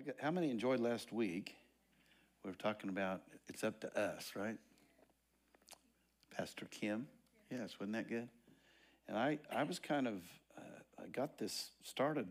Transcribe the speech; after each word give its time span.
Got, 0.00 0.16
how 0.20 0.30
many 0.30 0.50
enjoyed 0.50 0.80
last 0.80 1.12
week? 1.12 1.54
We 2.42 2.50
were 2.50 2.56
talking 2.56 2.90
about 2.90 3.20
it's 3.48 3.62
up 3.62 3.80
to 3.80 3.98
us, 3.98 4.32
right? 4.34 4.56
Pastor 6.36 6.66
Kim. 6.70 7.06
Yes, 7.50 7.78
wasn't 7.78 7.92
that 7.92 8.08
good? 8.08 8.28
And 9.06 9.16
I, 9.16 9.38
I 9.54 9.62
was 9.62 9.78
kind 9.78 10.08
of, 10.08 10.14
uh, 10.56 11.02
I 11.02 11.08
got 11.08 11.38
this 11.38 11.70
started. 11.84 12.26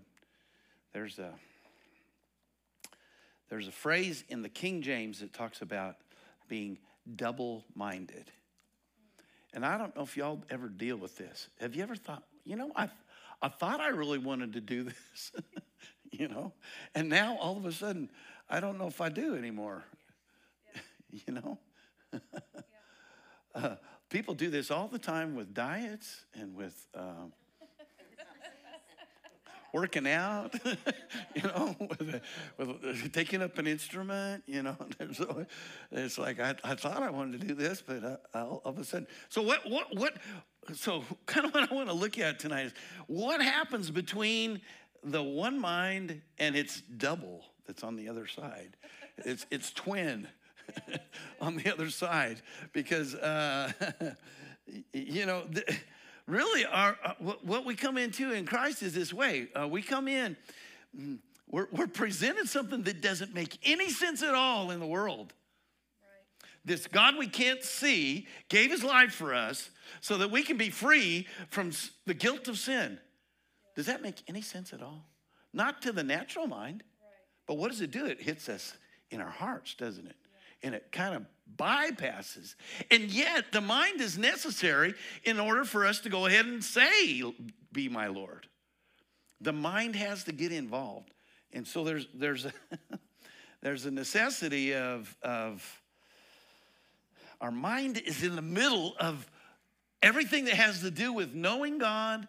There's 0.92 1.20
a, 1.20 1.32
there's 3.50 3.68
a 3.68 3.72
phrase 3.72 4.24
in 4.28 4.42
the 4.42 4.50
King 4.50 4.82
James 4.82 5.20
that 5.20 5.32
talks 5.32 5.62
about 5.62 5.96
being 6.50 6.78
double 7.16 7.64
minded. 7.74 8.32
And 9.54 9.66
I 9.66 9.78
don't 9.78 9.96
know 9.96 10.02
if 10.02 10.18
y'all 10.18 10.44
ever 10.50 10.68
deal 10.68 10.98
with 10.98 11.18
this. 11.18 11.48
Have 11.62 11.76
you 11.76 11.84
ever 11.84 11.96
thought, 11.96 12.24
you 12.44 12.56
know, 12.56 12.72
I, 12.76 12.90
I 13.42 13.50
thought 13.50 13.80
I 13.80 13.90
really 13.90 14.18
wanted 14.18 14.54
to 14.54 14.62
do 14.62 14.84
this, 14.84 15.32
you 16.20 16.28
know, 16.28 16.54
and 16.96 17.10
now 17.10 17.38
all 17.38 17.58
of 17.58 17.66
a 17.66 17.72
sudden, 17.72 18.10
I 18.50 18.60
don't 18.60 18.78
know 18.78 18.88
if 18.88 19.02
I 19.02 19.10
do 19.10 19.36
anymore, 19.36 19.84
you 21.12 21.34
know? 21.34 21.58
uh, 23.56 23.76
people 24.10 24.34
do 24.34 24.50
this 24.50 24.70
all 24.72 24.88
the 24.88 25.00
time 25.00 25.36
with 25.36 25.54
diets 25.54 26.26
and 26.34 26.56
with 26.56 26.88
um, 26.94 27.32
working 29.74 30.08
out, 30.08 30.54
you 31.36 31.44
know, 31.44 31.76
with, 31.80 32.22
with, 32.58 33.14
taking 33.14 33.42
up 33.42 33.58
an 33.58 33.68
instrument, 33.68 34.44
you 34.46 34.64
know. 34.64 34.76
So 35.14 35.46
it's 35.92 36.18
like 36.18 36.40
I, 36.40 36.56
I 36.64 36.76
thought 36.76 37.02
I 37.02 37.10
wanted 37.10 37.42
to 37.42 37.48
do 37.48 37.54
this, 37.54 37.82
but 37.82 38.04
I, 38.04 38.40
I, 38.40 38.42
all 38.42 38.62
of 38.66 38.78
a 38.78 38.84
sudden. 38.84 39.08
So 39.30 39.42
what 39.42 39.70
what 39.70 39.88
what? 39.96 40.14
So 40.74 41.04
kind 41.26 41.46
of 41.46 41.54
what 41.54 41.72
I 41.72 41.74
want 41.74 41.90
to 41.90 41.96
look 41.96 42.20
at 42.20 42.38
tonight 42.40 42.68
is 42.68 42.74
what 43.08 43.42
happens 43.42 43.90
between 43.90 44.62
the 45.04 45.24
one 45.24 45.60
mind 45.60 46.22
and 46.38 46.56
its 46.56 46.82
double 46.82 47.46
that's 47.66 47.84
on 47.84 47.96
the 47.96 48.10
other 48.10 48.28
side. 48.28 48.76
It's 49.18 49.46
it's 49.50 49.72
twin. 49.72 50.28
on 51.42 51.56
the 51.58 51.72
other 51.72 51.90
side 51.90 52.42
because 52.74 53.16
uh, 53.16 53.72
you 54.94 55.26
know 55.26 55.44
the, 55.50 55.64
really 56.28 56.66
our 56.66 56.98
uh, 57.04 57.14
what 57.42 57.66
we 57.66 57.76
come 57.76 57.98
into 57.98 58.32
in 58.32 58.46
christ 58.46 58.84
is 58.84 58.94
this 58.94 59.14
way 59.14 59.48
uh, 59.60 59.68
we 59.68 59.82
come 59.82 60.08
in 60.08 60.38
mm, 60.98 61.18
we're, 61.50 61.68
we're, 61.72 61.88
presented 61.88 62.48
something 62.48 62.84
that 62.84 63.02
doesn't 63.02 63.34
make 63.34 63.58
any 63.64 63.90
sense 63.90 64.24
at 64.24 64.34
all 64.34 64.72
in 64.72 64.80
the 64.80 64.86
world 64.86 65.34
right. 66.02 66.50
this 66.64 66.88
god 66.88 67.18
we 67.18 67.28
can't 67.28 67.64
see 67.64 68.28
gave 68.50 68.72
his 68.72 68.84
life 68.84 69.14
for 69.14 69.34
us 69.34 69.70
so 70.00 70.18
that 70.18 70.32
we 70.32 70.44
can 70.44 70.58
be 70.58 70.70
free 70.70 71.28
from 71.50 71.72
the 72.06 72.14
guilt 72.14 72.48
of 72.48 72.58
sin 72.58 73.00
does 73.76 73.86
that 73.86 74.02
make 74.02 74.22
any 74.28 74.42
sense 74.42 74.74
at 74.74 74.82
all 74.82 75.06
not 75.54 75.82
to 75.82 75.92
the 75.92 76.04
natural 76.04 76.48
mind 76.48 76.84
but 77.48 77.56
what 77.58 77.72
does 77.72 77.82
it 77.82 77.92
do 77.92 78.06
it 78.06 78.22
hits 78.22 78.50
us 78.50 78.74
in 79.10 79.22
our 79.22 79.30
hearts 79.30 79.76
doesn't 79.76 80.08
it 80.08 80.16
and 80.64 80.76
it 80.76 80.92
kind 80.92 81.16
of 81.16 81.26
bypasses. 81.58 82.56
And 82.90 83.04
yet, 83.04 83.52
the 83.52 83.62
mind 83.62 84.02
is 84.02 84.18
necessary 84.18 84.94
in 85.24 85.40
order 85.40 85.64
for 85.64 85.86
us 85.86 86.00
to 86.02 86.10
go 86.10 86.26
ahead 86.26 86.46
and 86.46 86.64
say, 86.64 87.24
Be 87.72 87.90
my 87.90 88.08
Lord. 88.08 88.48
The 89.40 89.54
mind 89.54 89.96
has 89.96 90.24
to 90.26 90.32
get 90.32 90.52
involved. 90.52 91.12
And 91.54 91.68
so 91.68 91.84
there's, 91.84 92.08
there's, 92.14 92.46
a, 92.46 92.54
there's 93.62 93.86
a 93.86 93.92
necessity 93.92 94.74
of, 94.74 95.16
of 95.24 95.82
our 97.42 97.52
mind 97.52 97.98
is 98.06 98.24
in 98.24 98.36
the 98.36 98.42
middle 98.42 98.96
of 99.00 99.30
everything 100.02 100.46
that 100.46 100.54
has 100.54 100.82
to 100.82 100.92
do 100.92 101.12
with 101.12 101.34
knowing 101.34 101.80
God 101.80 102.28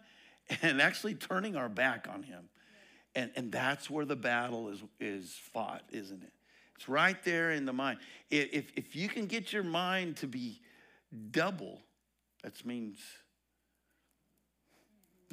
and 0.61 0.81
actually 0.81 1.15
turning 1.15 1.55
our 1.55 1.69
back 1.69 2.07
on 2.11 2.23
Him. 2.23 2.49
And, 3.15 3.31
and 3.35 3.51
that's 3.51 3.89
where 3.89 4.05
the 4.05 4.15
battle 4.15 4.69
is, 4.69 4.81
is 4.99 5.39
fought, 5.53 5.83
isn't 5.91 6.23
it? 6.23 6.33
It's 6.75 6.89
right 6.89 7.21
there 7.23 7.51
in 7.51 7.65
the 7.65 7.73
mind. 7.73 7.99
If, 8.31 8.71
if 8.75 8.95
you 8.95 9.07
can 9.07 9.27
get 9.27 9.53
your 9.53 9.63
mind 9.63 10.17
to 10.17 10.27
be 10.27 10.59
double, 11.31 11.79
that 12.43 12.65
means 12.65 12.97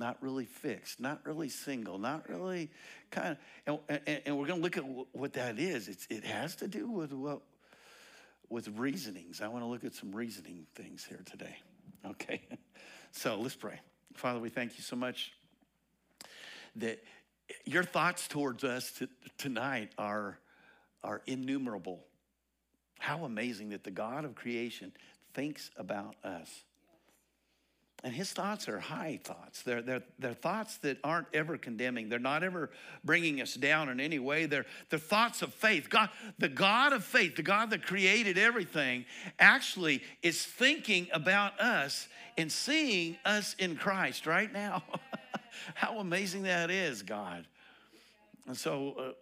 not 0.01 0.17
really 0.23 0.47
fixed, 0.47 1.01
not 1.01 1.21
really 1.25 1.49
single, 1.49 1.99
not 1.99 2.29
really 2.29 2.71
kind 3.11 3.37
of, 3.67 3.81
and, 3.89 4.01
and, 4.07 4.23
and 4.27 4.39
we're 4.39 4.47
going 4.47 4.59
to 4.59 4.63
look 4.63 4.77
at 4.77 4.85
what 5.13 5.35
that 5.35 5.59
is. 5.59 5.89
It's, 5.89 6.07
it 6.11 6.25
has 6.25 6.57
to 6.57 6.69
do 6.69 6.91
with 6.91 7.13
what, 7.13 7.41
with 8.49 8.69
reasonings. 8.79 9.41
I 9.41 9.49
want 9.49 9.63
to 9.63 9.69
look 9.69 9.85
at 9.85 9.95
some 9.95 10.13
reasoning 10.13 10.67
things 10.75 11.05
here 11.05 11.23
today. 11.25 11.57
Okay, 12.07 12.41
so 13.13 13.37
let's 13.37 13.55
pray. 13.55 13.79
Father, 14.21 14.39
we 14.39 14.51
thank 14.51 14.77
you 14.77 14.83
so 14.83 14.97
much 14.97 15.33
that 16.77 17.03
your 17.65 17.83
thoughts 17.83 18.29
towards 18.29 18.65
us 18.65 18.93
t- 18.93 19.09
tonight 19.39 19.93
are 19.97 20.39
are 21.03 21.23
innumerable. 21.27 22.05
How 22.99 23.25
amazing 23.25 23.71
that 23.71 23.83
the 23.83 23.91
God 23.91 24.27
of 24.27 24.35
creation 24.35 24.93
thinks 25.33 25.71
about 25.75 26.17
us. 26.23 26.65
And 28.03 28.15
his 28.15 28.33
thoughts 28.33 28.67
are 28.69 28.81
high 28.81 29.21
thoughts. 29.23 29.63
They're, 29.63 29.83
they're, 29.83 30.03
they're 30.19 30.33
thoughts 30.33 30.79
that 30.79 30.99
aren't 31.05 31.27
ever 31.35 31.59
condemning. 31.59 32.09
They're 32.09 32.19
not 32.19 32.43
ever 32.43 32.71
bringing 33.05 33.43
us 33.43 33.55
down 33.55 33.91
in 33.91 34.01
any 34.01 34.19
way. 34.19 34.47
They're, 34.47 34.65
they're 34.89 34.99
thoughts 34.99 35.43
of 35.43 35.53
faith. 35.53 35.91
God, 35.91 36.09
the 36.39 36.49
God 36.49 36.95
of 36.95 37.05
faith, 37.05 37.37
the 37.37 37.43
God 37.43 37.71
that 37.71 37.83
created 37.83 38.39
everything, 38.39 39.05
actually 39.39 40.03
is 40.23 40.43
thinking 40.43 41.09
about 41.13 41.61
us 41.61 42.09
and 42.39 42.51
seeing 42.51 43.19
us 43.27 43.55
in 43.59 43.77
Christ 43.77 44.27
right 44.27 44.51
now. 44.51 44.83
How 45.75 45.99
amazing 45.99 46.45
that 46.45 46.71
is, 46.71 47.03
God. 47.03 47.47
And 48.47 48.57
so, 48.57 48.95
uh, 48.99 49.13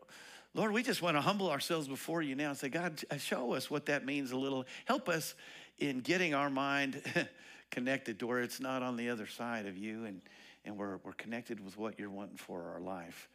Lord, 0.55 0.73
we 0.73 0.85
just 0.85 1.03
want 1.03 1.17
to 1.17 1.21
humble 1.21 1.51
ourselves 1.51 1.89
before 1.89 2.23
you 2.23 2.37
now 2.37 2.51
and 2.51 2.59
say, 2.59 2.69
God, 2.69 3.03
show 3.19 3.55
us 3.55 3.71
what 3.71 3.87
that 3.87 4.07
means 4.07 4.31
a 4.31 4.37
little. 4.37 4.67
Help 4.85 5.09
us 5.09 5.35
in 5.79 6.01
getting 6.01 6.33
our 6.33 6.49
mind 6.49 7.03
connected 7.71 8.19
to 8.21 8.27
where 8.27 8.41
it's 8.41 8.61
not 8.61 8.83
on 8.83 8.97
the 8.97 9.11
other 9.11 9.27
side 9.27 9.67
of 9.67 9.77
you 9.77 10.05
and, 10.05 10.21
and 10.65 10.77
we're, 10.77 10.99
we're 11.05 11.13
connected 11.13 11.65
with 11.65 11.77
what 11.77 11.99
you're 11.99 12.11
wanting 12.11 12.37
for 12.37 12.63
our 12.73 12.81
life 12.81 13.29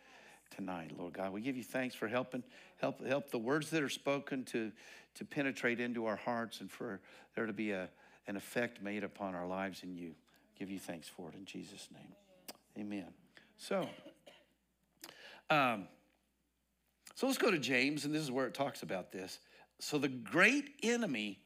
tonight, 0.56 0.92
Lord 0.98 1.14
God. 1.14 1.34
We 1.34 1.42
give 1.42 1.58
you 1.58 1.64
thanks 1.64 1.96
for 1.96 2.08
helping, 2.08 2.44
help, 2.78 3.06
help 3.06 3.32
the 3.32 3.40
words 3.40 3.70
that 3.72 3.82
are 3.82 3.90
spoken 3.90 4.44
to, 4.46 4.72
to 5.16 5.26
penetrate 5.26 5.80
into 5.80 6.06
our 6.06 6.16
hearts 6.16 6.62
and 6.62 6.70
for 6.70 7.00
there 7.36 7.46
to 7.46 7.54
be 7.54 7.72
a, 7.72 7.90
an 8.28 8.36
effect 8.36 8.82
made 8.82 9.04
upon 9.04 9.36
our 9.36 9.48
lives 9.48 9.84
in 9.84 9.96
you. 9.96 10.12
Give 10.58 10.70
you 10.70 10.80
thanks 10.80 11.08
for 11.08 11.30
it 11.30 11.36
in 11.36 11.46
Jesus' 11.46 11.88
name. 11.92 12.14
Amen. 12.78 13.08
So, 13.58 13.88
um, 15.50 15.88
so 17.16 17.28
let's 17.28 17.38
go 17.38 17.52
to 17.52 17.60
James, 17.60 18.06
and 18.06 18.14
this 18.14 18.22
is 18.22 18.32
where 18.32 18.48
it 18.48 18.54
talks 18.54 18.84
about 18.84 19.12
this. 19.12 19.40
So 19.80 19.98
the 19.98 20.08
great 20.08 20.72
enemy, 20.82 21.40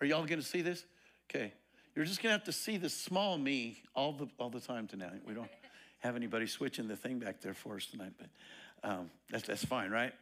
are 0.00 0.06
y'all 0.06 0.24
going 0.24 0.40
to 0.40 0.46
see 0.46 0.62
this? 0.62 0.84
Okay. 1.28 1.52
You're 1.94 2.04
just 2.04 2.22
going 2.22 2.30
to 2.30 2.38
have 2.38 2.44
to 2.44 2.52
see 2.52 2.76
the 2.76 2.88
small 2.88 3.36
me 3.36 3.82
all 3.94 4.12
the, 4.12 4.28
all 4.38 4.50
the 4.50 4.60
time 4.60 4.86
tonight. 4.86 5.22
We 5.26 5.34
don't 5.34 5.50
have 5.98 6.16
anybody 6.16 6.46
switching 6.46 6.88
the 6.88 6.96
thing 6.96 7.18
back 7.18 7.40
there 7.40 7.54
for 7.54 7.76
us 7.76 7.86
tonight, 7.86 8.12
but 8.18 8.88
um, 8.88 9.10
that's, 9.30 9.46
that's 9.46 9.64
fine, 9.64 9.90
right? 9.90 10.12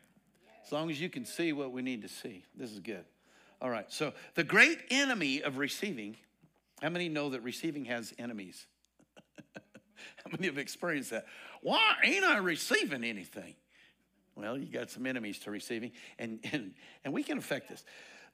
As 0.65 0.73
long 0.73 0.91
as 0.91 1.01
you 1.01 1.09
can 1.09 1.25
see 1.25 1.53
what 1.53 1.73
we 1.73 1.83
need 1.83 2.03
to 2.03 2.09
see. 2.09 2.45
This 2.57 2.73
is 2.73 2.81
good. 2.81 3.05
All 3.61 3.71
right. 3.71 3.87
So 3.89 4.13
the 4.35 4.45
great 4.45 4.79
enemy 4.91 5.43
of 5.43 5.59
receiving, 5.59 6.17
how 6.83 6.89
many 6.89 7.09
know 7.09 7.31
that 7.31 7.43
receiving 7.43 7.85
has 7.87 8.13
enemies? 8.19 8.67
how 9.57 10.31
many 10.31 10.47
have 10.47 10.59
experienced 10.59 11.11
that? 11.11 11.27
Why 11.63 11.95
ain't 12.05 12.25
I 12.25 12.39
receiving 12.39 13.05
anything? 13.05 13.55
Well, 14.37 14.57
you 14.57 14.67
got 14.67 14.91
some 14.91 15.07
enemies 15.07 15.41
to 15.41 15.51
receiving, 15.51 15.91
and, 16.19 16.39
and, 16.53 16.75
and 17.05 17.13
we 17.13 17.25
can 17.25 17.39
affect 17.39 17.69
this. 17.69 17.85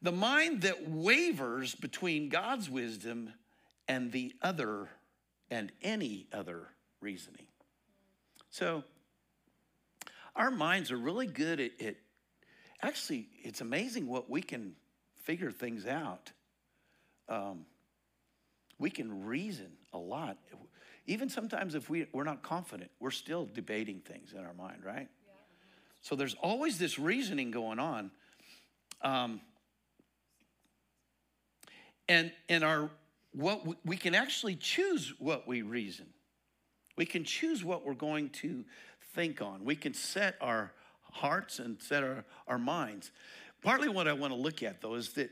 The 0.04 0.12
mind 0.12 0.60
that 0.62 0.86
wavers 0.90 1.74
between 1.74 2.28
God's 2.28 2.68
wisdom 2.68 3.32
and 3.88 4.12
the 4.12 4.34
other 4.42 4.90
and 5.50 5.72
any 5.80 6.26
other 6.30 6.68
reasoning. 7.00 7.46
So, 8.50 8.84
our 10.36 10.50
minds 10.50 10.92
are 10.92 10.98
really 10.98 11.26
good 11.26 11.58
at, 11.58 11.80
at 11.80 11.96
actually, 12.82 13.28
it's 13.42 13.62
amazing 13.62 14.06
what 14.06 14.28
we 14.28 14.42
can 14.42 14.74
figure 15.22 15.50
things 15.50 15.86
out. 15.86 16.32
Um, 17.30 17.64
we 18.78 18.90
can 18.90 19.24
reason 19.24 19.72
a 19.94 19.98
lot. 19.98 20.36
Even 21.06 21.30
sometimes 21.30 21.74
if 21.74 21.88
we, 21.88 22.08
we're 22.12 22.24
not 22.24 22.42
confident, 22.42 22.90
we're 23.00 23.10
still 23.10 23.48
debating 23.54 24.00
things 24.00 24.34
in 24.34 24.40
our 24.40 24.52
mind, 24.52 24.84
right? 24.84 25.08
So 26.02 26.14
there's 26.14 26.34
always 26.42 26.76
this 26.76 26.98
reasoning 26.98 27.50
going 27.50 27.78
on. 27.78 28.10
Um, 29.00 29.40
and 32.08 32.32
in 32.48 32.62
our 32.62 32.90
what 33.32 33.66
we, 33.66 33.74
we 33.84 33.96
can 33.96 34.14
actually 34.14 34.54
choose 34.54 35.12
what 35.18 35.46
we 35.46 35.62
reason. 35.62 36.06
We 36.96 37.06
can 37.06 37.24
choose 37.24 37.64
what 37.64 37.84
we're 37.84 37.94
going 37.94 38.30
to 38.30 38.64
think 39.14 39.42
on. 39.42 39.64
We 39.64 39.74
can 39.74 39.92
set 39.92 40.36
our 40.40 40.72
hearts 41.10 41.58
and 41.58 41.80
set 41.82 42.04
our, 42.04 42.24
our 42.46 42.58
minds. 42.58 43.10
Partly 43.62 43.88
what 43.88 44.06
I 44.06 44.12
want 44.12 44.32
to 44.32 44.38
look 44.38 44.62
at 44.62 44.80
though 44.80 44.94
is 44.94 45.12
that 45.14 45.30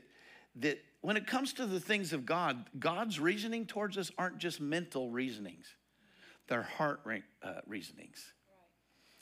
that 0.57 0.79
when 1.01 1.17
it 1.17 1.27
comes 1.27 1.53
to 1.53 1.65
the 1.65 1.79
things 1.79 2.13
of 2.13 2.25
God, 2.25 2.65
God's 2.79 3.19
reasoning 3.19 3.65
towards 3.65 3.97
us 3.97 4.11
aren't 4.17 4.37
just 4.37 4.61
mental 4.61 5.09
reasonings, 5.09 5.67
they're 6.47 6.61
heart 6.61 7.01
uh, 7.43 7.53
reasonings. 7.67 8.33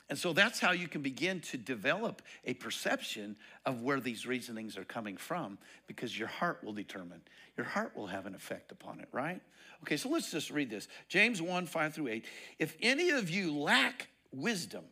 And 0.08 0.18
so 0.18 0.32
that's 0.32 0.60
how 0.60 0.72
you 0.72 0.88
can 0.88 1.00
begin 1.00 1.40
to 1.40 1.56
develop 1.56 2.22
a 2.44 2.54
perception 2.54 3.36
of 3.64 3.82
where 3.82 4.00
these 4.00 4.26
reasonings 4.26 4.76
are 4.76 4.84
coming 4.84 5.16
from 5.16 5.58
because 5.86 6.18
your 6.18 6.28
heart 6.28 6.62
will 6.62 6.72
determine. 6.72 7.22
Your 7.56 7.66
heart 7.66 7.96
will 7.96 8.08
have 8.08 8.26
an 8.26 8.34
effect 8.34 8.72
upon 8.72 9.00
it, 9.00 9.08
right? 9.12 9.40
Okay, 9.82 9.96
so 9.96 10.08
let's 10.08 10.30
just 10.30 10.50
read 10.50 10.70
this. 10.70 10.88
James 11.08 11.40
1 11.40 11.66
5 11.66 11.94
through 11.94 12.08
8. 12.08 12.24
If 12.58 12.76
any 12.80 13.10
of 13.10 13.30
you 13.30 13.52
lack 13.52 14.08
wisdom, 14.32 14.84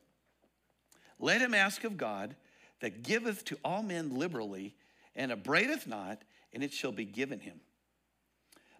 let 1.19 1.41
him 1.41 1.55
ask 1.55 1.85
of 1.85 1.97
God 1.97 2.35
that 2.81 3.03
giveth 3.03 3.45
to 3.47 3.59
all 3.65 3.83
men 3.83 4.17
liberally 4.17 4.75
and 5.15 5.31
abradeth 5.31 5.87
not, 5.87 6.23
and 6.53 6.63
it 6.63 6.73
shall 6.73 6.93
be 6.93 7.05
given 7.05 7.41
him. 7.41 7.61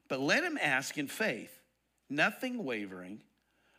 But 0.09 0.21
let 0.21 0.43
him 0.43 0.59
ask 0.61 0.99
in 0.99 1.07
faith, 1.07 1.61
nothing 2.09 2.65
wavering, 2.65 3.21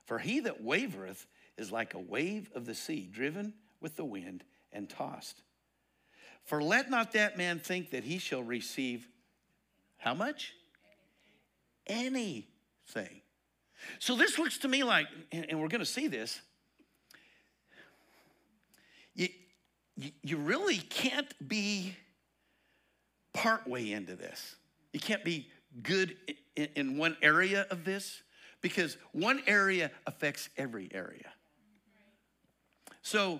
for 0.05 0.19
he 0.19 0.39
that 0.41 0.63
wavereth 0.63 1.25
is 1.57 1.71
like 1.71 1.93
a 1.93 1.99
wave 1.99 2.49
of 2.55 2.65
the 2.65 2.75
sea, 2.75 3.09
driven 3.11 3.53
with 3.79 3.95
the 3.95 4.05
wind 4.05 4.43
and 4.71 4.89
tossed. 4.89 5.41
For 6.43 6.61
let 6.61 6.89
not 6.89 7.13
that 7.13 7.37
man 7.37 7.59
think 7.59 7.91
that 7.91 8.03
he 8.03 8.17
shall 8.17 8.43
receive 8.43 9.07
how 9.97 10.13
much? 10.13 10.53
Anything. 11.87 13.21
So 13.99 14.15
this 14.15 14.37
looks 14.39 14.57
to 14.59 14.67
me 14.67 14.83
like, 14.83 15.07
and 15.31 15.59
we're 15.59 15.67
going 15.67 15.79
to 15.79 15.85
see 15.85 16.07
this, 16.07 16.41
you, 19.95 20.11
you 20.23 20.37
really 20.37 20.77
can't 20.77 21.31
be 21.47 21.95
partway 23.33 23.91
into 23.91 24.15
this. 24.15 24.55
You 24.93 24.99
can't 24.99 25.23
be 25.23 25.47
good 25.83 26.15
in 26.55 26.97
one 26.97 27.15
area 27.21 27.67
of 27.69 27.85
this 27.85 28.21
because 28.61 28.97
one 29.11 29.41
area 29.47 29.91
affects 30.05 30.49
every 30.57 30.89
area. 30.93 31.31
So, 33.01 33.39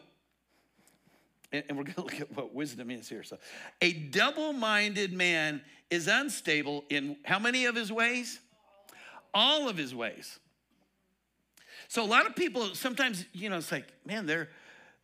and, 1.52 1.64
we're 1.72 1.84
going 1.84 1.94
to 1.96 2.02
look 2.02 2.20
at 2.20 2.36
what 2.36 2.54
wisdom 2.54 2.90
is 2.92 3.10
here. 3.10 3.24
So, 3.24 3.38
a 3.82 3.94
double 3.94 4.54
minded 4.54 5.14
man 5.14 5.62
is 5.90 6.08
unstable 6.08 6.86
in 6.90 7.18
how 7.24 7.40
many 7.40 7.66
of 7.66 7.76
his 7.76 7.92
ways? 7.92 8.40
All 9.34 9.70
of 9.70 9.78
his 9.78 9.94
ways. 9.94 10.40
So, 11.88 12.04
a 12.04 12.08
lot 12.08 12.26
of 12.26 12.36
people 12.36 12.74
sometimes, 12.76 13.26
you 13.34 13.50
know, 13.50 13.58
it's 13.58 13.72
like, 13.72 13.86
man, 14.06 14.26
their 14.26 14.50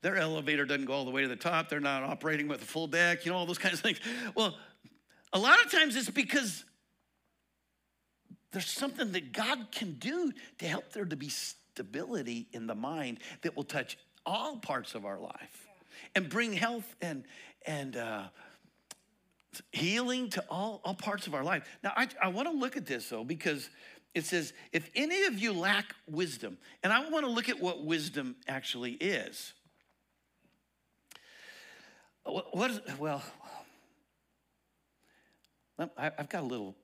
their 0.02 0.16
elevator 0.16 0.64
doesn't 0.64 0.86
go 0.86 0.94
all 0.94 1.06
the 1.06 1.12
way 1.12 1.24
to 1.24 1.28
the 1.28 1.36
top. 1.36 1.70
They're 1.70 1.80
not 1.80 2.04
operating 2.04 2.48
with 2.48 2.62
a 2.62 2.66
full 2.66 2.88
deck, 2.88 3.26
you 3.26 3.32
know, 3.32 3.38
all 3.38 3.46
those 3.46 3.58
kinds 3.58 3.76
of 3.76 3.82
things. 3.82 4.00
Well, 4.36 4.56
a 5.34 5.40
lot 5.40 5.64
of 5.66 5.72
times 5.72 5.96
it's 5.96 6.10
because 6.10 6.64
there's 8.52 8.70
something 8.70 9.12
that 9.12 9.34
God 9.34 9.72
can 9.72 9.94
do 9.94 10.32
to 10.60 10.66
help 10.66 10.94
there 10.94 11.06
to 11.06 11.16
be 11.16 11.30
stability 11.30 12.48
in 12.54 12.68
the 12.68 12.76
mind 12.76 13.20
that 13.42 13.56
will 13.56 13.64
touch 13.64 13.98
all 14.28 14.58
parts 14.58 14.94
of 14.94 15.06
our 15.06 15.18
life 15.18 15.68
and 16.14 16.30
bring 16.30 16.54
health 16.54 16.96
and, 17.02 17.24
and 17.66 17.96
uh, 17.96 18.24
healing 19.72 20.30
to 20.30 20.44
all, 20.50 20.82
all 20.84 20.94
parts 20.94 21.26
of 21.26 21.34
our 21.34 21.44
life. 21.44 21.64
Now, 21.84 21.94
I, 21.96 22.08
I 22.22 22.28
want 22.28 22.48
to 22.50 22.54
look 22.54 22.78
at 22.78 22.86
this 22.86 23.10
though, 23.10 23.24
because 23.24 23.70
it 24.14 24.26
says, 24.26 24.54
if 24.74 24.90
any 24.96 25.24
of 25.24 25.40
you 25.40 25.54
lack 25.54 25.96
wisdom, 26.08 26.58
and 26.84 26.92
I 26.92 27.10
want 27.10 27.26
to 27.26 27.32
look 27.32 27.50
at 27.50 27.60
what 27.60 27.84
wisdom 27.84 28.36
actually 28.48 28.94
is. 28.94 29.54
What, 32.24 32.56
what 32.56 32.72
is, 32.72 32.82
well, 33.00 33.24
I've 35.98 36.30
got 36.30 36.42
a 36.42 36.46
little, 36.46 36.76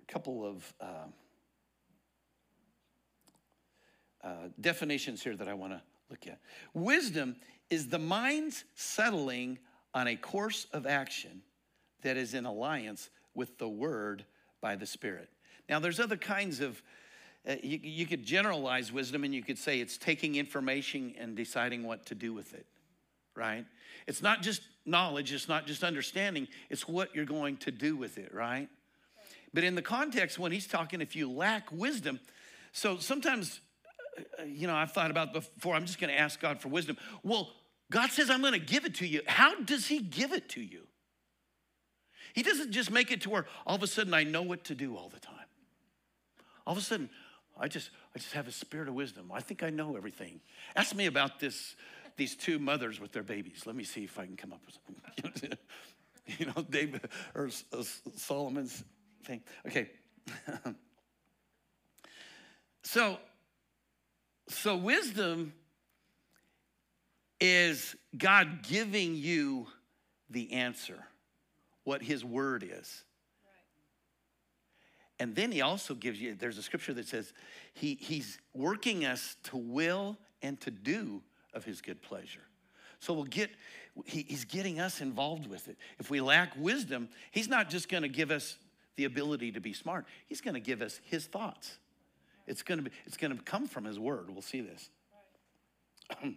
a 0.00 0.12
couple 0.12 0.46
of 0.46 0.74
uh, 0.80 0.86
uh, 4.22 4.28
definitions 4.60 5.22
here 5.22 5.36
that 5.36 5.48
I 5.48 5.54
want 5.54 5.72
to 5.72 5.82
look 6.10 6.26
at. 6.26 6.38
Wisdom 6.74 7.36
is 7.70 7.88
the 7.88 7.98
mind's 7.98 8.64
settling 8.74 9.58
on 9.94 10.06
a 10.06 10.16
course 10.16 10.66
of 10.72 10.86
action 10.86 11.42
that 12.02 12.16
is 12.16 12.34
in 12.34 12.46
alliance 12.46 13.10
with 13.34 13.58
the 13.58 13.68
word 13.68 14.24
by 14.60 14.76
the 14.76 14.86
Spirit. 14.86 15.28
Now, 15.68 15.78
there's 15.78 16.00
other 16.00 16.16
kinds 16.16 16.60
of, 16.60 16.82
uh, 17.48 17.56
you, 17.62 17.78
you 17.82 18.06
could 18.06 18.24
generalize 18.24 18.92
wisdom 18.92 19.24
and 19.24 19.34
you 19.34 19.42
could 19.42 19.58
say 19.58 19.80
it's 19.80 19.98
taking 19.98 20.36
information 20.36 21.14
and 21.18 21.36
deciding 21.36 21.84
what 21.84 22.06
to 22.06 22.14
do 22.14 22.32
with 22.32 22.54
it, 22.54 22.66
right? 23.34 23.64
It's 24.06 24.22
not 24.22 24.42
just 24.42 24.62
knowledge, 24.86 25.32
it's 25.32 25.48
not 25.48 25.66
just 25.66 25.84
understanding, 25.84 26.48
it's 26.70 26.88
what 26.88 27.14
you're 27.14 27.24
going 27.24 27.58
to 27.58 27.70
do 27.70 27.96
with 27.96 28.18
it, 28.18 28.32
right? 28.32 28.68
But 29.52 29.64
in 29.64 29.74
the 29.74 29.82
context, 29.82 30.38
when 30.38 30.52
he's 30.52 30.66
talking, 30.66 31.00
if 31.00 31.16
you 31.16 31.30
lack 31.30 31.70
wisdom, 31.72 32.20
so 32.72 32.98
sometimes 32.98 33.60
you 34.46 34.66
know, 34.66 34.74
I've 34.74 34.92
thought 34.92 35.10
about 35.10 35.32
before, 35.32 35.74
I'm 35.74 35.86
just 35.86 36.00
going 36.00 36.12
to 36.12 36.18
ask 36.18 36.40
God 36.40 36.60
for 36.60 36.68
wisdom. 36.68 36.96
Well, 37.22 37.50
God 37.90 38.10
says, 38.10 38.30
I'm 38.30 38.40
going 38.40 38.52
to 38.52 38.58
give 38.58 38.84
it 38.84 38.96
to 38.96 39.06
you. 39.06 39.22
How 39.26 39.60
does 39.60 39.86
He 39.86 40.00
give 40.00 40.32
it 40.32 40.48
to 40.50 40.60
you? 40.60 40.82
He 42.34 42.42
doesn't 42.42 42.72
just 42.72 42.90
make 42.90 43.10
it 43.10 43.22
to 43.22 43.30
where 43.30 43.46
all 43.66 43.76
of 43.76 43.82
a 43.82 43.86
sudden 43.86 44.14
I 44.14 44.24
know 44.24 44.42
what 44.42 44.64
to 44.64 44.74
do 44.74 44.96
all 44.96 45.08
the 45.08 45.20
time. 45.20 45.34
All 46.66 46.72
of 46.72 46.78
a 46.78 46.82
sudden, 46.82 47.08
I 47.58 47.68
just, 47.68 47.90
I 48.14 48.18
just 48.18 48.32
have 48.34 48.46
a 48.46 48.52
spirit 48.52 48.88
of 48.88 48.94
wisdom. 48.94 49.30
I 49.32 49.40
think 49.40 49.62
I 49.62 49.70
know 49.70 49.96
everything. 49.96 50.40
Ask 50.76 50.94
me 50.94 51.06
about 51.06 51.40
this, 51.40 51.74
these 52.16 52.36
two 52.36 52.58
mothers 52.58 53.00
with 53.00 53.12
their 53.12 53.22
babies. 53.22 53.62
Let 53.66 53.74
me 53.74 53.84
see 53.84 54.04
if 54.04 54.18
I 54.18 54.26
can 54.26 54.36
come 54.36 54.52
up 54.52 54.60
with 54.66 54.78
something. 55.24 55.52
you 56.38 56.46
know, 56.46 56.64
David 56.68 57.08
or 57.34 57.50
uh, 57.72 57.82
Solomon's 58.16 58.84
thing. 59.24 59.42
Okay. 59.66 59.90
so 62.82 63.18
so, 64.48 64.76
wisdom 64.76 65.52
is 67.40 67.94
God 68.16 68.62
giving 68.62 69.14
you 69.14 69.66
the 70.30 70.52
answer, 70.52 71.04
what 71.84 72.02
His 72.02 72.24
word 72.24 72.68
is. 72.68 73.04
And 75.20 75.34
then 75.34 75.52
He 75.52 75.60
also 75.60 75.94
gives 75.94 76.20
you, 76.20 76.34
there's 76.34 76.58
a 76.58 76.62
scripture 76.62 76.94
that 76.94 77.06
says 77.06 77.32
he, 77.74 77.94
He's 78.00 78.38
working 78.54 79.04
us 79.04 79.36
to 79.44 79.56
will 79.56 80.16
and 80.42 80.60
to 80.62 80.70
do 80.70 81.22
of 81.52 81.64
His 81.64 81.80
good 81.80 82.00
pleasure. 82.02 82.40
So 83.00 83.12
we'll 83.12 83.24
get, 83.24 83.50
he, 84.06 84.22
He's 84.22 84.44
getting 84.44 84.80
us 84.80 85.00
involved 85.00 85.46
with 85.46 85.68
it. 85.68 85.76
If 85.98 86.10
we 86.10 86.20
lack 86.20 86.52
wisdom, 86.56 87.08
He's 87.30 87.48
not 87.48 87.68
just 87.68 87.88
gonna 87.88 88.08
give 88.08 88.30
us 88.30 88.56
the 88.96 89.04
ability 89.04 89.52
to 89.52 89.60
be 89.60 89.72
smart, 89.72 90.06
He's 90.26 90.40
gonna 90.40 90.60
give 90.60 90.82
us 90.82 91.00
His 91.04 91.26
thoughts. 91.26 91.78
It's 92.48 92.62
going 92.62 92.78
to 92.78 92.90
be 92.90 92.96
it's 93.06 93.16
going 93.16 93.36
to 93.36 93.42
come 93.42 93.66
from 93.66 93.84
his 93.84 93.98
word. 93.98 94.30
We'll 94.30 94.42
see 94.42 94.60
this. 94.60 94.90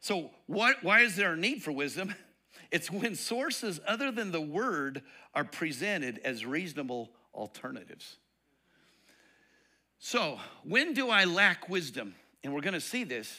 so 0.00 0.30
what, 0.46 0.82
why 0.82 1.00
is 1.00 1.16
there 1.16 1.32
a 1.32 1.36
need 1.36 1.62
for 1.62 1.72
wisdom? 1.72 2.14
It's 2.70 2.90
when 2.90 3.14
sources 3.14 3.80
other 3.86 4.10
than 4.10 4.32
the 4.32 4.40
word 4.40 5.02
are 5.32 5.44
presented 5.44 6.20
as 6.24 6.44
reasonable 6.44 7.10
alternatives. 7.32 8.16
So, 10.00 10.40
when 10.64 10.92
do 10.92 11.08
I 11.08 11.24
lack 11.24 11.68
wisdom? 11.68 12.14
And 12.42 12.52
we're 12.52 12.62
going 12.62 12.74
to 12.74 12.80
see 12.80 13.04
this. 13.04 13.38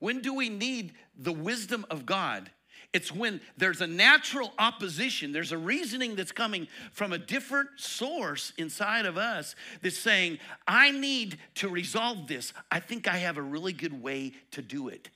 When 0.00 0.20
do 0.20 0.34
we 0.34 0.50
need 0.50 0.92
the 1.16 1.32
wisdom 1.32 1.86
of 1.88 2.04
God 2.04 2.50
it's 2.94 3.10
when 3.10 3.40
there's 3.56 3.80
a 3.80 3.86
natural 3.88 4.52
opposition, 4.56 5.32
there's 5.32 5.50
a 5.50 5.58
reasoning 5.58 6.14
that's 6.14 6.30
coming 6.30 6.68
from 6.92 7.12
a 7.12 7.18
different 7.18 7.68
source 7.76 8.52
inside 8.56 9.04
of 9.04 9.18
us 9.18 9.56
that's 9.82 9.98
saying, 9.98 10.38
I 10.66 10.92
need 10.92 11.38
to 11.56 11.68
resolve 11.68 12.28
this. 12.28 12.52
I 12.70 12.78
think 12.78 13.08
I 13.08 13.16
have 13.16 13.36
a 13.36 13.42
really 13.42 13.72
good 13.72 14.00
way 14.00 14.32
to 14.52 14.62
do 14.62 14.88
it. 14.88 15.10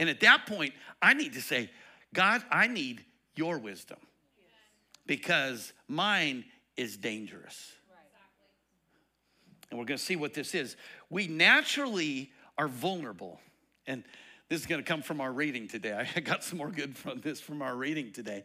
And 0.00 0.10
at 0.10 0.20
that 0.20 0.46
point, 0.46 0.74
I 1.00 1.14
need 1.14 1.34
to 1.34 1.40
say, 1.40 1.70
God, 2.12 2.42
I 2.50 2.66
need 2.66 3.04
your 3.36 3.58
wisdom 3.58 3.98
because 5.06 5.72
mine 5.86 6.44
is 6.76 6.96
dangerous. 6.96 7.72
And 9.70 9.78
we're 9.78 9.86
going 9.86 9.98
to 9.98 10.04
see 10.04 10.16
what 10.16 10.34
this 10.34 10.52
is. 10.52 10.76
We 11.10 11.28
naturally 11.28 12.32
are 12.58 12.68
vulnerable. 12.68 13.40
And 13.86 14.02
this 14.48 14.60
is 14.60 14.66
going 14.66 14.82
to 14.82 14.86
come 14.86 15.02
from 15.02 15.20
our 15.20 15.32
reading 15.32 15.66
today. 15.66 16.06
I 16.16 16.20
got 16.20 16.44
some 16.44 16.58
more 16.58 16.70
good 16.70 16.96
from 16.96 17.20
this 17.20 17.40
from 17.40 17.62
our 17.62 17.74
reading 17.74 18.12
today, 18.12 18.44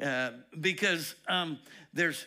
uh, 0.00 0.30
because 0.58 1.14
um, 1.28 1.58
there's 1.92 2.26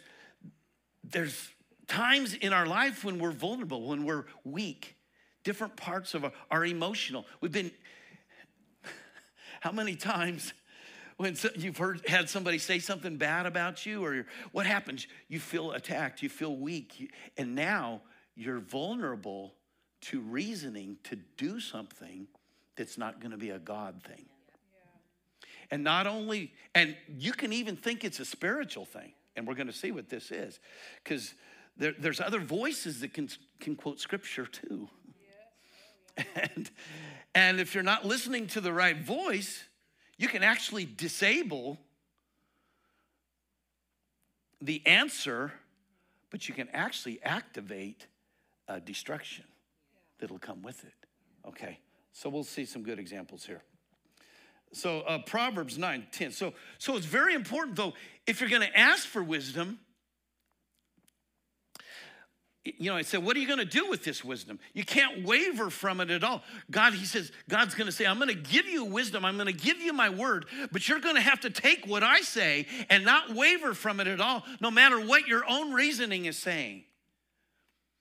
there's 1.04 1.50
times 1.88 2.34
in 2.34 2.54
our 2.54 2.66
life 2.66 3.04
when 3.04 3.20
we're 3.20 3.32
vulnerable, 3.32 3.88
when 3.88 4.06
we're 4.06 4.26
weak, 4.44 4.96
different 5.44 5.76
parts 5.76 6.14
of 6.14 6.26
our, 6.50 6.66
emotional. 6.66 7.26
We've 7.42 7.52
been. 7.52 7.72
How 9.62 9.72
many 9.72 9.96
times? 9.96 10.54
when 11.18 11.34
you've 11.56 11.78
heard 11.78 12.06
had 12.10 12.30
somebody 12.30 12.58
say 12.58 12.78
something 12.78 13.16
bad 13.16 13.46
about 13.46 13.86
you 13.86 14.04
or 14.04 14.26
what 14.52 14.66
happens 14.66 15.08
you 15.30 15.40
feel 15.40 15.72
attacked 15.72 16.22
you 16.22 16.28
feel 16.28 16.58
weak 16.58 17.10
and 17.38 17.56
now 17.56 18.02
you're 18.36 18.60
vulnerable 18.60 19.54
to 20.02 20.20
reasoning 20.20 20.98
to 21.06 21.16
do 21.38 21.58
something 21.62 22.28
that's 22.76 22.98
not 22.98 23.20
going 23.20 23.32
to 23.32 23.38
be 23.38 23.50
a 23.50 23.60
God 23.60 24.02
thing. 24.04 24.26
And 25.72 25.84
not 25.84 26.06
only, 26.06 26.54
and 26.76 26.96
you 27.18 27.32
can 27.32 27.52
even 27.52 27.76
think 27.76 28.04
it's 28.04 28.20
a 28.20 28.26
spiritual 28.26 28.86
thing. 28.86 29.14
And 29.36 29.48
we're 29.48 29.56
going 29.56 29.68
to 29.68 29.74
see 29.74 29.92
what 29.92 30.10
this 30.10 30.32
is. 30.32 30.60
Because 31.04 31.34
there, 31.76 31.94
there's 31.98 32.22
other 32.22 32.40
voices 32.40 33.02
that 33.02 33.14
can, 33.14 33.30
can 33.60 33.76
quote 33.76 34.00
scripture 34.00 34.46
too. 34.46 34.90
And 36.56 36.70
And 37.36 37.60
if 37.60 37.76
you're 37.76 37.84
not 37.84 38.06
listening 38.06 38.48
to 38.48 38.62
the 38.62 38.72
right 38.72 38.98
voice, 38.98 39.66
you 40.18 40.30
can 40.30 40.42
actually 40.42 40.86
disable 40.86 41.78
the 44.62 44.82
answer, 44.88 45.52
but 46.32 46.48
you 46.48 46.56
can 46.56 46.70
actually 46.70 47.22
activate 47.22 48.08
uh, 48.70 48.80
destruction 48.80 49.44
that'll 50.18 50.40
come 50.40 50.64
with 50.64 50.86
it. 50.86 50.94
Okay, 51.46 51.78
so 52.16 52.30
we'll 52.30 52.46
see 52.46 52.64
some 52.64 52.82
good 52.82 52.98
examples 52.98 53.46
here. 53.46 53.62
So 54.72 55.02
uh, 55.02 55.18
Proverbs 55.20 55.78
9, 55.78 56.08
10. 56.14 56.32
So, 56.32 56.54
so 56.78 56.96
it's 56.96 57.06
very 57.06 57.34
important 57.34 57.76
though, 57.76 57.94
if 58.26 58.40
you're 58.40 58.50
gonna 58.50 58.72
ask 58.74 59.06
for 59.06 59.22
wisdom, 59.22 59.80
you 62.64 62.90
know, 62.90 62.96
I 62.96 63.02
said, 63.02 63.22
what 63.24 63.36
are 63.36 63.40
you 63.40 63.46
going 63.46 63.60
to 63.60 63.66
do 63.66 63.88
with 63.92 64.04
this 64.04 64.26
wisdom? 64.26 64.58
You 64.74 64.84
can't 64.84 65.24
waver 65.24 65.70
from 65.70 66.02
it 66.02 66.10
at 66.10 66.24
all. 66.24 66.42
God, 66.72 66.96
He 66.96 67.06
says, 67.06 67.32
God's 67.48 67.76
going 67.76 67.86
to 67.86 67.92
say, 67.92 68.08
I'm 68.08 68.18
going 68.18 68.30
to 68.30 68.34
give 68.34 68.66
you 68.66 68.86
wisdom. 68.86 69.24
I'm 69.24 69.36
going 69.36 69.46
to 69.46 69.54
give 69.54 69.78
you 69.78 69.94
my 69.94 70.10
word, 70.10 70.48
but 70.72 70.90
you're 70.90 71.00
going 71.00 71.14
to 71.14 71.22
have 71.22 71.42
to 71.42 71.52
take 71.52 71.86
what 71.86 72.02
I 72.02 72.22
say 72.22 72.66
and 72.90 73.06
not 73.06 73.36
waver 73.36 73.76
from 73.76 74.00
it 74.00 74.08
at 74.08 74.20
all, 74.20 74.42
no 74.62 74.72
matter 74.72 75.00
what 75.00 75.28
your 75.28 75.44
own 75.48 75.74
reasoning 75.74 76.26
is 76.26 76.40
saying. 76.40 76.86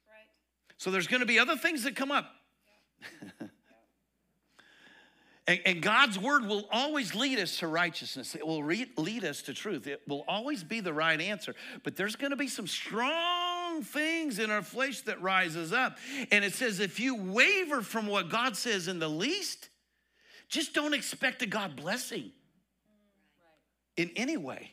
Right. 0.07 0.79
So 0.79 0.91
there's 0.91 1.09
going 1.09 1.21
to 1.21 1.27
be 1.27 1.39
other 1.39 1.57
things 1.57 1.83
that 1.83 1.95
come 1.95 2.11
up. 2.11 2.31
Yeah. 3.39 3.49
and, 5.47 5.61
and, 5.67 5.83
God's 5.83 6.19
word 6.19 6.47
will 6.47 6.67
always 6.73 7.15
lead 7.15 7.39
us 7.39 7.59
to 7.59 7.67
righteousness. 7.67 8.35
It 8.35 8.47
will 8.47 8.63
re- 8.63 8.91
lead 8.97 9.25
us 9.25 9.43
to 9.43 9.53
truth. 9.53 9.87
It 9.87 10.01
will 10.09 10.25
always 10.27 10.65
be 10.65 10.81
the 10.81 10.93
right 10.93 11.21
answer. 11.21 11.55
But 11.83 11.97
there's 11.97 12.17
going 12.17 12.31
to 12.31 12.37
be 12.37 12.49
some 12.49 12.67
strong 12.67 13.83
things 13.83 14.39
in 14.39 14.51
our 14.51 14.63
flesh 14.63 15.03
that 15.03 15.21
rises 15.21 15.71
up. 15.71 15.99
And 16.31 16.45
it 16.47 16.55
says, 16.55 16.81
if 16.81 16.99
you 16.99 17.15
waver 17.17 17.83
from 17.83 18.07
what 18.07 18.31
God 18.31 18.57
says 18.57 18.89
in 18.89 18.99
the 18.99 19.09
least, 19.09 19.69
just 20.49 20.73
don't 20.73 20.95
expect 20.95 21.43
a 21.43 21.47
God 21.47 21.77
blessing 21.77 22.31
in 23.97 24.11
any 24.17 24.39
way. 24.39 24.71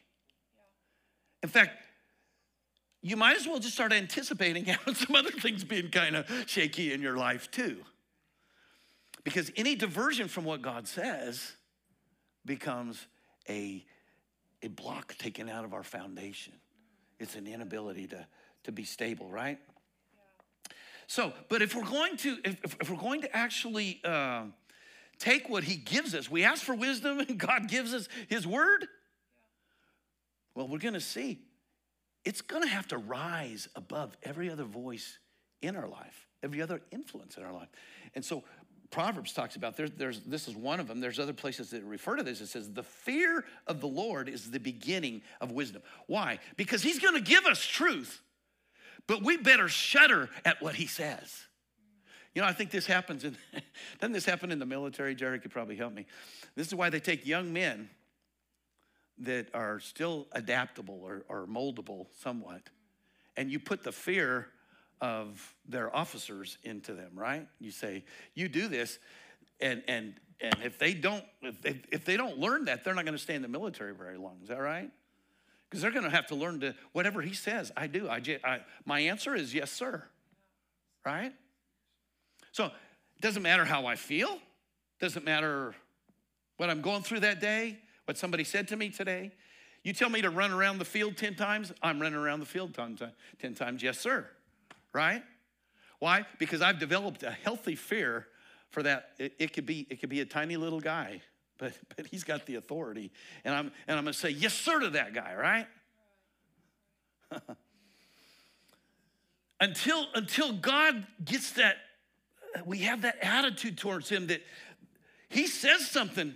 In 1.44 1.50
fact, 1.50 1.72
you 3.02 3.18
might 3.18 3.36
as 3.36 3.48
well 3.48 3.60
just 3.60 3.74
start 3.74 3.92
anticipating 3.92 4.66
some 4.94 5.16
other 5.16 5.32
things 5.32 5.64
being 5.64 5.90
kind 5.90 6.16
of 6.16 6.28
shaky 6.46 6.94
in 6.94 7.02
your 7.02 7.18
life 7.18 7.50
too. 7.52 7.84
Because 9.24 9.52
any 9.56 9.76
diversion 9.76 10.28
from 10.28 10.46
what 10.46 10.62
God 10.62 10.88
says 10.88 11.54
becomes 12.46 13.06
a, 13.48 13.86
a 14.62 14.68
block 14.68 15.16
taken 15.18 15.50
out 15.50 15.64
of 15.64 15.74
our 15.74 15.84
foundation. 15.84 16.54
It's 17.20 17.36
an 17.36 17.46
inability 17.48 18.08
to, 18.08 18.26
to 18.64 18.72
be 18.72 18.84
stable, 18.84 19.30
right? 19.30 19.60
Yeah. 20.14 20.74
So, 21.08 21.34
but 21.50 21.62
if 21.62 21.76
we're 21.76 21.84
going 21.84 22.18
to, 22.18 22.38
if, 22.44 22.78
if 22.82 22.90
we're 22.90 22.98
going 22.98 23.22
to 23.22 23.36
actually 23.36 24.02
uh, 24.04 24.46
take 25.20 25.50
what 25.50 25.64
He 25.64 25.76
gives 25.76 26.16
us, 26.16 26.32
we 26.32 26.44
ask 26.44 26.64
for 26.64 26.74
wisdom, 26.74 27.20
and 27.20 27.38
God 27.38 27.68
gives 27.68 27.94
us 27.94 28.08
His 28.28 28.48
word. 28.48 28.82
Yeah. 28.82 28.88
Well, 30.56 30.68
we're 30.68 30.80
going 30.80 30.96
to 30.96 31.02
see 31.02 31.40
it's 32.24 32.42
going 32.42 32.64
to 32.64 32.70
have 32.70 32.88
to 32.90 32.98
rise 32.98 33.68
above 33.76 34.16
every 34.24 34.50
other 34.50 34.64
voice 34.64 35.18
in 35.62 35.76
our 35.76 35.88
life, 35.88 36.28
every 36.44 36.62
other 36.62 36.82
influence 36.92 37.38
in 37.38 37.44
our 37.44 37.54
life. 37.54 37.70
And 38.16 38.24
so 38.24 38.44
Proverbs 38.92 39.34
talks 39.34 39.56
about 39.56 39.78
there's, 39.78 39.92
there's 39.92 40.20
this 40.22 40.48
is 40.48 40.56
one 40.56 40.80
of 40.80 40.88
them. 40.88 41.00
There's 41.00 41.18
other 41.20 41.34
places 41.34 41.72
that 41.72 41.84
refer 41.84 42.18
to 42.18 42.24
this. 42.24 42.42
It 42.42 42.48
says 42.48 42.72
the 42.72 42.84
fear 42.84 43.46
of 43.66 43.82
the 43.82 43.88
Lord 43.88 44.28
is 44.30 44.52
the 44.52 44.60
beginning 44.60 45.22
of 45.40 45.52
wisdom. 45.52 45.82
Why? 46.08 46.40
Because 46.58 46.84
He's 46.84 47.00
going 47.00 47.16
to 47.16 47.22
give 47.22 47.46
us 47.46 47.66
truth 47.66 48.22
but 49.08 49.24
we 49.24 49.38
better 49.38 49.68
shudder 49.68 50.30
at 50.46 50.62
what 50.62 50.76
he 50.76 50.88
says. 50.88 51.46
You 52.34 52.42
know, 52.42 52.48
I 52.48 52.54
think 52.54 52.72
this 52.72 52.86
happens 52.86 53.24
in, 53.24 53.36
doesn't 54.00 54.14
this 54.14 54.26
happen 54.26 54.52
in 54.52 54.60
the 54.60 54.66
military? 54.66 55.16
Jerry 55.16 55.40
could 55.40 55.52
probably 55.52 55.76
help 55.76 55.94
me. 55.94 56.06
This 56.56 56.68
is 56.68 56.76
why 56.76 56.90
they 56.90 57.00
take 57.00 57.26
young 57.26 57.52
men 57.52 57.90
that 59.20 59.48
are 59.54 59.80
still 59.80 60.28
adaptable 60.32 61.02
or, 61.04 61.26
or 61.28 61.46
moldable 61.46 62.08
somewhat, 62.22 62.62
and 63.36 63.52
you 63.52 63.60
put 63.60 63.84
the 63.84 63.92
fear 63.92 64.48
of 65.02 65.56
their 65.68 65.94
officers 65.96 66.58
into 66.64 66.94
them, 66.94 67.12
right? 67.16 67.48
You 67.60 67.72
say, 67.72 68.06
you 68.34 68.48
do 68.48 68.68
this, 68.68 69.00
and 69.60 69.84
and 69.88 70.14
and 70.40 70.56
if 70.64 70.80
they 70.80 70.94
don't 70.94 71.26
if 71.42 71.62
they, 71.62 71.82
if 71.92 72.06
they 72.06 72.18
don't 72.18 72.38
learn 72.38 72.66
that, 72.66 72.84
they're 72.84 72.96
not 72.96 73.06
going 73.06 73.18
to 73.18 73.22
stay 73.22 73.36
in 73.36 73.42
the 73.42 73.48
military 73.48 73.94
very 73.94 74.18
long. 74.18 74.38
Is 74.42 74.50
that 74.50 74.62
right? 74.62 74.92
because 75.72 75.82
they're 75.82 75.92
going 75.92 76.04
to 76.04 76.10
have 76.10 76.28
to 76.28 76.36
learn 76.36 76.60
to 76.60 76.76
whatever 76.92 77.22
he 77.22 77.34
says 77.34 77.72
i 77.76 77.88
do 77.88 78.08
I, 78.08 78.22
I, 78.44 78.60
my 78.86 79.00
answer 79.00 79.34
is 79.34 79.54
yes 79.54 79.72
sir 79.72 80.04
right 81.06 81.34
so 82.52 82.66
it 82.66 83.22
doesn't 83.22 83.42
matter 83.42 83.66
how 83.66 83.86
i 83.86 83.96
feel 83.96 84.38
doesn't 85.00 85.26
matter 85.26 85.74
what 86.58 86.70
i'm 86.70 86.82
going 86.82 87.02
through 87.02 87.22
that 87.22 87.40
day 87.40 87.80
what 88.06 88.18
somebody 88.18 88.44
said 88.44 88.68
to 88.68 88.76
me 88.76 88.90
today 88.90 89.32
you 89.84 89.94
tell 89.94 90.10
me 90.10 90.22
to 90.22 90.30
run 90.30 90.52
around 90.52 90.78
the 90.78 90.86
field 90.86 91.18
10 91.18 91.36
times 91.36 91.72
i'm 91.82 92.02
running 92.02 92.20
around 92.20 92.42
the 92.42 92.46
field 92.46 92.74
10 92.76 93.56
times 93.56 93.82
yes 93.82 93.98
sir 93.98 94.28
right 94.94 95.24
why 96.00 96.26
because 96.40 96.62
i've 96.62 96.80
developed 96.80 97.24
a 97.24 97.32
healthy 97.32 97.76
fear 97.76 98.28
for 98.70 98.84
that 98.84 99.12
it, 99.18 99.34
it 99.40 99.54
could 99.54 99.66
be 99.66 99.88
it 99.90 100.00
could 100.00 100.10
be 100.10 100.22
a 100.22 100.26
tiny 100.26 100.58
little 100.58 100.80
guy 100.80 101.22
but, 101.62 101.74
but 101.96 102.08
he's 102.08 102.24
got 102.24 102.48
the 102.48 102.56
authority. 102.56 103.12
And 103.46 103.54
I'm, 103.54 103.72
and 103.88 103.98
I'm 103.98 104.06
to 104.06 104.14
say, 104.14 104.32
yes, 104.32 104.54
sir, 104.54 104.80
to 104.80 104.90
that 104.90 105.14
guy, 105.14 105.36
right? 105.36 105.68
until, 109.60 110.08
until 110.16 110.54
God 110.54 111.06
gets 111.24 111.52
that, 111.52 111.76
uh, 112.58 112.62
we 112.66 112.80
have 112.80 113.04
that 113.04 113.18
attitude 113.22 113.78
towards 113.78 114.10
him 114.10 114.26
that 114.28 114.42
he 115.30 115.46
says 115.46 115.88
something, 115.88 116.34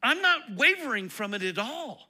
I'm 0.00 0.22
not 0.22 0.54
wavering 0.56 1.08
from 1.08 1.34
it 1.34 1.42
at 1.42 1.58
all. 1.58 2.08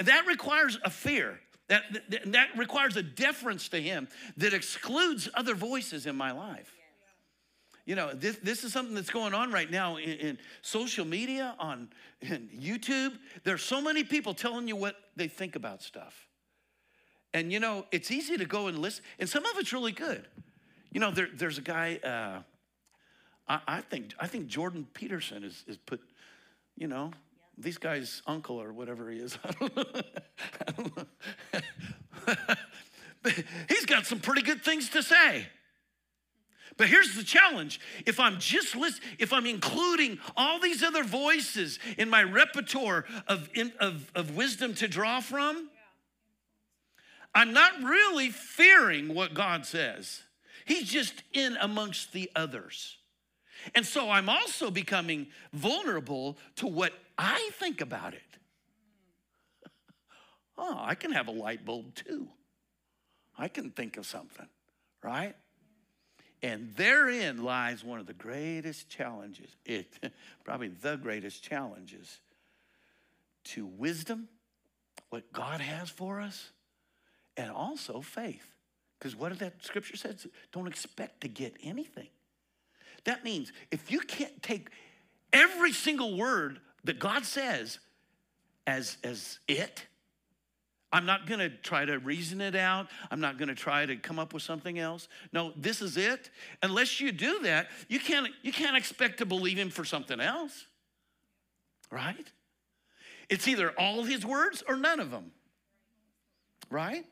And 0.00 0.08
that 0.08 0.26
requires 0.26 0.76
a 0.84 0.90
fear. 0.90 1.38
That, 1.68 1.82
that, 2.10 2.32
that 2.32 2.48
requires 2.56 2.96
a 2.96 3.02
deference 3.02 3.68
to 3.68 3.80
him 3.80 4.08
that 4.38 4.54
excludes 4.54 5.28
other 5.34 5.54
voices 5.54 6.06
in 6.06 6.16
my 6.16 6.32
life. 6.32 6.74
You 7.84 7.94
know, 7.94 8.12
this, 8.12 8.36
this 8.42 8.64
is 8.64 8.72
something 8.74 8.94
that's 8.94 9.08
going 9.08 9.32
on 9.32 9.50
right 9.50 9.70
now 9.70 9.96
in, 9.96 10.10
in 10.18 10.38
social 10.60 11.06
media, 11.06 11.54
on 11.58 11.88
YouTube. 12.22 13.14
There's 13.44 13.62
so 13.62 13.80
many 13.80 14.04
people 14.04 14.34
telling 14.34 14.68
you 14.68 14.76
what 14.76 14.96
they 15.16 15.26
think 15.26 15.56
about 15.56 15.82
stuff. 15.82 16.28
And 17.32 17.52
you 17.52 17.60
know, 17.60 17.86
it's 17.90 18.10
easy 18.10 18.36
to 18.36 18.44
go 18.44 18.66
and 18.66 18.78
listen, 18.78 19.04
and 19.18 19.28
some 19.28 19.44
of 19.44 19.52
it's 19.56 19.72
really 19.72 19.92
good. 19.92 20.26
You 20.90 21.00
know, 21.00 21.10
there, 21.10 21.28
there's 21.34 21.58
a 21.58 21.62
guy, 21.62 21.98
uh, 22.02 22.42
I, 23.48 23.60
I, 23.66 23.80
think 23.82 24.14
I 24.18 24.26
think 24.26 24.48
Jordan 24.48 24.86
Peterson 24.94 25.44
is, 25.44 25.64
is 25.66 25.76
put, 25.76 26.00
you 26.76 26.88
know. 26.88 27.10
These 27.58 27.78
guys' 27.78 28.22
uncle 28.26 28.60
or 28.60 28.72
whatever 28.72 29.10
he 29.10 29.18
is. 29.18 29.38
I 29.44 29.50
don't 29.52 29.76
know. 29.76 29.84
I 30.66 30.72
don't 30.72 30.96
know. 30.96 31.04
He's 33.68 33.86
got 33.86 34.06
some 34.06 34.20
pretty 34.20 34.42
good 34.42 34.62
things 34.64 34.90
to 34.90 35.02
say. 35.02 35.46
But 36.76 36.88
here's 36.88 37.16
the 37.16 37.24
challenge. 37.24 37.80
If 38.06 38.20
I'm 38.20 38.38
just 38.38 38.76
listening, 38.76 39.08
if 39.18 39.32
I'm 39.32 39.46
including 39.46 40.20
all 40.36 40.60
these 40.60 40.82
other 40.82 41.02
voices 41.02 41.80
in 41.98 42.08
my 42.08 42.22
repertoire 42.22 43.04
of, 43.26 43.50
in, 43.54 43.72
of, 43.80 44.10
of 44.14 44.36
wisdom 44.36 44.74
to 44.74 44.86
draw 44.86 45.20
from, 45.20 45.68
I'm 47.34 47.52
not 47.52 47.82
really 47.82 48.30
fearing 48.30 49.12
what 49.12 49.34
God 49.34 49.66
says. 49.66 50.22
He's 50.64 50.88
just 50.88 51.22
in 51.32 51.56
amongst 51.60 52.12
the 52.12 52.30
others. 52.36 52.96
And 53.74 53.84
so 53.84 54.10
I'm 54.10 54.28
also 54.28 54.70
becoming 54.70 55.28
vulnerable 55.52 56.38
to 56.56 56.66
what 56.66 56.92
I 57.16 57.50
think 57.54 57.80
about 57.80 58.14
it. 58.14 58.20
oh, 60.58 60.78
I 60.80 60.94
can 60.94 61.12
have 61.12 61.28
a 61.28 61.32
light 61.32 61.64
bulb 61.64 61.94
too. 61.94 62.28
I 63.36 63.48
can 63.48 63.70
think 63.70 63.96
of 63.96 64.06
something, 64.06 64.48
right? 65.02 65.34
And 66.42 66.74
therein 66.76 67.42
lies 67.42 67.84
one 67.84 67.98
of 67.98 68.06
the 68.06 68.12
greatest 68.12 68.88
challenges, 68.88 69.56
it, 69.64 69.98
probably 70.44 70.68
the 70.68 70.96
greatest 70.96 71.42
challenges 71.42 72.20
to 73.44 73.66
wisdom, 73.66 74.28
what 75.10 75.32
God 75.32 75.60
has 75.60 75.88
for 75.88 76.20
us, 76.20 76.50
and 77.36 77.50
also 77.50 78.00
faith. 78.00 78.54
Because 78.98 79.14
what 79.14 79.30
did 79.30 79.38
that 79.38 79.64
scripture 79.64 79.96
says? 79.96 80.26
Don't 80.52 80.66
expect 80.66 81.20
to 81.22 81.28
get 81.28 81.56
anything. 81.62 82.08
That 83.04 83.24
means 83.24 83.52
if 83.70 83.90
you 83.90 84.00
can't 84.00 84.42
take 84.42 84.70
every 85.32 85.72
single 85.72 86.16
word 86.16 86.60
that 86.84 86.98
God 86.98 87.24
says 87.24 87.78
as, 88.66 88.98
as 89.04 89.38
it, 89.48 89.86
I'm 90.92 91.04
not 91.04 91.26
going 91.26 91.40
to 91.40 91.50
try 91.50 91.84
to 91.84 91.98
reason 91.98 92.40
it 92.40 92.54
out. 92.54 92.88
I'm 93.10 93.20
not 93.20 93.36
going 93.36 93.48
to 93.48 93.54
try 93.54 93.84
to 93.84 93.96
come 93.96 94.18
up 94.18 94.32
with 94.32 94.42
something 94.42 94.78
else. 94.78 95.08
No, 95.32 95.52
this 95.54 95.82
is 95.82 95.96
it. 95.98 96.30
Unless 96.62 96.98
you 97.00 97.12
do 97.12 97.40
that, 97.40 97.68
you 97.88 98.00
can't, 98.00 98.28
you 98.42 98.52
can't 98.52 98.76
expect 98.76 99.18
to 99.18 99.26
believe 99.26 99.58
him 99.58 99.68
for 99.68 99.84
something 99.84 100.18
else. 100.18 100.66
Right? 101.90 102.26
It's 103.28 103.46
either 103.46 103.70
all 103.78 104.02
his 104.04 104.24
words 104.24 104.62
or 104.66 104.76
none 104.76 105.00
of 105.00 105.10
them. 105.10 105.32
Right? 106.70 107.04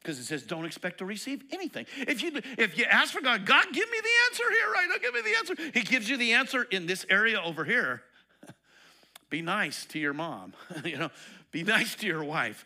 Because 0.00 0.18
it 0.18 0.24
says, 0.24 0.44
don't 0.44 0.64
expect 0.64 0.98
to 0.98 1.04
receive 1.04 1.42
anything. 1.50 1.86
If 1.96 2.22
you 2.22 2.40
if 2.56 2.78
you 2.78 2.84
ask 2.84 3.12
for 3.12 3.20
God, 3.20 3.44
God, 3.44 3.66
give 3.72 3.90
me 3.90 3.98
the 4.00 4.08
answer 4.30 4.44
here, 4.50 4.72
right? 4.72 4.86
Now 4.88 4.96
give 5.00 5.14
me 5.14 5.20
the 5.22 5.36
answer. 5.38 5.78
He 5.78 5.84
gives 5.84 6.08
you 6.08 6.16
the 6.16 6.32
answer 6.32 6.62
in 6.62 6.86
this 6.86 7.04
area 7.10 7.40
over 7.40 7.64
here. 7.64 8.02
Be 9.30 9.42
nice 9.42 9.84
to 9.86 9.98
your 9.98 10.14
mom, 10.14 10.54
you 10.84 10.96
know, 10.96 11.10
be 11.50 11.62
nice 11.62 11.94
to 11.96 12.06
your 12.06 12.24
wife. 12.24 12.64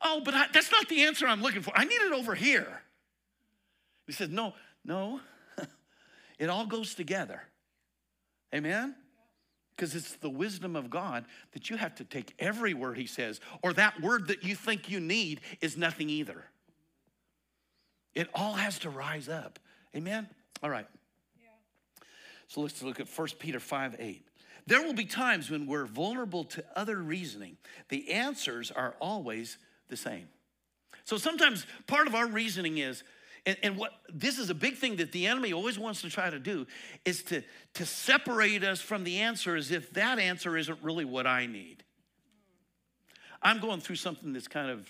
Oh, 0.00 0.20
but 0.24 0.34
I, 0.34 0.46
that's 0.52 0.72
not 0.72 0.88
the 0.88 1.04
answer 1.04 1.26
I'm 1.26 1.42
looking 1.42 1.62
for. 1.62 1.72
I 1.76 1.84
need 1.84 2.00
it 2.00 2.12
over 2.12 2.34
here. 2.34 2.82
He 4.06 4.12
says, 4.12 4.28
No, 4.28 4.54
no. 4.84 5.20
it 6.38 6.48
all 6.48 6.66
goes 6.66 6.94
together. 6.94 7.42
Amen? 8.54 8.94
Because 9.74 9.94
it's 9.94 10.14
the 10.16 10.30
wisdom 10.30 10.76
of 10.76 10.90
God 10.90 11.24
that 11.52 11.70
you 11.70 11.76
have 11.76 11.94
to 11.96 12.04
take 12.04 12.34
every 12.38 12.74
word 12.74 12.98
he 12.98 13.06
says, 13.06 13.40
or 13.62 13.72
that 13.74 14.00
word 14.00 14.28
that 14.28 14.44
you 14.44 14.54
think 14.54 14.90
you 14.90 15.00
need 15.00 15.40
is 15.60 15.76
nothing 15.76 16.10
either. 16.10 16.44
It 18.14 18.28
all 18.34 18.54
has 18.54 18.78
to 18.80 18.90
rise 18.90 19.28
up. 19.28 19.58
Amen? 19.96 20.28
All 20.62 20.70
right. 20.70 20.86
Yeah. 21.40 21.48
So 22.48 22.60
let's 22.60 22.82
look 22.82 23.00
at 23.00 23.08
1 23.08 23.28
Peter 23.38 23.60
5 23.60 23.96
8. 23.98 24.26
There 24.66 24.82
will 24.82 24.92
be 24.92 25.04
times 25.04 25.50
when 25.50 25.66
we're 25.66 25.86
vulnerable 25.86 26.44
to 26.44 26.64
other 26.76 26.96
reasoning. 26.96 27.56
The 27.88 28.12
answers 28.12 28.70
are 28.70 28.94
always 29.00 29.58
the 29.88 29.96
same. 29.96 30.28
So 31.04 31.16
sometimes 31.16 31.66
part 31.86 32.06
of 32.06 32.14
our 32.14 32.28
reasoning 32.28 32.78
is, 32.78 33.02
and, 33.44 33.56
and, 33.64 33.76
what 33.76 33.90
this 34.08 34.38
is 34.38 34.50
a 34.50 34.54
big 34.54 34.76
thing 34.76 34.96
that 34.96 35.10
the 35.10 35.26
enemy 35.26 35.52
always 35.52 35.76
wants 35.76 36.00
to 36.02 36.10
try 36.10 36.30
to 36.30 36.38
do 36.38 36.64
is 37.04 37.24
to, 37.24 37.42
to 37.74 37.84
separate 37.84 38.62
us 38.62 38.80
from 38.80 39.02
the 39.02 39.18
answer 39.18 39.56
as 39.56 39.72
if 39.72 39.92
that 39.94 40.20
answer 40.20 40.56
isn't 40.56 40.78
really 40.80 41.04
what 41.04 41.26
I 41.26 41.46
need. 41.46 41.82
I'm 43.42 43.58
going 43.58 43.80
through 43.80 43.96
something 43.96 44.32
that's 44.32 44.46
kind 44.46 44.70
of 44.70 44.88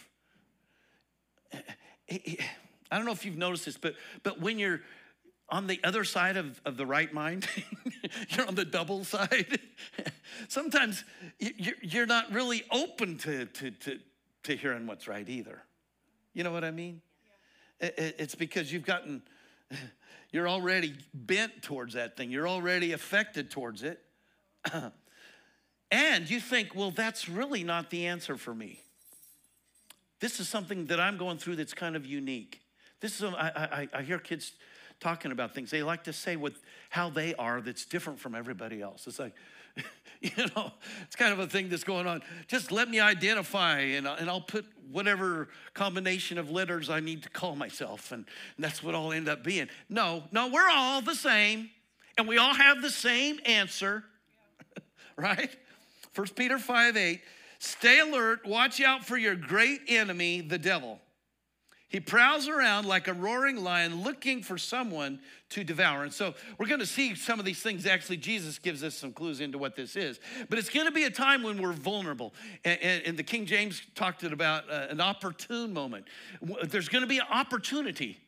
I 2.93 2.97
don't 2.97 3.07
know 3.07 3.13
if 3.13 3.25
you've 3.25 3.39
noticed 3.39 3.65
this, 3.65 3.77
but 3.77 3.95
but 4.23 4.41
when 4.41 4.59
you're 4.59 4.83
on 5.53 5.67
the 5.67 5.79
other 5.85 6.03
side 6.03 6.39
of, 6.39 6.61
of 6.65 6.79
the 6.79 6.87
right 6.87 7.13
mind, 7.13 7.47
you're 8.31 8.47
on 8.47 8.55
the 8.55 8.65
double 8.65 9.05
side. 9.05 9.61
Sometimes 10.49 11.05
you're 11.39 12.07
not 12.07 12.33
really 12.33 12.65
open 12.71 13.19
to, 13.19 13.45
to, 13.45 13.71
to, 13.71 13.99
to 14.45 14.57
hearing 14.57 14.87
what's 14.87 15.07
right 15.07 15.29
either. 15.29 15.63
You 16.33 16.43
know 16.43 16.53
what 16.53 16.65
I 16.65 16.71
mean? 16.71 17.03
Yeah. 17.83 17.91
It's 18.19 18.35
because 18.35 18.73
you've 18.73 18.87
gotten, 18.87 19.21
you're 20.33 20.49
already 20.49 20.95
bent 21.13 21.63
towards 21.63 21.93
that 21.95 22.17
thing, 22.17 22.31
you're 22.31 22.49
already 22.49 22.93
affected 22.93 23.51
towards 23.51 23.83
it. 23.83 24.01
and 25.91 26.31
you 26.31 26.41
think, 26.41 26.75
well, 26.75 26.91
that's 26.91 27.29
really 27.29 27.63
not 27.63 27.91
the 27.91 28.07
answer 28.07 28.39
for 28.39 28.55
me. 28.55 28.81
This 30.19 30.41
is 30.41 30.49
something 30.49 30.87
that 30.87 30.99
I'm 30.99 31.19
going 31.19 31.37
through 31.37 31.57
that's 31.57 31.75
kind 31.75 31.95
of 31.95 32.07
unique. 32.07 32.62
This 33.03 33.21
is, 33.21 33.25
I, 33.25 33.89
I, 33.93 33.99
I 33.99 34.03
hear 34.03 34.19
kids 34.19 34.53
talking 35.01 35.33
about 35.33 35.55
things. 35.55 35.73
They 35.73 35.83
like 35.83 36.05
to 36.05 36.13
say 36.13 36.37
what, 36.37 36.53
how 36.89 37.11
they 37.11 37.35
are 37.35 37.61
that's 37.61 37.85
different 37.85 38.21
from 38.21 38.37
everybody 38.37 38.81
else. 38.81 39.09
It's 39.09 39.19
like, 39.19 39.35
you 40.21 40.31
know, 40.55 40.71
it's 41.03 41.17
kind 41.17 41.33
of 41.33 41.41
a 41.41 41.49
thing 41.49 41.69
that's 41.69 41.83
going 41.83 42.07
on. 42.07 42.23
Just 42.47 42.71
let 42.71 42.89
me 42.89 43.01
identify 43.01 43.81
and, 43.81 44.07
and 44.07 44.31
I'll 44.31 44.41
put 44.41 44.65
whatever 44.93 45.49
combination 45.75 46.39
of 46.39 46.51
letters 46.51 46.89
I 46.89 47.01
need 47.01 47.25
to 47.25 47.29
call 47.29 47.57
myself. 47.57 48.13
And, 48.13 48.25
and 48.57 48.65
that's 48.65 48.85
what 48.85 48.95
I'll 48.95 49.13
end 49.13 49.29
up 49.29 49.43
being. 49.43 49.69
No, 49.89 50.23
no, 50.31 50.49
we're 50.49 50.71
all 50.71 51.03
the 51.03 51.17
same 51.17 51.71
and 52.17 52.29
we 52.29 52.39
all 52.39 52.55
have 52.55 52.83
the 52.83 52.91
same 52.91 53.41
answer, 53.45 54.05
right? 55.17 55.51
First 56.13 56.37
Peter 56.37 56.59
5 56.59 56.97
8. 56.97 57.21
Stay 57.59 57.99
alert, 57.99 58.47
watch 58.47 58.81
out 58.81 59.05
for 59.05 59.17
your 59.17 59.35
great 59.35 59.81
enemy, 59.89 60.41
the 60.41 60.59
devil. 60.59 61.01
He 61.93 62.01
prowls 62.01 62.49
around 62.49 62.87
like 62.87 63.07
a 63.07 63.13
roaring 63.13 63.63
lion 63.63 64.03
looking 64.03 64.43
for 64.43 64.57
someone 64.57 65.21
to 65.51 65.63
devour. 65.63 66.05
And 66.05 66.13
so 66.13 66.33
we're 66.57 66.67
going 66.67 66.81
to 66.81 66.87
see 66.87 67.15
some 67.15 67.39
of 67.39 67.45
these 67.45 67.61
things. 67.61 67.85
Actually, 67.85 68.17
Jesus 68.17 68.59
gives 68.59 68.83
us 68.83 68.95
some 68.95 69.13
clues 69.13 69.43
into 69.43 69.59
what 69.59 69.77
this 69.77 69.95
is. 69.95 70.19
But 70.49 70.59
it's 70.59 70.71
going 70.71 70.87
to 70.87 70.93
be 70.93 71.05
a 71.05 71.11
time 71.11 71.43
when 71.43 71.61
we're 71.61 71.75
vulnerable. 71.75 72.33
And, 72.65 73.19
the 73.19 73.23
King 73.23 73.45
James 73.45 73.83
talked 73.95 74.23
about 74.23 74.71
uh, 74.71 74.87
an 74.89 75.03
opportune 75.03 75.75
moment. 75.75 76.07
There's 76.65 76.89
going 76.89 77.03
to 77.03 77.09
be 77.09 77.19
an 77.19 77.27
opportunity. 77.31 78.19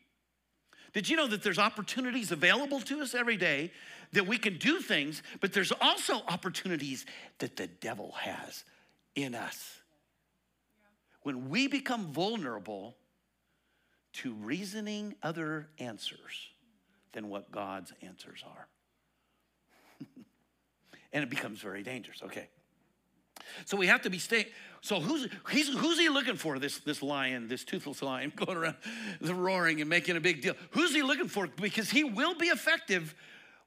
Did 0.93 1.09
you 1.09 1.17
know 1.17 1.25
that 1.25 1.41
there's 1.41 1.57
opportunities 1.57 2.31
available 2.31 2.81
to 2.81 3.01
us 3.01 3.15
every 3.15 3.35
day 3.35 3.71
that 4.13 4.27
we 4.27 4.37
can 4.37 4.59
do 4.59 4.79
things, 4.79 5.23
but 5.41 5.53
there's 5.53 5.73
also 5.81 6.21
opportunities 6.27 7.07
that 7.39 7.55
the 7.55 7.65
devil 7.65 8.11
has 8.19 8.63
in 9.15 9.33
us. 9.33 9.81
When 11.23 11.49
we 11.49 11.67
become 11.67 12.13
vulnerable, 12.13 12.95
to 14.15 14.33
reasoning 14.33 15.15
other 15.23 15.67
answers 15.79 16.49
than 17.13 17.29
what 17.29 17.51
God's 17.51 17.93
answers 18.01 18.43
are. 18.45 18.67
and 21.13 21.23
it 21.23 21.29
becomes 21.29 21.59
very 21.59 21.83
dangerous. 21.83 22.21
Okay. 22.23 22.49
So 23.65 23.77
we 23.77 23.87
have 23.87 24.01
to 24.03 24.09
be 24.09 24.19
staying. 24.19 24.45
So 24.81 24.99
who's 24.99 25.27
he's, 25.49 25.69
who's 25.69 25.99
he 25.99 26.09
looking 26.09 26.35
for? 26.35 26.59
This 26.59 26.79
this 26.79 27.01
lion, 27.01 27.47
this 27.47 27.63
toothless 27.63 28.01
lion, 28.01 28.31
going 28.45 28.57
around 28.57 28.75
the 29.21 29.35
roaring 29.35 29.81
and 29.81 29.89
making 29.89 30.17
a 30.17 30.21
big 30.21 30.41
deal. 30.41 30.55
Who's 30.71 30.93
he 30.93 31.01
looking 31.01 31.27
for? 31.27 31.47
Because 31.47 31.89
he 31.89 32.03
will 32.03 32.35
be 32.35 32.47
effective 32.47 33.15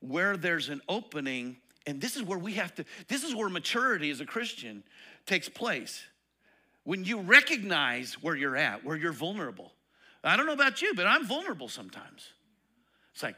where 0.00 0.36
there's 0.36 0.68
an 0.68 0.80
opening, 0.88 1.56
and 1.86 2.00
this 2.00 2.16
is 2.16 2.22
where 2.22 2.38
we 2.38 2.54
have 2.54 2.74
to. 2.76 2.84
This 3.08 3.24
is 3.24 3.34
where 3.34 3.48
maturity 3.48 4.10
as 4.10 4.20
a 4.20 4.26
Christian 4.26 4.82
takes 5.26 5.48
place. 5.48 6.02
When 6.84 7.04
you 7.04 7.20
recognize 7.20 8.14
where 8.14 8.34
you're 8.34 8.56
at, 8.56 8.84
where 8.84 8.96
you're 8.96 9.12
vulnerable, 9.12 9.72
I 10.24 10.36
don't 10.36 10.46
know 10.46 10.52
about 10.52 10.82
you, 10.82 10.94
but 10.94 11.06
I'm 11.06 11.26
vulnerable 11.26 11.68
sometimes. 11.68 12.32
It's 13.14 13.22
like, 13.22 13.36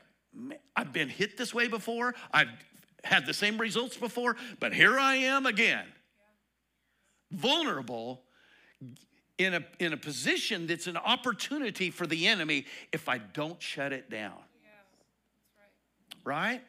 I've 0.76 0.92
been 0.92 1.08
hit 1.08 1.36
this 1.36 1.52
way 1.52 1.68
before, 1.68 2.14
I've 2.32 2.48
had 3.04 3.26
the 3.26 3.34
same 3.34 3.58
results 3.58 3.96
before, 3.96 4.36
but 4.58 4.72
here 4.72 4.98
I 4.98 5.16
am 5.16 5.46
again. 5.46 5.86
Vulnerable 7.30 8.22
in 9.38 9.54
a, 9.54 9.64
in 9.78 9.92
a 9.92 9.96
position 9.96 10.66
that's 10.66 10.86
an 10.86 10.96
opportunity 10.96 11.90
for 11.90 12.06
the 12.06 12.26
enemy 12.26 12.66
if 12.92 13.08
I 13.08 13.18
don't 13.18 13.60
shut 13.60 13.92
it 13.92 14.10
down. 14.10 14.34
right. 16.24 16.34
right? 16.52 16.62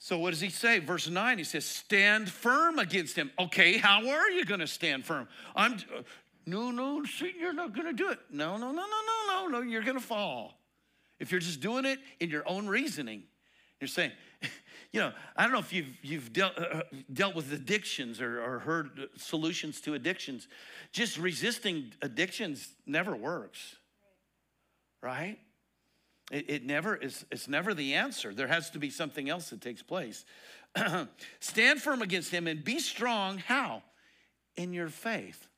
So, 0.00 0.18
what 0.18 0.30
does 0.30 0.40
he 0.40 0.48
say? 0.48 0.80
Verse 0.80 1.08
9, 1.08 1.38
he 1.38 1.44
says, 1.44 1.64
Stand 1.64 2.28
firm 2.28 2.80
against 2.80 3.14
him. 3.14 3.30
Okay, 3.38 3.76
how 3.78 4.08
are 4.08 4.30
you 4.30 4.44
going 4.44 4.58
to 4.58 4.66
stand 4.66 5.04
firm? 5.04 5.28
I'm, 5.54 5.76
no, 6.46 6.70
no, 6.70 7.04
you're 7.38 7.52
not 7.52 7.74
going 7.74 7.86
to 7.86 7.92
do 7.92 8.10
it. 8.10 8.18
No, 8.30 8.56
no, 8.56 8.72
no, 8.72 8.82
no, 8.82 8.82
no, 8.82 9.26
no, 9.28 9.46
no, 9.48 9.60
you're 9.62 9.82
going 9.82 9.98
to 9.98 10.04
fall. 10.04 10.58
If 11.18 11.30
you're 11.30 11.40
just 11.40 11.60
doing 11.60 11.84
it 11.84 12.00
in 12.20 12.30
your 12.30 12.42
own 12.48 12.66
reasoning, 12.66 13.24
you're 13.80 13.88
saying, 13.88 14.12
you 14.92 15.00
know, 15.00 15.12
I 15.36 15.44
don't 15.44 15.52
know 15.52 15.58
if 15.58 15.72
you've, 15.72 15.96
you've 16.02 16.32
dealt, 16.32 16.58
uh, 16.58 16.62
uh, 16.62 16.82
dealt 17.12 17.34
with 17.34 17.52
addictions 17.52 18.20
or, 18.20 18.42
or 18.42 18.58
heard 18.60 19.08
solutions 19.16 19.80
to 19.82 19.94
addictions. 19.94 20.48
Just 20.92 21.18
resisting 21.18 21.92
addictions 22.02 22.68
never 22.86 23.14
works, 23.14 23.76
right? 25.02 25.38
It, 26.30 26.48
it 26.48 26.64
never 26.64 26.96
is, 26.96 27.24
it's 27.30 27.48
never 27.48 27.74
the 27.74 27.94
answer. 27.94 28.32
There 28.32 28.46
has 28.46 28.70
to 28.70 28.78
be 28.78 28.90
something 28.90 29.28
else 29.28 29.50
that 29.50 29.60
takes 29.60 29.82
place. 29.82 30.24
Stand 31.40 31.82
firm 31.82 32.02
against 32.02 32.30
him 32.30 32.46
and 32.46 32.64
be 32.64 32.78
strong. 32.78 33.38
How? 33.38 33.82
In 34.56 34.72
your 34.72 34.88
faith. 34.88 35.48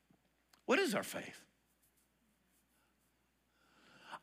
What 0.67 0.79
is 0.79 0.95
our 0.95 1.03
faith? 1.03 1.41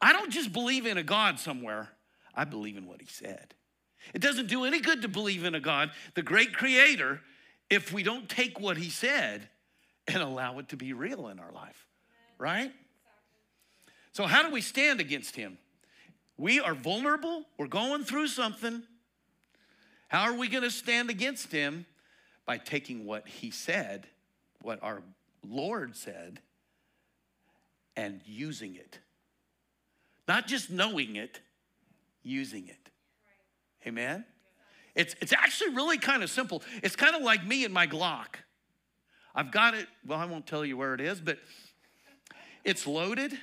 I 0.02 0.14
don't 0.14 0.32
just 0.32 0.52
believe 0.52 0.86
in 0.86 0.98
a 0.98 1.04
God 1.04 1.40
somewhere, 1.40 1.90
I 2.34 2.46
believe 2.46 2.78
in 2.78 2.88
what 2.88 3.02
he 3.02 3.08
said. 3.08 3.54
It 4.14 4.22
doesn't 4.22 4.48
do 4.48 4.66
any 4.66 4.80
good 4.80 5.04
to 5.04 5.08
believe 5.08 5.44
in 5.44 5.54
a 5.54 5.60
God, 5.60 5.92
the 6.16 6.24
great 6.24 6.54
creator, 6.54 7.22
if 7.70 7.94
we 7.94 8.02
don't 8.02 8.28
take 8.28 8.60
what 8.60 8.78
he 8.78 8.90
said 8.90 9.48
and 10.08 10.18
allow 10.18 10.58
it 10.60 10.70
to 10.70 10.78
be 10.78 10.94
real 10.94 11.28
in 11.28 11.40
our 11.40 11.52
life, 11.52 11.86
right? 12.40 12.72
So, 14.12 14.26
how 14.26 14.44
do 14.44 14.52
we 14.52 14.62
stand 14.62 15.00
against 15.00 15.36
him? 15.36 15.58
We 16.38 16.60
are 16.60 16.74
vulnerable, 16.74 17.46
we're 17.58 17.68
going 17.68 18.04
through 18.04 18.28
something. 18.28 18.82
How 20.08 20.24
are 20.24 20.34
we 20.34 20.50
going 20.50 20.64
to 20.64 20.72
stand 20.72 21.10
against 21.10 21.52
him? 21.52 21.86
By 22.46 22.58
taking 22.58 23.06
what 23.06 23.28
he 23.28 23.52
said, 23.52 24.08
what 24.62 24.80
our 24.82 25.04
Lord 25.48 25.96
said 25.96 26.40
and 27.96 28.22
using 28.26 28.76
it. 28.76 29.00
Not 30.28 30.48
just 30.48 30.70
knowing 30.70 31.16
it, 31.16 31.40
using 32.24 32.68
it. 32.68 32.90
Amen? 33.86 34.26
It's, 34.96 35.16
it's 35.22 35.34
actually 35.34 35.74
really 35.76 35.98
kind 35.98 36.24
of 36.24 36.30
simple. 36.30 36.64
It's 36.84 36.96
kind 36.96 37.16
of 37.16 37.22
like 37.22 37.46
me 37.46 37.66
and 37.66 37.74
my 37.74 37.88
Glock. 37.88 38.36
I've 39.34 39.52
got 39.52 39.74
it, 39.74 39.88
well, 40.06 40.20
I 40.20 40.26
won't 40.26 40.46
tell 40.46 40.66
you 40.66 40.78
where 40.78 40.94
it 40.94 41.02
is, 41.02 41.22
but 41.22 41.38
it's 42.64 42.86
loaded. 42.86 43.34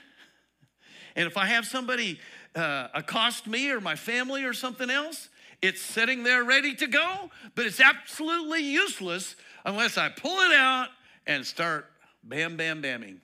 And 1.17 1.27
if 1.27 1.37
I 1.37 1.47
have 1.47 1.67
somebody 1.67 2.21
uh, 2.55 2.89
accost 2.95 3.47
me 3.47 3.71
or 3.71 3.81
my 3.81 3.97
family 3.97 4.45
or 4.45 4.53
something 4.53 4.91
else, 4.91 5.29
it's 5.61 5.81
sitting 5.81 6.23
there 6.23 6.45
ready 6.45 6.75
to 6.77 6.87
go, 6.87 7.31
but 7.55 7.67
it's 7.67 7.81
absolutely 7.81 8.63
useless 8.63 9.35
unless 9.65 9.99
I 9.99 10.11
pull 10.11 10.39
it 10.39 10.53
out 10.53 10.89
and 11.29 11.47
start 11.47 11.87
bam, 12.25 12.57
bam, 12.57 12.83
bamming. 12.83 13.19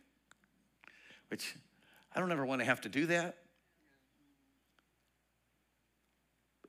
which 1.28 1.56
I 2.14 2.20
don't 2.20 2.30
ever 2.30 2.46
want 2.46 2.60
to 2.60 2.64
have 2.64 2.82
to 2.82 2.88
do 2.88 3.06
that. 3.06 3.38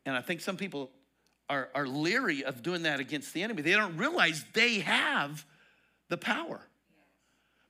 And 0.06 0.16
I 0.16 0.22
think 0.22 0.42
some 0.42 0.58
people 0.58 0.90
are, 1.50 1.70
are 1.76 1.86
leery 1.86 2.44
of 2.44 2.64
doing 2.64 2.84
that 2.84 3.00
against 3.00 3.34
the 3.34 3.44
enemy. 3.44 3.62
They 3.62 3.72
don't 3.72 3.98
realize 3.98 4.44
they 4.54 4.80
have 4.80 5.46
the 6.10 6.18
power. 6.18 6.62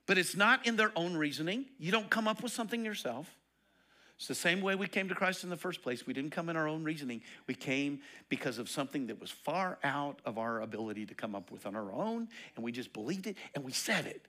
But 0.06 0.16
it's 0.16 0.36
not 0.36 0.66
in 0.66 0.76
their 0.76 0.92
own 0.94 1.16
reasoning. 1.16 1.66
You 1.78 1.92
don't 1.92 2.08
come 2.08 2.28
up 2.28 2.42
with 2.42 2.52
something 2.52 2.84
yourself. 2.84 3.34
It's 4.16 4.28
the 4.28 4.34
same 4.34 4.62
way 4.62 4.74
we 4.74 4.88
came 4.88 5.08
to 5.08 5.14
Christ 5.14 5.44
in 5.44 5.50
the 5.50 5.56
first 5.56 5.82
place. 5.82 6.06
We 6.06 6.14
didn't 6.14 6.30
come 6.30 6.48
in 6.48 6.56
our 6.56 6.66
own 6.66 6.84
reasoning. 6.84 7.20
We 7.46 7.54
came 7.54 8.00
because 8.30 8.58
of 8.58 8.68
something 8.68 9.08
that 9.08 9.20
was 9.20 9.30
far 9.30 9.78
out 9.84 10.20
of 10.24 10.38
our 10.38 10.62
ability 10.62 11.04
to 11.06 11.14
come 11.14 11.34
up 11.34 11.50
with 11.50 11.66
on 11.66 11.76
our 11.76 11.92
own, 11.92 12.28
and 12.54 12.64
we 12.64 12.72
just 12.72 12.92
believed 12.94 13.26
it 13.26 13.36
and 13.54 13.62
we 13.62 13.72
said 13.72 14.06
it. 14.06 14.26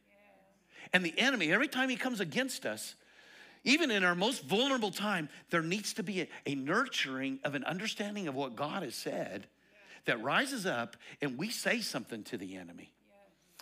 And 0.94 1.06
the 1.06 1.18
enemy, 1.18 1.52
every 1.52 1.68
time 1.68 1.90
he 1.90 1.96
comes 1.96 2.20
against 2.20 2.66
us, 2.66 2.96
even 3.64 3.92
in 3.92 4.04
our 4.04 4.16
most 4.16 4.44
vulnerable 4.44 4.92
time, 4.92 5.30
there 5.50 5.62
needs 5.62 5.94
to 5.94 6.04
be 6.04 6.22
a, 6.22 6.28
a 6.46 6.56
nurturing 6.56 7.40
of 7.44 7.56
an 7.56 7.64
understanding 7.64 8.28
of 8.28 8.36
what 8.36 8.56
God 8.56 8.84
has 8.84 8.96
said 8.96 9.48
that 10.06 10.22
rises 10.22 10.66
up 10.66 10.96
and 11.22 11.38
we 11.38 11.50
say 11.50 11.82
something 11.82 12.24
to 12.24 12.38
the 12.38 12.56
enemy. 12.56 12.92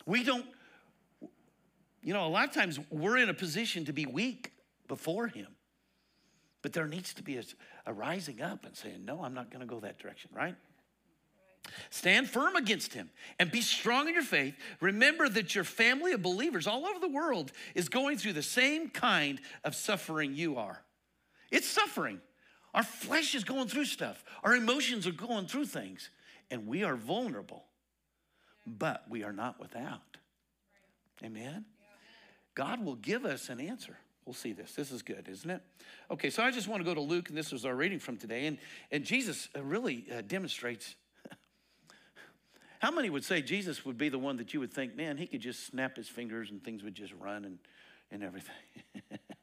We 0.05 0.23
don't, 0.23 0.45
you 2.03 2.13
know, 2.13 2.25
a 2.25 2.29
lot 2.29 2.47
of 2.47 2.53
times 2.53 2.79
we're 2.91 3.17
in 3.17 3.29
a 3.29 3.33
position 3.33 3.85
to 3.85 3.93
be 3.93 4.05
weak 4.05 4.51
before 4.87 5.27
him. 5.27 5.54
But 6.65 6.73
there 6.73 6.87
needs 6.87 7.13
to 7.13 7.21
be 7.21 7.37
a, 7.37 7.43
a 7.85 7.93
rising 7.93 8.41
up 8.41 8.65
and 8.65 8.75
saying, 8.75 9.05
No, 9.05 9.23
I'm 9.23 9.35
not 9.35 9.51
going 9.51 9.59
to 9.59 9.67
go 9.67 9.81
that 9.81 9.99
direction, 9.99 10.31
right? 10.33 10.55
Stand 11.91 12.27
firm 12.27 12.55
against 12.55 12.91
him 12.91 13.11
and 13.37 13.51
be 13.51 13.61
strong 13.61 14.07
in 14.07 14.15
your 14.15 14.23
faith. 14.23 14.55
Remember 14.81 15.29
that 15.29 15.53
your 15.53 15.63
family 15.63 16.13
of 16.13 16.23
believers 16.23 16.65
all 16.65 16.87
over 16.87 16.99
the 16.99 17.07
world 17.07 17.51
is 17.75 17.87
going 17.87 18.17
through 18.17 18.33
the 18.33 18.41
same 18.41 18.89
kind 18.89 19.39
of 19.63 19.75
suffering 19.75 20.33
you 20.33 20.57
are. 20.57 20.81
It's 21.51 21.67
suffering. 21.67 22.19
Our 22.73 22.81
flesh 22.81 23.35
is 23.35 23.43
going 23.43 23.67
through 23.67 23.85
stuff, 23.85 24.23
our 24.43 24.55
emotions 24.55 25.05
are 25.05 25.11
going 25.11 25.45
through 25.45 25.67
things, 25.67 26.09
and 26.49 26.65
we 26.65 26.83
are 26.83 26.95
vulnerable, 26.95 27.65
but 28.65 29.03
we 29.07 29.23
are 29.23 29.33
not 29.33 29.59
without. 29.59 30.17
Amen? 31.23 31.65
God 32.55 32.83
will 32.83 32.95
give 32.95 33.23
us 33.23 33.49
an 33.49 33.59
answer. 33.59 33.99
We'll 34.25 34.33
see 34.33 34.53
this. 34.53 34.73
This 34.73 34.91
is 34.91 35.03
good, 35.03 35.27
isn't 35.29 35.49
it? 35.49 35.61
Okay, 36.09 36.31
so 36.31 36.41
I 36.41 36.49
just 36.49 36.67
want 36.67 36.81
to 36.81 36.85
go 36.85 36.95
to 36.95 37.01
Luke, 37.01 37.29
and 37.29 37.37
this 37.37 37.51
was 37.51 37.63
our 37.63 37.75
reading 37.75 37.99
from 37.99 38.17
today. 38.17 38.47
And, 38.47 38.57
and 38.91 39.03
Jesus 39.03 39.49
uh, 39.55 39.61
really 39.61 40.07
uh, 40.11 40.21
demonstrates. 40.27 40.95
How 42.79 42.89
many 42.89 43.11
would 43.11 43.23
say 43.23 43.43
Jesus 43.43 43.85
would 43.85 43.99
be 43.99 44.09
the 44.09 44.17
one 44.17 44.37
that 44.37 44.51
you 44.51 44.59
would 44.59 44.73
think, 44.73 44.95
man, 44.95 45.17
he 45.17 45.27
could 45.27 45.41
just 45.41 45.67
snap 45.67 45.95
his 45.95 46.09
fingers 46.09 46.49
and 46.49 46.63
things 46.63 46.83
would 46.83 46.95
just 46.95 47.13
run 47.19 47.45
and, 47.45 47.59
and 48.09 48.23
everything? 48.23 48.55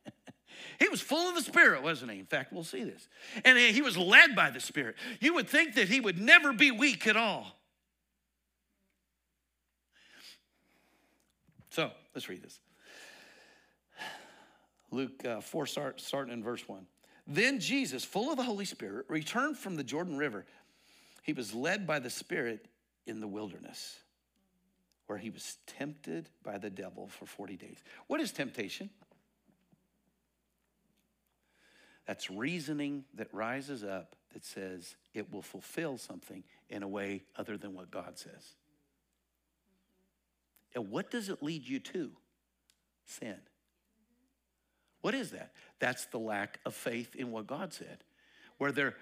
he 0.81 0.89
was 0.89 1.01
full 1.01 1.29
of 1.29 1.37
the 1.37 1.43
Spirit, 1.43 1.85
wasn't 1.85 2.11
he? 2.11 2.19
In 2.19 2.27
fact, 2.27 2.53
we'll 2.53 2.65
see 2.65 2.83
this. 2.83 3.07
And 3.45 3.57
he 3.57 3.83
was 3.83 3.97
led 3.97 4.35
by 4.35 4.51
the 4.51 4.61
Spirit. 4.61 4.97
You 5.21 5.35
would 5.35 5.49
think 5.49 5.77
that 5.77 5.89
he 5.89 6.01
would 6.01 6.21
never 6.21 6.53
be 6.53 6.73
weak 6.73 7.07
at 7.07 7.17
all. 7.17 7.57
So 11.71 11.93
let's 12.15 12.29
read 12.29 12.43
this. 12.43 12.59
Luke 14.93 15.25
uh, 15.25 15.41
4, 15.41 15.67
start, 15.67 16.01
starting 16.01 16.33
in 16.33 16.43
verse 16.43 16.69
1. 16.69 16.87
Then 17.27 17.59
Jesus, 17.59 18.05
full 18.05 18.31
of 18.31 18.37
the 18.37 18.43
Holy 18.43 18.65
Spirit, 18.65 19.07
returned 19.09 19.57
from 19.57 19.77
the 19.77 19.85
Jordan 19.85 20.17
River. 20.17 20.45
He 21.23 21.33
was 21.33 21.55
led 21.55 21.87
by 21.87 21.99
the 21.99 22.11
Spirit 22.11 22.67
in 23.07 23.21
the 23.21 23.27
wilderness, 23.27 23.99
where 25.07 25.19
he 25.19 25.31
was 25.31 25.57
tempted 25.67 26.29
by 26.43 26.59
the 26.59 26.71
devil 26.71 27.09
for 27.09 27.27
40 27.27 27.57
days. 27.57 27.79
What 28.07 28.21
is 28.21 28.33
temptation? 28.33 28.91
That's 32.07 32.31
reasoning 32.31 33.05
that 33.15 33.33
rises 33.33 33.85
up 33.85 34.17
that 34.35 34.45
says 34.45 34.97
it 35.15 35.33
will 35.33 35.43
fulfill 35.43 35.97
something 35.97 36.43
in 36.69 36.83
a 36.83 36.89
way 36.89 37.23
other 37.37 37.57
than 37.57 37.75
what 37.75 37.91
God 37.91 38.19
says. 38.19 38.57
And 40.75 40.91
what 40.91 41.11
does 41.11 41.29
it 41.29 41.43
lead 41.43 41.69
you 41.69 41.79
to? 41.81 42.11
Sin. 43.07 43.37
What 45.03 45.15
is 45.15 45.31
that? 45.33 45.53
That's 45.79 46.07
the 46.07 46.19
lack 46.19 46.59
of 46.65 46.75
faith 46.75 47.15
in 47.15 47.31
what 47.31 47.47
God 47.47 47.73
said. 47.75 47.99
Where 48.59 48.73
there, 48.73 48.95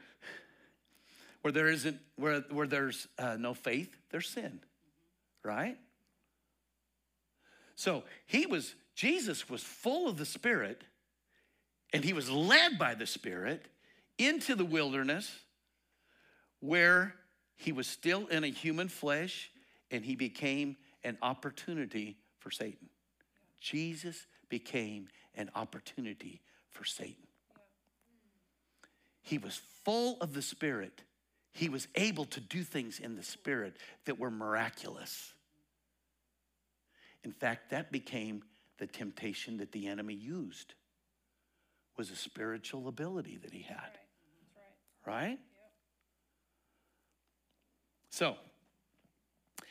where 1.43 1.53
there 1.53 1.69
isn't, 1.69 1.99
where, 2.17 2.41
where 2.51 2.67
there's 2.67 3.07
uh, 3.19 3.37
no 3.39 3.55
faith, 3.55 3.95
there's 4.11 4.29
sin, 4.29 4.61
right? 5.45 5.77
So 7.77 8.05
he 8.27 8.47
was, 8.47 8.75
Jesus 8.95 9.49
was 9.49 9.63
full 9.63 10.09
of 10.09 10.17
the 10.17 10.27
Spirit, 10.27 10.83
and 11.93 12.05
he 12.05 12.13
was 12.13 12.31
led 12.31 12.79
by 12.79 12.95
the 12.95 13.07
Spirit 13.07 13.67
into 14.19 14.55
the 14.55 14.65
wilderness 14.65 15.31
where 16.61 17.15
he 17.57 17.73
was 17.73 17.87
still 17.87 18.27
in 18.27 18.45
a 18.45 18.49
human 18.49 18.89
flesh 18.89 19.51
and 19.91 20.05
he 20.05 20.15
became 20.15 20.77
an 21.05 21.19
opportunity 21.23 22.17
for 22.39 22.51
Satan. 22.51 22.89
Jesus 23.61 24.27
became 24.51 25.09
an 25.35 25.51
opportunity 25.55 26.43
for 26.69 26.85
Satan. 26.85 27.27
He 29.23 29.39
was 29.39 29.61
full 29.85 30.19
of 30.21 30.35
the 30.35 30.43
Spirit. 30.43 31.03
He 31.53 31.69
was 31.69 31.89
able 31.95 32.27
to 32.27 32.41
do 32.41 32.63
things 32.63 32.99
in 32.99 33.17
the 33.17 33.23
Spirit 33.23 33.77
that 34.05 34.19
were 34.19 34.31
miraculous. 34.31 35.33
In 37.25 37.33
fact, 37.33 37.71
that 37.71 37.91
became 37.93 38.43
the 38.79 38.87
temptation 38.87 39.59
that 39.59 39.73
the 39.73 39.87
enemy 39.87 40.15
used 40.15 40.75
was 41.97 42.11
a 42.11 42.17
spiritual 42.17 42.89
ability 42.89 43.39
that 43.43 43.53
he 43.53 43.63
had. 43.63 43.99
Right? 45.07 45.07
right. 45.07 45.15
right? 45.15 45.29
Yep. 45.31 45.39
So, 48.11 48.37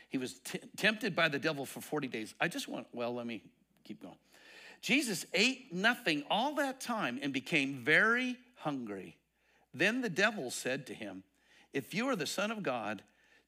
he 0.10 0.18
was 0.18 0.40
t- 0.40 0.60
tempted 0.78 1.16
by 1.16 1.30
the 1.30 1.40
devil 1.40 1.66
for 1.66 1.82
40 1.82 2.08
days. 2.08 2.34
I 2.40 2.48
just 2.48 2.68
want, 2.68 2.88
well, 2.94 3.14
let 3.14 3.26
me 3.26 3.44
keep 3.84 4.02
going. 4.02 4.18
Jesus 4.82 5.26
ate 5.34 5.74
nothing 5.74 6.24
all 6.30 6.56
that 6.56 6.80
time 6.80 7.20
and 7.22 7.34
became 7.34 7.84
very 7.84 8.38
hungry. 8.56 9.18
Then 9.74 10.02
the 10.02 10.10
devil 10.10 10.52
said 10.52 10.88
to 10.88 10.94
him, 10.94 11.24
If 11.74 11.94
you 11.94 12.08
are 12.08 12.16
the 12.16 12.26
Son 12.26 12.52
of 12.52 12.64
God, 12.64 13.04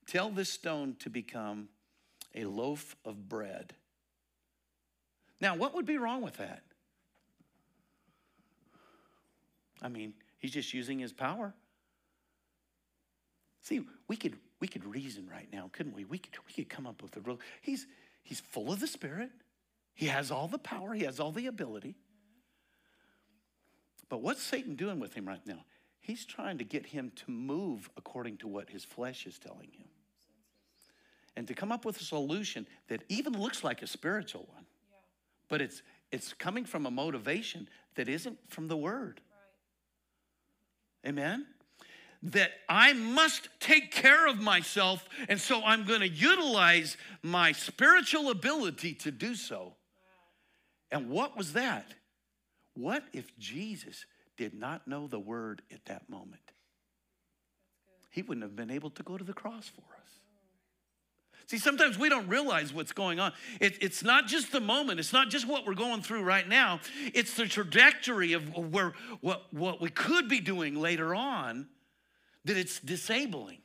tell 0.05 0.29
this 0.29 0.49
stone 0.49 0.95
to 0.99 1.09
become 1.09 1.69
a 2.35 2.45
loaf 2.45 2.95
of 3.05 3.29
bread. 3.29 3.73
Now, 5.39 5.55
what 5.55 5.73
would 5.73 5.85
be 5.85 5.97
wrong 5.97 6.21
with 6.21 6.37
that? 6.37 6.61
I 9.81 9.89
mean, 9.89 10.13
he's 10.37 10.51
just 10.51 10.73
using 10.73 10.99
his 10.99 11.11
power. 11.11 11.53
See, 13.63 13.81
we 14.07 14.15
could 14.15 14.35
we 14.59 14.67
could 14.67 14.85
reason 14.85 15.27
right 15.31 15.47
now, 15.51 15.69
couldn't 15.71 15.95
we? 15.95 16.05
We 16.05 16.19
could 16.19 16.33
we 16.47 16.53
could 16.53 16.69
come 16.69 16.85
up 16.85 17.01
with 17.01 17.15
a 17.17 17.19
real 17.21 17.39
he's 17.61 17.87
he's 18.23 18.39
full 18.39 18.71
of 18.71 18.79
the 18.79 18.87
spirit. 18.87 19.31
He 19.93 20.07
has 20.07 20.31
all 20.31 20.47
the 20.47 20.57
power, 20.57 20.93
he 20.93 21.03
has 21.03 21.19
all 21.19 21.31
the 21.31 21.47
ability. 21.47 21.95
But 24.09 24.21
what's 24.21 24.41
Satan 24.41 24.75
doing 24.75 24.99
with 24.99 25.13
him 25.13 25.27
right 25.27 25.45
now? 25.45 25.63
He's 25.99 26.25
trying 26.25 26.57
to 26.57 26.63
get 26.65 26.87
him 26.87 27.11
to 27.15 27.31
move 27.31 27.89
according 27.95 28.37
to 28.37 28.47
what 28.47 28.69
his 28.69 28.83
flesh 28.83 29.25
is 29.25 29.39
telling 29.39 29.71
him. 29.71 29.87
And 31.37 31.47
to 31.47 31.53
come 31.53 31.71
up 31.71 31.85
with 31.85 32.01
a 32.01 32.03
solution 32.03 32.67
that 32.89 33.03
even 33.07 33.39
looks 33.39 33.63
like 33.63 33.81
a 33.81 33.87
spiritual 33.87 34.49
one, 34.51 34.65
yeah. 34.89 34.97
but 35.47 35.61
it's, 35.61 35.81
it's 36.11 36.33
coming 36.33 36.65
from 36.65 36.85
a 36.85 36.91
motivation 36.91 37.69
that 37.95 38.09
isn't 38.09 38.37
from 38.49 38.67
the 38.67 38.75
word. 38.75 39.21
Right. 41.05 41.09
Amen? 41.11 41.45
that 42.23 42.51
I 42.69 42.93
must 42.93 43.49
take 43.59 43.91
care 43.91 44.27
of 44.27 44.39
myself, 44.39 45.07
and 45.27 45.41
so 45.41 45.63
I'm 45.63 45.85
going 45.85 46.01
to 46.01 46.07
utilize 46.07 46.97
my 47.23 47.51
spiritual 47.51 48.29
ability 48.29 48.93
to 48.95 49.11
do 49.11 49.33
so. 49.33 49.73
And 50.91 51.09
what 51.09 51.37
was 51.37 51.53
that? 51.53 51.93
What 52.73 53.03
if 53.13 53.37
Jesus 53.37 54.05
did 54.37 54.53
not 54.53 54.87
know 54.87 55.07
the 55.07 55.19
word 55.19 55.61
at 55.71 55.85
that 55.85 56.09
moment? 56.09 56.41
He 58.09 58.21
wouldn't 58.21 58.43
have 58.43 58.55
been 58.55 58.71
able 58.71 58.89
to 58.91 59.03
go 59.03 59.17
to 59.17 59.23
the 59.23 59.33
cross 59.33 59.69
for 59.69 59.81
us. 59.81 60.11
See, 61.47 61.57
sometimes 61.57 61.97
we 61.97 62.07
don't 62.07 62.27
realize 62.27 62.73
what's 62.73 62.93
going 62.93 63.19
on. 63.19 63.33
It, 63.59 63.77
it's 63.81 64.03
not 64.03 64.27
just 64.27 64.51
the 64.51 64.61
moment, 64.61 64.99
it's 64.99 65.11
not 65.11 65.29
just 65.29 65.47
what 65.47 65.65
we're 65.65 65.73
going 65.73 66.01
through 66.01 66.23
right 66.23 66.47
now, 66.47 66.79
it's 67.13 67.35
the 67.35 67.45
trajectory 67.45 68.33
of 68.33 68.55
where, 68.55 68.93
what, 69.19 69.53
what 69.53 69.81
we 69.81 69.89
could 69.89 70.29
be 70.29 70.39
doing 70.39 70.75
later 70.75 71.13
on 71.13 71.67
that 72.45 72.57
it's 72.57 72.79
disabling. 72.79 73.57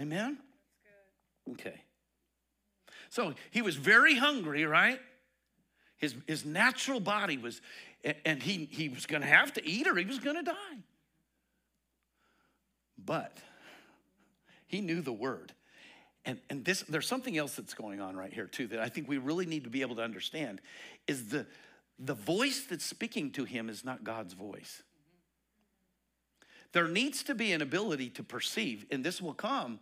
Amen? 0.00 0.38
Okay. 1.52 1.80
So 3.10 3.34
he 3.50 3.62
was 3.62 3.74
very 3.76 4.14
hungry, 4.14 4.64
right? 4.64 5.00
His, 5.98 6.14
his 6.26 6.44
natural 6.44 7.00
body 7.00 7.36
was, 7.36 7.60
and 8.24 8.42
he, 8.42 8.68
he 8.70 8.88
was 8.88 9.04
going 9.04 9.22
to 9.22 9.28
have 9.28 9.52
to 9.54 9.66
eat 9.68 9.86
or 9.86 9.96
he 9.96 10.04
was 10.04 10.18
going 10.18 10.36
to 10.36 10.42
die. 10.42 10.78
But 13.04 13.36
he 14.66 14.80
knew 14.80 15.00
the 15.00 15.12
word. 15.12 15.52
And, 16.24 16.38
and 16.50 16.64
this, 16.64 16.82
there's 16.82 17.08
something 17.08 17.36
else 17.38 17.54
that's 17.54 17.74
going 17.74 18.00
on 18.00 18.16
right 18.16 18.32
here, 18.32 18.46
too, 18.46 18.66
that 18.68 18.80
I 18.80 18.88
think 18.88 19.08
we 19.08 19.18
really 19.18 19.46
need 19.46 19.64
to 19.64 19.70
be 19.70 19.80
able 19.80 19.96
to 19.96 20.02
understand 20.02 20.60
is 21.06 21.28
the, 21.28 21.46
the 21.98 22.14
voice 22.14 22.66
that's 22.68 22.84
speaking 22.84 23.30
to 23.32 23.44
him 23.44 23.68
is 23.68 23.84
not 23.84 24.04
God's 24.04 24.34
voice. 24.34 24.82
There 26.72 26.86
needs 26.86 27.22
to 27.24 27.34
be 27.34 27.52
an 27.52 27.62
ability 27.62 28.10
to 28.10 28.22
perceive, 28.22 28.84
and 28.90 29.02
this 29.02 29.22
will 29.22 29.32
come 29.32 29.80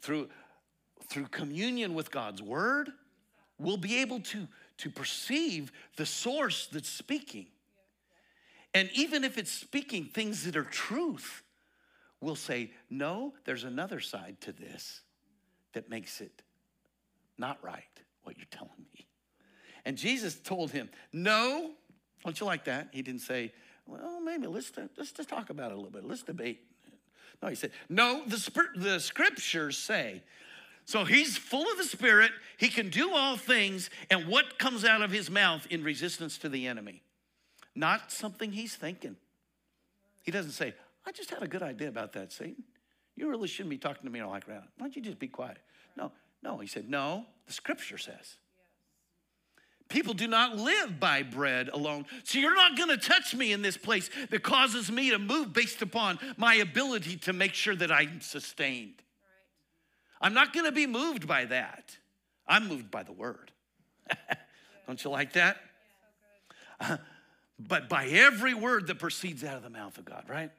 through, 0.00 0.28
through 1.08 1.26
communion 1.26 1.92
with 1.94 2.10
God's 2.10 2.40
word. 2.40 2.90
We'll 3.58 3.76
be 3.76 4.00
able 4.00 4.20
to, 4.20 4.46
to 4.80 4.90
perceive 4.90 5.72
the 5.96 6.06
source 6.06 6.68
that's 6.72 6.88
speaking. 6.88 7.46
And 8.74 8.88
even 8.94 9.24
if 9.24 9.38
it's 9.38 9.50
speaking 9.50 10.04
things 10.04 10.44
that 10.44 10.56
are 10.56 10.64
truth, 10.64 11.42
we'll 12.20 12.36
say, 12.36 12.70
no, 12.88 13.34
there's 13.44 13.64
another 13.64 14.00
side 14.00 14.36
to 14.42 14.52
this 14.52 15.00
that 15.72 15.88
makes 15.90 16.20
it 16.20 16.42
not 17.38 17.58
right, 17.62 17.84
what 18.22 18.36
you're 18.36 18.46
telling 18.50 18.86
me. 18.94 19.06
And 19.84 19.96
Jesus 19.96 20.34
told 20.36 20.70
him, 20.70 20.90
no, 21.12 21.70
don't 22.24 22.38
you 22.38 22.46
like 22.46 22.64
that? 22.64 22.88
He 22.92 23.02
didn't 23.02 23.22
say, 23.22 23.52
well, 23.86 24.20
maybe 24.20 24.46
let's, 24.46 24.70
let's 24.96 25.12
just 25.12 25.28
talk 25.28 25.50
about 25.50 25.70
it 25.70 25.74
a 25.74 25.76
little 25.76 25.90
bit. 25.90 26.04
Let's 26.04 26.22
debate. 26.22 26.60
No, 27.42 27.48
he 27.48 27.54
said, 27.54 27.72
no, 27.88 28.22
the, 28.26 28.66
the 28.76 29.00
scriptures 29.00 29.78
say. 29.78 30.22
So 30.84 31.04
he's 31.04 31.36
full 31.36 31.70
of 31.70 31.78
the 31.78 31.84
Spirit. 31.84 32.32
He 32.58 32.68
can 32.68 32.88
do 32.88 33.14
all 33.14 33.36
things. 33.36 33.90
And 34.10 34.26
what 34.26 34.58
comes 34.58 34.84
out 34.84 35.02
of 35.02 35.10
his 35.10 35.30
mouth 35.30 35.66
in 35.70 35.84
resistance 35.84 36.38
to 36.38 36.48
the 36.48 36.66
enemy? 36.66 37.02
Not 37.74 38.10
something 38.10 38.52
he's 38.52 38.74
thinking. 38.74 39.16
He 40.22 40.30
doesn't 40.30 40.52
say, 40.52 40.74
I 41.06 41.12
just 41.12 41.30
had 41.30 41.42
a 41.42 41.48
good 41.48 41.62
idea 41.62 41.88
about 41.88 42.12
that, 42.14 42.32
Satan. 42.32 42.62
You 43.16 43.28
really 43.28 43.48
shouldn't 43.48 43.70
be 43.70 43.78
talking 43.78 44.04
to 44.04 44.10
me 44.10 44.22
like 44.22 44.46
that. 44.46 44.64
Why 44.78 44.86
don't 44.86 44.96
you 44.96 45.02
just 45.02 45.18
be 45.18 45.28
quiet? 45.28 45.58
No, 45.96 46.12
no. 46.42 46.58
He 46.58 46.66
said, 46.66 46.88
No, 46.88 47.26
the 47.46 47.52
scripture 47.52 47.98
says. 47.98 48.36
People 49.90 50.14
do 50.14 50.28
not 50.28 50.56
live 50.56 51.00
by 51.00 51.24
bread 51.24 51.68
alone. 51.68 52.06
So 52.22 52.38
you're 52.38 52.54
not 52.54 52.76
going 52.76 52.90
to 52.90 52.96
touch 52.96 53.34
me 53.34 53.52
in 53.52 53.60
this 53.60 53.76
place 53.76 54.08
that 54.30 54.42
causes 54.42 54.90
me 54.90 55.10
to 55.10 55.18
move 55.18 55.52
based 55.52 55.82
upon 55.82 56.20
my 56.36 56.54
ability 56.54 57.16
to 57.18 57.32
make 57.32 57.54
sure 57.54 57.74
that 57.74 57.90
I'm 57.90 58.20
sustained. 58.20 59.02
I'm 60.20 60.34
not 60.34 60.52
going 60.52 60.66
to 60.66 60.72
be 60.72 60.86
moved 60.86 61.26
by 61.26 61.46
that. 61.46 61.96
I'm 62.46 62.68
moved 62.68 62.90
by 62.90 63.02
the 63.02 63.12
word. 63.12 63.50
Don't 64.86 65.02
you 65.02 65.10
like 65.10 65.32
that? 65.34 65.56
But 67.58 67.88
by 67.88 68.06
every 68.06 68.54
word 68.54 68.86
that 68.86 68.98
proceeds 68.98 69.44
out 69.44 69.56
of 69.56 69.62
the 69.62 69.70
mouth 69.70 69.98
of 69.98 70.04
God, 70.04 70.24
right? 70.28 70.50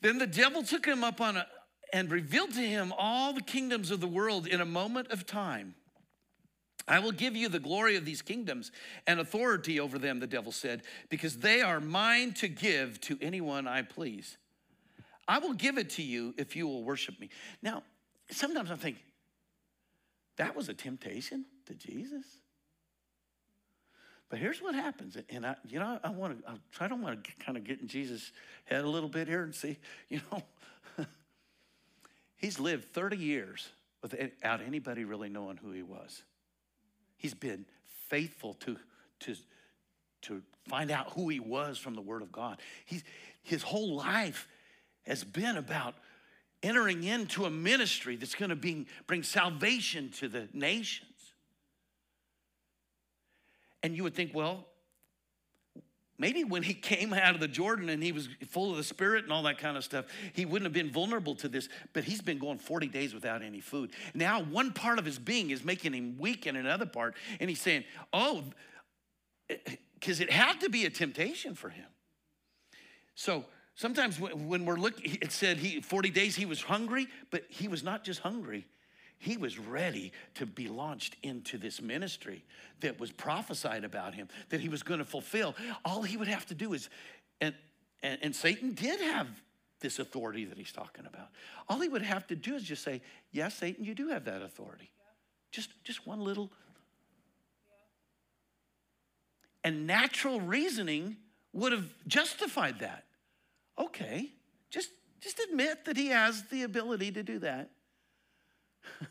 Then 0.00 0.18
the 0.18 0.26
devil 0.26 0.62
took 0.62 0.86
him 0.86 1.04
up 1.04 1.20
on 1.20 1.36
a 1.36 1.46
and 1.92 2.10
revealed 2.10 2.52
to 2.52 2.60
him 2.60 2.92
all 2.98 3.32
the 3.32 3.40
kingdoms 3.40 3.92
of 3.92 4.00
the 4.00 4.08
world 4.08 4.48
in 4.48 4.60
a 4.60 4.64
moment 4.64 5.12
of 5.12 5.24
time. 5.24 5.76
I 6.88 6.98
will 6.98 7.12
give 7.12 7.36
you 7.36 7.48
the 7.48 7.60
glory 7.60 7.94
of 7.94 8.04
these 8.04 8.20
kingdoms 8.20 8.72
and 9.06 9.20
authority 9.20 9.78
over 9.78 9.96
them, 9.96 10.18
the 10.18 10.26
devil 10.26 10.50
said, 10.50 10.82
because 11.08 11.38
they 11.38 11.62
are 11.62 11.80
mine 11.80 12.32
to 12.34 12.48
give 12.48 13.00
to 13.02 13.16
anyone 13.22 13.68
I 13.68 13.82
please. 13.82 14.36
I 15.28 15.38
will 15.38 15.54
give 15.54 15.78
it 15.78 15.90
to 15.90 16.02
you 16.02 16.34
if 16.36 16.56
you 16.56 16.66
will 16.66 16.82
worship 16.82 17.18
me. 17.20 17.30
Now, 17.62 17.84
sometimes 18.34 18.70
I 18.70 18.76
think 18.76 18.96
that 20.36 20.56
was 20.56 20.68
a 20.68 20.74
temptation 20.74 21.44
to 21.66 21.74
Jesus. 21.74 22.24
But 24.30 24.38
here's 24.38 24.60
what 24.60 24.74
happens, 24.74 25.16
and 25.28 25.46
I, 25.46 25.54
you 25.68 25.78
know, 25.78 25.98
I 26.02 26.10
want 26.10 26.42
to, 26.42 26.50
I 26.50 26.54
try 26.72 26.88
to 26.88 26.96
want 26.96 27.22
to 27.22 27.32
kind 27.44 27.56
of 27.56 27.64
get 27.64 27.80
in 27.80 27.86
Jesus' 27.86 28.32
head 28.64 28.82
a 28.82 28.88
little 28.88 29.08
bit 29.08 29.28
here 29.28 29.42
and 29.42 29.54
see, 29.54 29.76
you 30.08 30.20
know, 30.32 30.42
he's 32.36 32.58
lived 32.58 32.92
30 32.92 33.16
years 33.16 33.68
without 34.02 34.60
anybody 34.60 35.04
really 35.04 35.28
knowing 35.28 35.56
who 35.56 35.70
he 35.70 35.82
was. 35.82 36.22
He's 37.16 37.34
been 37.34 37.64
faithful 38.08 38.54
to, 38.54 38.76
to, 39.20 39.36
to 40.22 40.42
find 40.68 40.90
out 40.90 41.12
who 41.12 41.28
he 41.28 41.40
was 41.40 41.78
from 41.78 41.94
the 41.94 42.02
Word 42.02 42.22
of 42.22 42.32
God. 42.32 42.60
He's, 42.86 43.04
his 43.42 43.62
whole 43.62 43.94
life 43.94 44.48
has 45.06 45.22
been 45.22 45.56
about 45.56 45.94
entering 46.64 47.04
into 47.04 47.44
a 47.44 47.50
ministry 47.50 48.16
that's 48.16 48.34
going 48.34 48.48
to 48.48 48.84
bring, 49.06 49.22
salvation 49.22 50.10
to 50.18 50.28
the 50.28 50.48
nations. 50.52 51.10
And 53.82 53.94
you 53.94 54.02
would 54.02 54.14
think, 54.14 54.32
well, 54.34 54.66
Maybe 56.16 56.44
when 56.44 56.62
he 56.62 56.74
came 56.74 57.12
out 57.12 57.34
of 57.34 57.40
the 57.40 57.48
Jordan 57.48 57.88
and 57.88 58.00
he 58.00 58.12
was 58.12 58.28
full 58.48 58.70
of 58.70 58.76
the 58.76 58.84
Spirit 58.84 59.24
and 59.24 59.32
all 59.32 59.42
that 59.42 59.58
kind 59.58 59.76
of 59.76 59.82
stuff, 59.82 60.04
he 60.32 60.44
wouldn't 60.44 60.64
have 60.64 60.72
been 60.72 60.92
vulnerable 60.92 61.34
to 61.34 61.48
this, 61.48 61.68
but 61.92 62.04
he's 62.04 62.20
been 62.20 62.38
going 62.38 62.58
40 62.58 62.86
days 62.86 63.12
without 63.12 63.42
any 63.42 63.60
food. 63.60 63.90
Now, 64.14 64.40
one 64.40 64.72
part 64.72 65.00
of 65.00 65.04
his 65.04 65.18
being 65.18 65.50
is 65.50 65.64
making 65.64 65.92
him 65.92 66.16
weak 66.16 66.46
in 66.46 66.54
another 66.54 66.86
part, 66.86 67.16
and 67.40 67.50
he's 67.50 67.60
saying, 67.60 67.82
Oh, 68.12 68.44
eh, 69.50 69.56
eh, 69.66 69.74
because 69.94 70.20
it 70.20 70.30
had 70.30 70.60
to 70.60 70.70
be 70.70 70.84
a 70.84 70.90
temptation 70.90 71.56
for 71.56 71.68
him. 71.68 71.86
So 73.16 73.44
sometimes 73.74 74.18
when 74.20 74.64
we're 74.64 74.76
looking, 74.76 75.18
it 75.20 75.32
said 75.32 75.58
he 75.58 75.80
40 75.80 76.10
days 76.10 76.36
he 76.36 76.46
was 76.46 76.62
hungry, 76.62 77.08
but 77.30 77.44
he 77.48 77.68
was 77.68 77.82
not 77.82 78.04
just 78.04 78.20
hungry, 78.20 78.66
he 79.18 79.36
was 79.36 79.58
ready 79.58 80.12
to 80.34 80.46
be 80.46 80.68
launched 80.68 81.16
into 81.22 81.56
this 81.56 81.80
ministry 81.80 82.44
that 82.80 83.00
was 83.00 83.10
prophesied 83.10 83.84
about 83.84 84.14
him, 84.14 84.28
that 84.50 84.60
he 84.60 84.68
was 84.68 84.82
going 84.82 84.98
to 84.98 85.04
fulfill. 85.04 85.54
All 85.84 86.02
he 86.02 86.16
would 86.16 86.28
have 86.28 86.44
to 86.46 86.54
do 86.54 86.74
is, 86.74 86.90
and, 87.40 87.54
and, 88.02 88.18
and 88.22 88.36
Satan 88.36 88.74
did 88.74 89.00
have 89.00 89.28
this 89.80 89.98
authority 89.98 90.44
that 90.46 90.58
he's 90.58 90.72
talking 90.72 91.06
about. 91.06 91.28
All 91.68 91.80
he 91.80 91.88
would 91.88 92.02
have 92.02 92.26
to 92.28 92.36
do 92.36 92.54
is 92.54 92.62
just 92.62 92.82
say, 92.82 93.02
Yes, 93.32 93.54
Satan, 93.54 93.84
you 93.84 93.94
do 93.94 94.08
have 94.08 94.24
that 94.24 94.42
authority. 94.42 94.90
Yeah. 94.98 95.04
Just, 95.52 95.70
just 95.84 96.06
one 96.06 96.20
little. 96.20 96.50
Yeah. 99.64 99.70
And 99.70 99.86
natural 99.86 100.40
reasoning 100.40 101.16
would 101.52 101.72
have 101.72 101.88
justified 102.06 102.80
that. 102.80 103.03
Okay, 103.94 104.32
just, 104.70 104.90
just 105.20 105.38
admit 105.38 105.84
that 105.84 105.96
he 105.96 106.08
has 106.08 106.42
the 106.44 106.64
ability 106.64 107.12
to 107.12 107.22
do 107.22 107.38
that. 107.38 107.70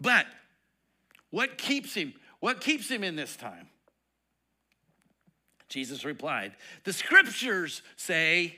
but 0.00 0.26
what 1.30 1.56
keeps 1.56 1.94
him? 1.94 2.12
What 2.40 2.60
keeps 2.60 2.90
him 2.90 3.04
in 3.04 3.14
this 3.14 3.36
time? 3.36 3.68
Jesus 5.68 6.04
replied, 6.04 6.52
The 6.82 6.92
scriptures 6.92 7.82
say, 7.96 8.56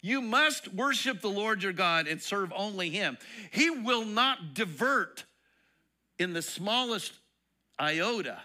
You 0.00 0.22
must 0.22 0.72
worship 0.72 1.20
the 1.20 1.28
Lord 1.28 1.62
your 1.62 1.74
God 1.74 2.06
and 2.08 2.22
serve 2.22 2.52
only 2.56 2.88
him. 2.88 3.18
He 3.50 3.68
will 3.68 4.06
not 4.06 4.54
divert 4.54 5.24
in 6.18 6.32
the 6.32 6.42
smallest 6.42 7.12
iota 7.78 8.40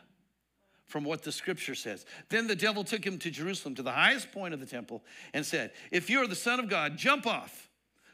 from 0.88 1.04
what 1.04 1.22
the 1.22 1.32
scripture 1.32 1.76
says. 1.76 2.06
Then 2.30 2.48
the 2.48 2.56
devil 2.56 2.84
took 2.84 3.06
him 3.06 3.20
to 3.20 3.30
Jerusalem, 3.30 3.76
to 3.76 3.84
the 3.84 3.92
highest 3.92 4.32
point 4.32 4.54
of 4.54 4.60
the 4.60 4.66
temple, 4.66 5.04
and 5.34 5.46
said, 5.46 5.72
If 5.92 6.10
you 6.10 6.22
are 6.22 6.28
the 6.28 6.36
Son 6.36 6.60
of 6.60 6.70
God, 6.70 6.98
jump 6.98 7.28
off. 7.28 7.70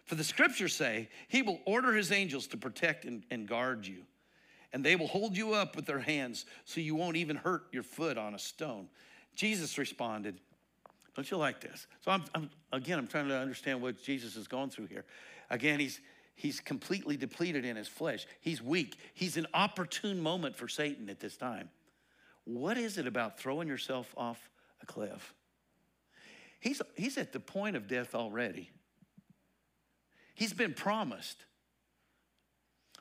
For 0.05 0.15
the 0.15 0.23
scriptures 0.23 0.75
say, 0.75 1.07
He 1.27 1.41
will 1.41 1.59
order 1.65 1.93
His 1.93 2.11
angels 2.11 2.47
to 2.47 2.57
protect 2.57 3.05
and, 3.05 3.23
and 3.31 3.47
guard 3.47 3.85
you, 3.85 4.03
and 4.73 4.83
they 4.83 4.95
will 4.95 5.07
hold 5.07 5.37
you 5.37 5.53
up 5.53 5.75
with 5.75 5.85
their 5.85 5.99
hands 5.99 6.45
so 6.65 6.81
you 6.81 6.95
won't 6.95 7.15
even 7.15 7.35
hurt 7.35 7.65
your 7.71 7.83
foot 7.83 8.17
on 8.17 8.33
a 8.33 8.39
stone. 8.39 8.87
Jesus 9.35 9.77
responded, 9.77 10.39
Don't 11.15 11.29
you 11.29 11.37
like 11.37 11.61
this? 11.61 11.87
So, 12.01 12.11
I'm, 12.11 12.23
I'm, 12.33 12.49
again, 12.71 12.97
I'm 12.97 13.07
trying 13.07 13.27
to 13.27 13.37
understand 13.37 13.81
what 13.81 14.01
Jesus 14.01 14.35
is 14.35 14.47
going 14.47 14.71
through 14.71 14.87
here. 14.87 15.05
Again, 15.51 15.79
he's, 15.79 16.01
he's 16.33 16.59
completely 16.59 17.17
depleted 17.17 17.65
in 17.65 17.75
his 17.75 17.87
flesh, 17.87 18.25
he's 18.41 18.63
weak. 18.63 18.97
He's 19.13 19.37
an 19.37 19.45
opportune 19.53 20.19
moment 20.19 20.55
for 20.55 20.67
Satan 20.67 21.07
at 21.09 21.19
this 21.19 21.37
time. 21.37 21.69
What 22.45 22.77
is 22.77 22.97
it 22.97 23.07
about 23.07 23.39
throwing 23.39 23.67
yourself 23.67 24.13
off 24.17 24.49
a 24.81 24.85
cliff? 24.85 25.33
He's, 26.59 26.81
he's 26.95 27.17
at 27.17 27.33
the 27.33 27.39
point 27.39 27.75
of 27.75 27.87
death 27.87 28.15
already. 28.15 28.69
He's 30.35 30.53
been 30.53 30.73
promised. 30.73 31.45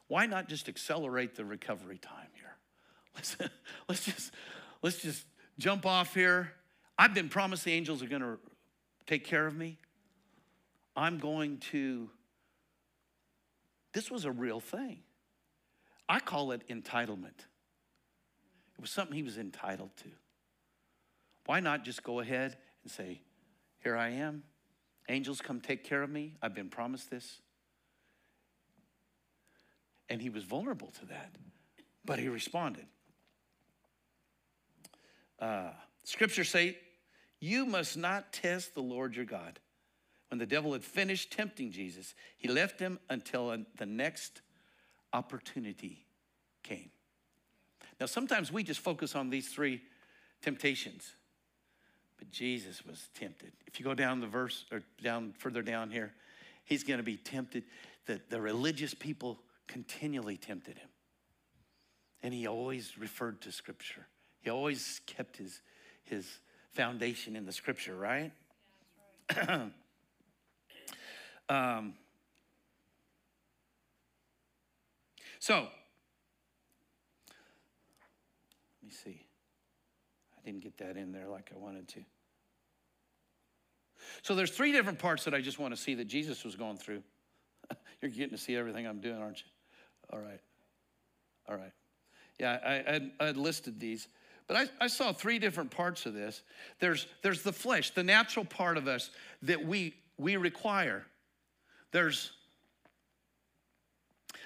Why 0.08 0.26
not 0.26 0.48
just 0.48 0.68
accelerate 0.68 1.36
the 1.36 1.44
recovery 1.44 1.98
time 1.98 2.28
here? 2.34 2.56
Let's, 3.14 3.36
let's 3.88 4.04
just 4.04 4.32
let's 4.82 4.98
just 4.98 5.24
jump 5.58 5.86
off 5.86 6.14
here. 6.14 6.52
I've 6.98 7.14
been 7.14 7.28
promised 7.28 7.64
the 7.64 7.72
angels 7.72 8.02
are 8.02 8.06
going 8.06 8.22
to 8.22 8.38
take 9.06 9.24
care 9.24 9.46
of 9.46 9.56
me. 9.56 9.78
I'm 10.94 11.18
going 11.18 11.58
to 11.70 12.10
This 13.92 14.10
was 14.10 14.24
a 14.24 14.30
real 14.30 14.60
thing. 14.60 14.98
I 16.08 16.20
call 16.20 16.52
it 16.52 16.68
entitlement. 16.68 17.46
It 18.76 18.80
was 18.80 18.90
something 18.90 19.16
he 19.16 19.22
was 19.22 19.38
entitled 19.38 19.96
to. 19.98 20.08
Why 21.46 21.60
not 21.60 21.84
just 21.84 22.02
go 22.02 22.20
ahead 22.20 22.56
and 22.82 22.90
say, 22.92 23.20
Here 23.82 23.96
I 23.96 24.10
am. 24.10 24.44
Angels 25.08 25.40
come 25.40 25.60
take 25.60 25.84
care 25.84 26.02
of 26.02 26.10
me. 26.10 26.36
I've 26.40 26.54
been 26.54 26.68
promised 26.68 27.10
this. 27.10 27.40
And 30.08 30.20
he 30.20 30.30
was 30.30 30.44
vulnerable 30.44 30.92
to 31.00 31.06
that, 31.06 31.34
but 32.04 32.18
he 32.18 32.28
responded. 32.28 32.86
Uh, 35.38 35.70
scripture 36.04 36.44
say, 36.44 36.76
You 37.40 37.66
must 37.66 37.96
not 37.96 38.32
test 38.32 38.74
the 38.74 38.82
Lord 38.82 39.16
your 39.16 39.24
God. 39.24 39.58
When 40.30 40.38
the 40.38 40.46
devil 40.46 40.72
had 40.72 40.84
finished 40.84 41.32
tempting 41.32 41.72
Jesus, 41.72 42.14
he 42.38 42.48
left 42.48 42.80
him 42.80 42.98
until 43.10 43.56
the 43.76 43.86
next 43.86 44.40
opportunity 45.12 46.06
came. 46.62 46.90
Now, 48.02 48.06
sometimes 48.06 48.50
we 48.50 48.64
just 48.64 48.80
focus 48.80 49.14
on 49.14 49.30
these 49.30 49.46
three 49.46 49.80
temptations, 50.42 51.14
but 52.18 52.32
Jesus 52.32 52.84
was 52.84 53.08
tempted. 53.14 53.52
If 53.64 53.78
you 53.78 53.84
go 53.84 53.94
down 53.94 54.18
the 54.18 54.26
verse 54.26 54.64
or 54.72 54.82
down 55.00 55.32
further 55.38 55.62
down 55.62 55.88
here, 55.88 56.12
he's 56.64 56.82
going 56.82 56.96
to 56.96 57.04
be 57.04 57.16
tempted. 57.16 57.62
The, 58.06 58.20
the 58.28 58.40
religious 58.40 58.92
people 58.92 59.38
continually 59.68 60.36
tempted 60.36 60.78
him. 60.78 60.88
And 62.24 62.34
he 62.34 62.48
always 62.48 62.98
referred 62.98 63.40
to 63.42 63.52
Scripture. 63.52 64.08
He 64.40 64.50
always 64.50 65.00
kept 65.06 65.36
his, 65.36 65.62
his 66.02 66.26
foundation 66.72 67.36
in 67.36 67.46
the 67.46 67.52
Scripture, 67.52 67.94
right? 67.94 68.32
Yeah, 69.30 69.68
right. 71.48 71.48
um, 71.78 71.94
so, 75.38 75.54
let 75.58 75.68
me 78.82 78.90
see. 78.90 79.26
I 80.36 80.44
didn't 80.44 80.62
get 80.62 80.78
that 80.78 80.96
in 80.96 81.12
there 81.12 81.28
like 81.28 81.50
I 81.54 81.58
wanted 81.58 81.88
to. 81.88 82.00
So 84.22 84.34
there's 84.34 84.50
three 84.50 84.72
different 84.72 84.98
parts 84.98 85.24
that 85.24 85.34
I 85.34 85.40
just 85.40 85.58
want 85.58 85.74
to 85.74 85.80
see 85.80 85.94
that 85.94 86.06
Jesus 86.06 86.44
was 86.44 86.56
going 86.56 86.76
through. 86.76 87.02
You're 88.00 88.10
getting 88.10 88.30
to 88.30 88.38
see 88.38 88.56
everything 88.56 88.86
I'm 88.86 89.00
doing, 89.00 89.18
aren't 89.18 89.38
you? 89.38 89.46
All 90.12 90.18
right. 90.18 90.40
All 91.48 91.56
right. 91.56 91.72
Yeah, 92.38 92.58
I, 92.64 93.24
I, 93.24 93.28
I 93.28 93.30
listed 93.32 93.78
these. 93.78 94.08
But 94.46 94.56
I, 94.56 94.84
I, 94.84 94.86
saw 94.88 95.12
three 95.12 95.38
different 95.38 95.70
parts 95.70 96.04
of 96.06 96.14
this. 96.14 96.42
There's, 96.80 97.06
there's 97.22 97.42
the 97.42 97.52
flesh, 97.52 97.90
the 97.90 98.02
natural 98.02 98.44
part 98.44 98.76
of 98.76 98.88
us 98.88 99.10
that 99.42 99.64
we, 99.64 99.94
we 100.18 100.36
require. 100.36 101.06
There's, 101.92 102.32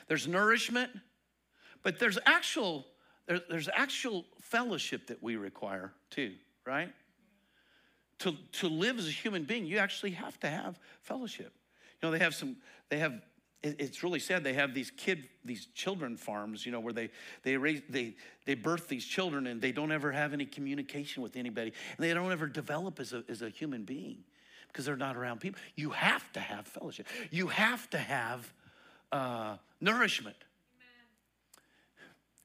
there's 0.09 0.29
nourishment, 0.29 0.91
but 1.83 1.99
there's 1.99 2.19
actual, 2.27 2.87
there, 3.27 3.41
there's 3.49 3.69
actual 3.75 4.25
fellowship 4.41 5.07
that 5.09 5.23
we 5.23 5.37
require 5.37 5.93
too, 6.11 6.35
right? 6.65 6.93
To, 8.21 8.35
to 8.53 8.69
live 8.69 8.99
as 8.99 9.07
a 9.07 9.11
human 9.11 9.45
being, 9.45 9.67
you 9.67 9.79
actually 9.79 10.13
have 10.13 10.39
to 10.41 10.49
have 10.49 10.79
fellowship. 11.03 11.53
You 12.01 12.09
know, 12.09 12.11
they 12.11 12.19
have 12.19 12.35
some, 12.35 12.57
they 12.89 12.99
have 12.99 13.21
it's 13.63 14.05
really 14.05 14.21
sad 14.21 14.45
they 14.45 14.53
have 14.53 14.75
these 14.75 14.93
kid 14.93 15.29
these 15.45 15.67
children 15.75 16.17
farms 16.17 16.65
you 16.65 16.71
know 16.71 16.79
where 16.79 16.93
they 16.93 17.11
they 17.43 17.57
raise 17.57 17.83
they 17.89 18.15
they 18.45 18.55
birth 18.55 18.87
these 18.87 19.05
children 19.05 19.49
and 19.49 19.61
they 19.61 19.73
don't 19.73 19.91
ever 19.91 20.13
have 20.13 20.33
any 20.33 20.45
communication 20.45 21.21
with 21.21 21.35
anybody 21.35 21.73
and 21.97 22.05
they 22.05 22.15
don't 22.15 22.31
ever 22.31 22.47
develop 22.47 23.01
as 23.01 23.13
a, 23.13 23.25
as 23.29 23.43
a 23.43 23.49
human 23.49 23.83
being 23.83 24.19
because 24.69 24.85
they're 24.85 24.95
not 24.95 25.17
around 25.17 25.41
people 25.41 25.59
you 25.75 25.91
have 25.91 26.31
to 26.33 26.39
have 26.39 26.65
fellowship 26.67 27.07
you 27.33 27.49
have 27.49 27.89
to 27.91 27.99
have 27.99 28.53
uh, 29.13 29.57
nourishment. 29.81 30.37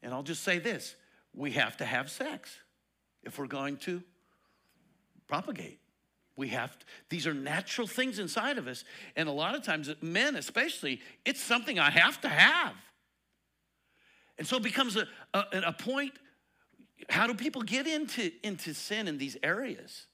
And 0.03 0.13
i'll 0.13 0.23
just 0.23 0.43
say 0.43 0.59
this 0.59 0.95
we 1.33 1.51
have 1.51 1.77
to 1.77 1.85
have 1.85 2.09
sex 2.09 2.57
if 3.23 3.37
we're 3.37 3.47
going 3.47 3.77
to 3.77 4.01
propagate 5.27 5.79
we 6.35 6.47
have 6.47 6.77
to, 6.79 6.85
these 7.09 7.27
are 7.27 7.33
natural 7.33 7.85
things 7.85 8.17
inside 8.17 8.57
of 8.57 8.67
us. 8.67 8.83
And 9.15 9.27
a 9.27 9.31
lot 9.31 9.53
of 9.53 9.63
times, 9.63 9.93
men 10.01 10.35
especially, 10.35 11.01
it's 11.25 11.41
something 11.41 11.77
I 11.77 11.91
have 11.91 12.19
to 12.21 12.29
have. 12.29 12.73
And 14.37 14.47
so 14.47 14.57
it 14.57 14.63
becomes 14.63 14.95
a, 14.95 15.07
a, 15.33 15.43
a 15.67 15.73
point 15.73 16.13
how 17.09 17.27
do 17.27 17.33
people 17.33 17.61
get 17.61 17.87
into, 17.87 18.31
into 18.43 18.73
sin 18.73 19.07
in 19.07 19.17
these 19.17 19.37
areas? 19.43 20.07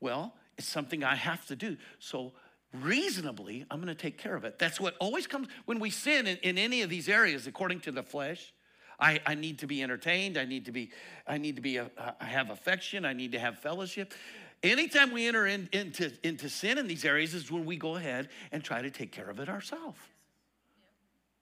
Well, 0.00 0.34
it's 0.56 0.68
something 0.68 1.02
I 1.02 1.14
have 1.14 1.44
to 1.46 1.56
do. 1.56 1.76
So 1.98 2.32
reasonably, 2.72 3.64
I'm 3.70 3.78
going 3.78 3.94
to 3.94 4.00
take 4.00 4.18
care 4.18 4.36
of 4.36 4.44
it. 4.44 4.58
That's 4.58 4.80
what 4.80 4.94
always 5.00 5.26
comes 5.26 5.48
when 5.64 5.78
we 5.78 5.90
sin 5.90 6.26
in, 6.26 6.36
in 6.38 6.58
any 6.58 6.82
of 6.82 6.90
these 6.90 7.08
areas, 7.08 7.46
according 7.46 7.80
to 7.80 7.92
the 7.92 8.02
flesh. 8.02 8.52
I, 8.98 9.20
I 9.26 9.34
need 9.34 9.58
to 9.60 9.66
be 9.66 9.82
entertained. 9.82 10.38
I 10.38 10.44
need 10.44 10.66
to 10.66 10.72
be, 10.72 10.90
I 11.26 11.38
need 11.38 11.56
to 11.56 11.62
be, 11.62 11.78
a, 11.78 11.90
I 12.20 12.24
have 12.24 12.50
affection. 12.50 13.04
I 13.04 13.12
need 13.12 13.32
to 13.32 13.38
have 13.38 13.58
fellowship. 13.58 14.14
Anytime 14.62 15.12
we 15.12 15.26
enter 15.26 15.46
in, 15.46 15.68
into, 15.72 16.12
into 16.22 16.48
sin 16.48 16.78
in 16.78 16.86
these 16.86 17.04
areas 17.04 17.34
is 17.34 17.50
when 17.50 17.64
we 17.64 17.76
go 17.76 17.96
ahead 17.96 18.28
and 18.50 18.62
try 18.64 18.80
to 18.80 18.90
take 18.90 19.12
care 19.12 19.28
of 19.28 19.38
it 19.38 19.48
ourselves. 19.48 19.98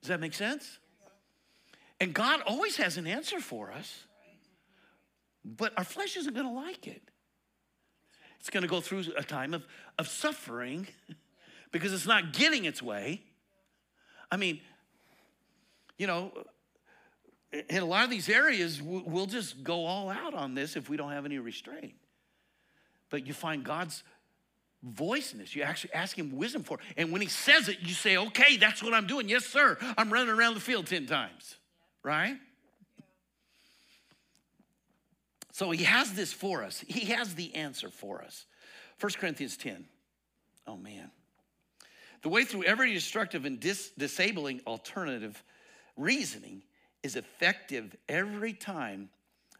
Does 0.00 0.08
that 0.08 0.20
make 0.20 0.34
sense? 0.34 0.78
And 2.00 2.12
God 2.12 2.40
always 2.46 2.76
has 2.78 2.96
an 2.96 3.06
answer 3.06 3.38
for 3.38 3.70
us, 3.70 4.04
but 5.44 5.72
our 5.76 5.84
flesh 5.84 6.16
isn't 6.16 6.34
going 6.34 6.46
to 6.46 6.52
like 6.52 6.88
it. 6.88 7.02
It's 8.40 8.50
going 8.50 8.64
to 8.64 8.68
go 8.68 8.80
through 8.80 9.04
a 9.16 9.22
time 9.22 9.54
of, 9.54 9.64
of 10.00 10.08
suffering 10.08 10.88
because 11.70 11.92
it's 11.92 12.08
not 12.08 12.32
getting 12.32 12.64
its 12.64 12.82
way. 12.82 13.22
I 14.32 14.36
mean, 14.36 14.60
you 15.96 16.08
know, 16.08 16.32
in 17.52 17.82
a 17.82 17.84
lot 17.84 18.04
of 18.04 18.10
these 18.10 18.28
areas, 18.28 18.80
we'll 18.82 19.26
just 19.26 19.62
go 19.62 19.84
all 19.84 20.08
out 20.08 20.34
on 20.34 20.54
this 20.54 20.76
if 20.76 20.88
we 20.88 20.96
don't 20.96 21.12
have 21.12 21.26
any 21.26 21.38
restraint 21.38 21.94
but 23.12 23.26
you 23.26 23.34
find 23.34 23.62
God's 23.62 24.02
voice 24.82 25.34
in 25.34 25.38
this. 25.38 25.54
You 25.54 25.62
actually 25.62 25.92
ask 25.92 26.18
him 26.18 26.34
wisdom 26.34 26.64
for 26.64 26.78
it. 26.78 26.84
And 26.96 27.12
when 27.12 27.20
he 27.20 27.28
says 27.28 27.68
it, 27.68 27.80
you 27.82 27.92
say, 27.92 28.16
okay, 28.16 28.56
that's 28.56 28.82
what 28.82 28.94
I'm 28.94 29.06
doing. 29.06 29.28
Yes, 29.28 29.44
sir. 29.44 29.76
I'm 29.98 30.10
running 30.10 30.34
around 30.34 30.54
the 30.54 30.60
field 30.60 30.86
10 30.86 31.06
times. 31.06 31.56
Right? 32.02 32.38
So 35.52 35.70
he 35.70 35.84
has 35.84 36.14
this 36.14 36.32
for 36.32 36.64
us. 36.64 36.82
He 36.88 37.12
has 37.12 37.34
the 37.34 37.54
answer 37.54 37.90
for 37.90 38.22
us. 38.22 38.46
1 38.98 39.12
Corinthians 39.20 39.58
10. 39.58 39.84
Oh, 40.66 40.78
man. 40.78 41.10
The 42.22 42.30
way 42.30 42.44
through 42.44 42.64
every 42.64 42.94
destructive 42.94 43.44
and 43.44 43.60
dis- 43.60 43.90
disabling 43.98 44.62
alternative 44.66 45.40
reasoning 45.98 46.62
is 47.02 47.16
effective 47.16 47.96
every 48.08 48.52
time 48.52 49.08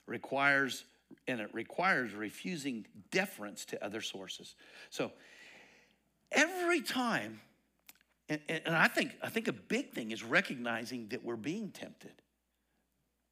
requires 0.07 0.85
and 1.28 1.40
it 1.40 1.50
requires 1.52 2.14
refusing 2.14 2.87
deference 3.11 3.64
to 3.66 3.85
other 3.85 4.00
sources. 4.00 4.55
So 4.88 5.12
every 6.31 6.81
time, 6.81 7.40
and, 8.28 8.40
and, 8.48 8.74
I 8.74 8.88
think 8.88 9.12
I 9.22 9.28
think 9.28 9.48
a 9.48 9.52
big 9.52 9.92
thing 9.92 10.11
is 10.11 10.24
recognizing 10.24 11.09
that 11.09 11.22
we're 11.22 11.37
being 11.37 11.70
tempted. 11.70 12.14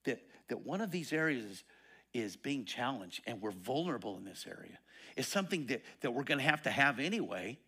That 0.05 0.21
that 0.49 0.67
one 0.67 0.81
of 0.81 0.91
these 0.91 1.13
areas 1.13 1.45
is, 1.45 1.65
is 2.13 2.37
being 2.37 2.65
challenged 2.65 3.23
and 3.27 3.41
we're 3.41 3.53
vulnerable 3.53 4.17
in 4.19 4.25
this 4.25 4.45
area. 4.47 4.79
It's 5.17 5.29
something 5.29 5.67
that, 5.67 5.83
that 6.03 6.13
we're 6.13 6.25
gonna 6.25 6.43
have 6.43 6.63
to 6.63 6.71
have 6.71 6.99
anyway. 6.99 7.59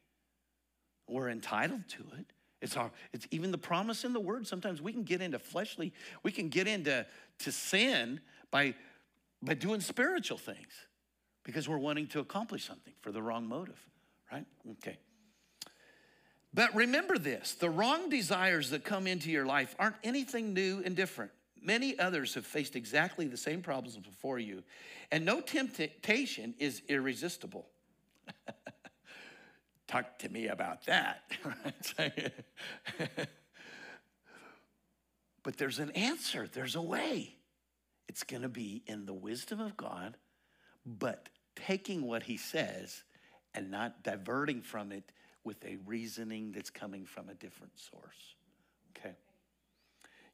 We're 1.08 1.30
entitled 1.30 1.88
to 1.90 2.04
it. 2.18 2.26
It's 2.62 2.76
our, 2.76 2.90
it's 3.12 3.26
even 3.30 3.50
the 3.50 3.58
promise 3.58 4.04
in 4.04 4.12
the 4.12 4.20
word. 4.20 4.46
Sometimes 4.46 4.80
we 4.80 4.92
can 4.92 5.02
get 5.02 5.20
into 5.20 5.38
fleshly, 5.38 5.92
we 6.22 6.32
can 6.32 6.48
get 6.48 6.66
into 6.66 7.04
to 7.40 7.52
sin 7.52 8.20
by 8.50 8.74
by 9.42 9.54
doing 9.54 9.80
spiritual 9.80 10.38
things 10.38 10.72
because 11.42 11.68
we're 11.68 11.78
wanting 11.78 12.06
to 12.08 12.20
accomplish 12.20 12.64
something 12.64 12.94
for 13.00 13.10
the 13.10 13.20
wrong 13.20 13.48
motive, 13.48 13.84
right? 14.30 14.46
Okay. 14.70 14.96
But 16.54 16.74
remember 16.74 17.18
this 17.18 17.54
the 17.54 17.70
wrong 17.70 18.08
desires 18.08 18.70
that 18.70 18.84
come 18.84 19.06
into 19.06 19.30
your 19.30 19.46
life 19.46 19.74
aren't 19.78 19.96
anything 20.04 20.54
new 20.54 20.82
and 20.84 20.94
different. 20.94 21.32
Many 21.60 21.98
others 21.98 22.34
have 22.34 22.46
faced 22.46 22.74
exactly 22.74 23.26
the 23.26 23.36
same 23.36 23.62
problems 23.62 23.96
before 23.96 24.38
you, 24.38 24.62
and 25.10 25.24
no 25.24 25.40
temptation 25.40 26.54
is 26.58 26.82
irresistible. 26.88 27.66
Talk 29.92 30.18
to 30.20 30.28
me 30.30 30.46
about 30.46 30.86
that. 30.86 31.30
but 35.42 35.58
there's 35.58 35.78
an 35.80 35.90
answer, 35.90 36.48
there's 36.50 36.76
a 36.76 36.80
way. 36.80 37.36
It's 38.08 38.22
going 38.22 38.40
to 38.40 38.48
be 38.48 38.82
in 38.86 39.04
the 39.04 39.12
wisdom 39.12 39.60
of 39.60 39.76
God, 39.76 40.16
but 40.86 41.28
taking 41.56 42.06
what 42.06 42.22
he 42.22 42.38
says 42.38 43.02
and 43.54 43.70
not 43.70 44.02
diverting 44.02 44.62
from 44.62 44.92
it 44.92 45.12
with 45.44 45.62
a 45.62 45.76
reasoning 45.84 46.52
that's 46.52 46.70
coming 46.70 47.04
from 47.04 47.28
a 47.28 47.34
different 47.34 47.78
source. 47.78 48.36
Okay? 48.96 49.14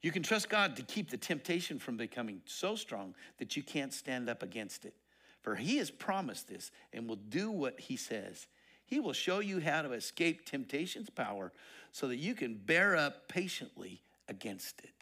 You 0.03 0.13
can 0.13 0.23
trust 0.23 0.49
God 0.49 0.77
to 0.77 0.83
keep 0.83 1.11
the 1.11 1.17
temptation 1.17 1.81
from 1.81 1.97
becoming 1.97 2.43
so 2.45 2.77
strong 2.77 3.17
that 3.39 3.57
you 3.57 3.65
can't 3.65 3.93
stand 3.93 4.29
up 4.29 4.45
against 4.45 4.85
it. 4.85 4.95
For 5.43 5.57
he 5.57 5.79
has 5.79 5.91
promised 5.91 6.47
this 6.47 6.71
and 6.93 7.09
will 7.09 7.17
do 7.17 7.51
what 7.51 7.81
he 7.81 7.97
says. 7.97 8.47
He 8.89 9.01
will 9.01 9.13
show 9.13 9.41
you 9.41 9.61
how 9.61 9.83
to 9.83 9.93
escape 9.93 10.47
temptation's 10.47 11.11
power 11.11 11.53
so 11.93 12.09
that 12.09 12.17
you 12.17 12.35
can 12.35 12.55
bear 12.55 12.97
up 12.97 13.29
patiently 13.29 14.01
against 14.29 14.81
it. 14.81 14.93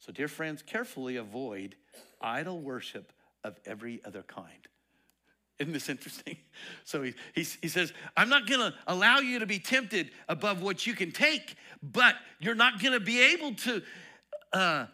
So, 0.00 0.12
dear 0.12 0.28
friends, 0.28 0.62
carefully 0.62 1.16
avoid 1.16 1.76
idol 2.20 2.60
worship 2.60 3.10
of 3.42 3.58
every 3.64 4.02
other 4.04 4.22
kind. 4.22 4.68
Isn't 5.58 5.72
this 5.72 5.88
interesting? 5.88 6.36
So 6.84 7.02
he, 7.02 7.14
he, 7.34 7.44
he 7.62 7.68
says, 7.68 7.92
I'm 8.16 8.28
not 8.28 8.46
gonna 8.46 8.74
allow 8.86 9.18
you 9.18 9.40
to 9.40 9.46
be 9.46 9.58
tempted 9.58 10.10
above 10.28 10.62
what 10.62 10.86
you 10.86 10.94
can 10.94 11.10
take, 11.10 11.56
but 11.82 12.14
you're 12.38 12.54
not 12.54 12.80
gonna 12.80 13.00
be 13.00 13.20
able 13.20 13.54
to 13.54 13.82
uh, 14.52 14.86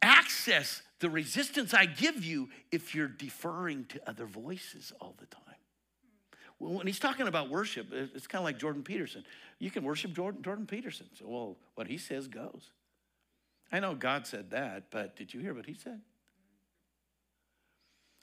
access 0.00 0.82
the 0.98 1.10
resistance 1.10 1.74
I 1.74 1.86
give 1.86 2.24
you 2.24 2.48
if 2.72 2.94
you're 2.94 3.08
deferring 3.08 3.84
to 3.86 4.00
other 4.08 4.26
voices 4.26 4.92
all 5.00 5.14
the 5.20 5.26
time. 5.26 5.41
When 6.62 6.86
he's 6.86 7.00
talking 7.00 7.26
about 7.26 7.50
worship, 7.50 7.88
it's 7.92 8.28
kind 8.28 8.40
of 8.40 8.44
like 8.44 8.56
Jordan 8.56 8.84
Peterson. 8.84 9.24
You 9.58 9.68
can 9.70 9.82
worship 9.82 10.12
Jordan, 10.12 10.42
Jordan 10.42 10.66
Peterson. 10.66 11.06
So, 11.18 11.24
well, 11.26 11.56
what 11.74 11.88
he 11.88 11.98
says 11.98 12.28
goes. 12.28 12.70
I 13.72 13.80
know 13.80 13.96
God 13.96 14.28
said 14.28 14.50
that, 14.50 14.84
but 14.92 15.16
did 15.16 15.34
you 15.34 15.40
hear 15.40 15.54
what 15.54 15.66
he 15.66 15.74
said? 15.74 16.00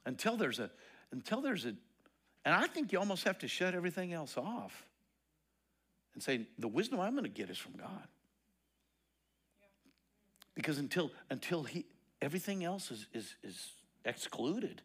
Until 0.06 0.38
there's 0.38 0.60
a, 0.60 0.72
until 1.12 1.42
there's 1.42 1.66
a, 1.66 1.76
and 2.46 2.56
I 2.56 2.68
think 2.68 2.94
you 2.94 3.00
almost 3.00 3.26
have 3.26 3.40
to 3.40 3.48
shut 3.50 3.76
everything 3.76 4.14
else 4.14 4.38
off 4.38 4.86
and 6.14 6.24
say, 6.24 6.48
the 6.58 6.68
wisdom 6.70 7.02
I'm 7.02 7.12
going 7.12 7.24
to 7.26 7.30
get 7.30 7.50
is 7.50 7.58
from 7.58 7.74
God. 7.74 8.08
Because 10.56 10.78
until 10.78 11.12
until 11.30 11.64
he 11.64 11.86
everything 12.22 12.64
else 12.64 12.92
is 12.92 13.08
is, 13.14 13.36
is 13.44 13.72
excluded, 14.06 14.82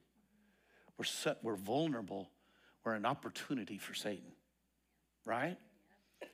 we're 0.99 1.05
set, 1.05 1.39
we're 1.43 1.57
vulnerable. 1.57 2.31
We're 2.85 2.95
an 2.95 3.07
opportunity 3.07 3.79
for 3.79 3.95
Satan. 3.95 4.33
Right? 5.25 5.57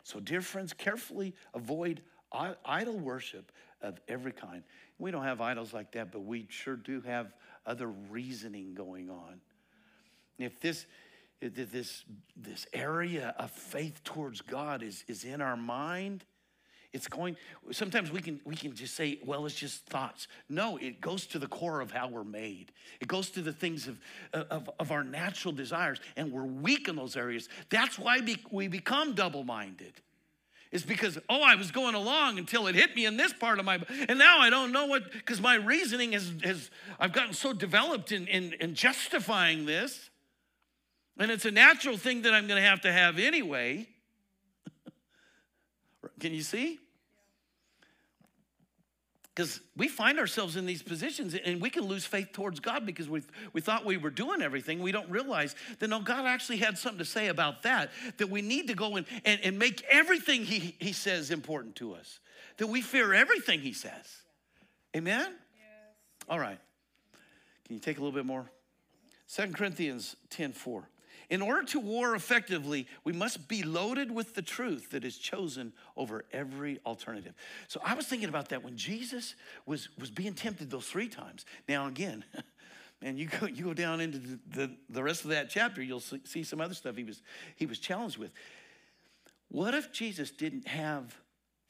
So, 0.03 0.21
dear 0.21 0.41
friends, 0.41 0.73
carefully 0.73 1.35
avoid 1.55 2.03
idol 2.33 2.99
worship 2.99 3.53
of 3.83 4.01
every 4.09 4.33
kind. 4.33 4.63
We 4.99 5.11
don't 5.11 5.25
have 5.25 5.41
idols 5.41 5.73
like 5.73 5.93
that, 5.93 6.13
but 6.13 6.21
we 6.21 6.47
sure 6.49 6.77
do 6.77 7.01
have 7.03 7.35
other 7.67 7.89
reasoning 7.89 8.75
going 8.75 9.11
on. 9.11 9.41
If 10.39 10.61
this, 10.61 10.87
if 11.41 11.73
this, 11.73 12.05
this 12.37 12.67
area 12.73 13.35
of 13.39 13.51
faith 13.51 14.03
towards 14.05 14.41
God 14.41 14.83
is, 14.83 15.05
is 15.09 15.25
in 15.25 15.41
our 15.41 15.57
mind, 15.57 16.25
it's 16.93 17.07
going, 17.07 17.37
sometimes 17.71 18.11
we 18.11 18.21
can, 18.21 18.41
we 18.45 18.57
can 18.57 18.75
just 18.75 18.95
say, 18.95 19.21
well, 19.25 19.47
it's 19.47 19.55
just 19.55 19.87
thoughts. 19.87 20.27
No, 20.49 20.77
it 20.77 21.01
goes 21.01 21.27
to 21.29 21.39
the 21.39 21.47
core 21.47 21.81
of 21.81 21.93
how 21.93 22.09
we're 22.09 22.25
made. 22.25 22.73
It 23.01 23.07
goes 23.07 23.31
to 23.31 23.43
the 23.43 23.53
things 23.53 23.87
of, 23.87 23.99
of, 24.33 24.69
of 24.79 24.91
our 24.91 25.05
natural 25.05 25.53
desires, 25.53 26.01
and 26.17 26.33
we're 26.33 26.45
weak 26.45 26.89
in 26.89 26.97
those 26.97 27.17
areas. 27.17 27.49
That's 27.69 27.99
why 27.99 28.21
we 28.51 28.67
become 28.67 29.15
double 29.15 29.45
minded. 29.45 29.93
It's 30.73 30.85
because, 30.85 31.19
oh, 31.29 31.43
I 31.43 31.57
was 31.57 31.71
going 31.71 31.95
along 31.95 32.39
until 32.39 32.67
it 32.67 32.75
hit 32.77 32.95
me 32.95 33.05
in 33.07 33.17
this 33.17 33.33
part 33.33 33.59
of 33.59 33.65
my, 33.65 33.81
and 34.09 34.19
now 34.19 34.39
I 34.39 34.51
don't 34.51 34.73
know 34.73 34.87
what, 34.87 35.13
because 35.13 35.41
my 35.41 35.57
reasoning 35.57 36.13
has, 36.13 36.33
has, 36.45 36.71
I've 36.99 37.13
gotten 37.13 37.35
so 37.35 37.53
developed 37.53 38.13
in, 38.13 38.27
in, 38.27 38.55
in 38.61 38.75
justifying 38.75 39.67
this. 39.67 40.11
And 41.19 41.31
it's 41.31 41.45
a 41.45 41.51
natural 41.51 41.97
thing 41.97 42.23
that 42.23 42.33
I'm 42.33 42.47
going 42.47 42.61
to 42.61 42.67
have 42.67 42.81
to 42.83 42.93
have 42.93 43.19
anyway. 43.19 43.89
Can 46.19 46.33
you 46.33 46.43
see? 46.43 46.79
Because 49.35 49.61
we 49.77 49.89
find 49.89 50.19
ourselves 50.19 50.57
in 50.57 50.67
these 50.67 50.83
positions 50.83 51.35
and 51.35 51.63
we 51.63 51.71
can 51.71 51.85
lose 51.85 52.05
faith 52.05 52.33
towards 52.33 52.61
God 52.61 52.85
because 52.85 53.09
we, 53.09 53.23
we 53.53 53.61
thought 53.61 53.87
we 53.87 53.97
were 53.97 54.11
doing 54.11 54.43
everything. 54.43 54.83
We 54.83 54.93
don't 54.93 55.09
realize 55.09 55.55
that 55.79 55.89
no, 55.89 56.01
God 56.01 56.27
actually 56.27 56.59
had 56.59 56.77
something 56.77 56.99
to 56.99 57.05
say 57.07 57.29
about 57.29 57.63
that, 57.63 57.91
that 58.19 58.29
we 58.29 58.43
need 58.43 58.67
to 58.69 58.75
go 58.75 58.97
in 58.97 59.07
and, 59.25 59.41
and 59.43 59.59
make 59.59 59.83
everything 59.89 60.45
he, 60.45 60.77
he 60.79 60.93
says 60.93 61.31
important 61.31 61.77
to 61.77 61.95
us, 61.95 62.19
that 62.59 62.67
we 62.67 62.83
fear 62.83 63.15
everything 63.15 63.61
He 63.61 63.73
says. 63.73 64.23
Amen? 64.95 65.21
Yes. 65.21 65.37
All 66.29 66.39
right. 66.39 66.59
Can 67.65 67.77
you 67.77 67.81
take 67.81 67.97
a 67.97 68.01
little 68.01 68.15
bit 68.15 68.27
more? 68.27 68.51
Second 69.27 69.55
Corinthians 69.57 70.17
10 70.31 70.53
4. 70.53 70.89
In 71.31 71.43
order 71.43 71.63
to 71.69 71.79
war 71.79 72.17
effectively, 72.17 72.89
we 73.05 73.13
must 73.13 73.47
be 73.47 73.63
loaded 73.63 74.11
with 74.11 74.35
the 74.35 74.43
truth 74.43 74.91
that 74.91 75.05
is 75.05 75.17
chosen 75.17 75.73
over 75.97 76.25
every 76.33 76.81
alternative. 76.85 77.35
So 77.69 77.81
I 77.85 77.95
was 77.95 78.07
thinking 78.07 78.29
about 78.29 78.49
that 78.49 78.65
when 78.65 78.77
Jesus 78.77 79.37
was, 79.65 79.89
was 79.97 80.11
being 80.11 80.35
tempted 80.35 80.71
those 80.71 80.87
three 80.87 81.09
times. 81.09 81.45
Now, 81.69 81.87
again, 81.87 82.25
and 83.03 83.17
you 83.17 83.29
go, 83.29 83.47
you 83.47 83.63
go 83.63 83.75
down 83.75 84.01
into 84.01 84.41
the, 84.51 84.73
the, 84.89 85.03
rest 85.05 85.23
of 85.23 85.31
that 85.31 85.49
chapter, 85.49 85.81
you'll 85.81 86.01
see 86.01 86.43
some 86.43 86.61
other 86.61 86.75
stuff 86.75 86.97
he 86.97 87.05
was, 87.05 87.23
he 87.55 87.65
was 87.65 87.79
challenged 87.79 88.19
with. 88.19 88.33
What 89.49 89.73
if 89.75 89.93
Jesus 89.93 90.33
didn't 90.33 90.67
have 90.67 91.17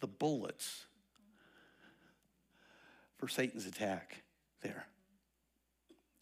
the 0.00 0.06
bullets 0.06 0.86
for 3.18 3.28
Satan's 3.28 3.66
attack 3.66 4.22
there? 4.62 4.86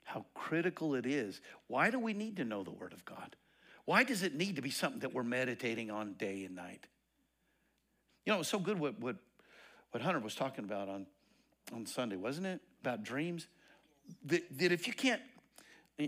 How 0.09 0.25
critical 0.33 0.95
it 0.95 1.05
is. 1.05 1.43
Why 1.67 1.91
do 1.91 1.99
we 1.99 2.15
need 2.15 2.39
to 2.39 2.45
know 2.45 2.65
the 2.65 2.71
Word 2.71 2.95
of 2.95 3.05
God? 3.05 3.37
Why 3.85 4.05
does 4.05 4.23
it 4.23 4.35
need 4.35 4.57
to 4.57 4.63
be 4.63 4.71
something 4.71 5.01
that 5.01 5.13
we're 5.13 5.23
meditating 5.23 5.91
on 5.91 6.15
day 6.15 6.45
and 6.45 6.57
night? 6.57 6.87
You 8.25 8.33
know, 8.33 8.41
it's 8.41 8.49
so 8.49 8.59
good 8.59 8.81
what, 8.81 8.99
what, 9.01 9.17
what 9.91 10.03
Hunter 10.03 10.19
was 10.21 10.35
talking 10.35 10.65
about 10.65 10.89
on, 10.89 11.05
on 11.75 11.85
Sunday, 11.85 12.17
wasn't 12.17 12.47
it? 12.47 12.63
About 12.81 13.03
dreams. 13.03 13.49
That, 14.25 14.45
that 14.59 14.73
if 14.73 14.87
you 14.87 14.95
can't, 14.95 15.21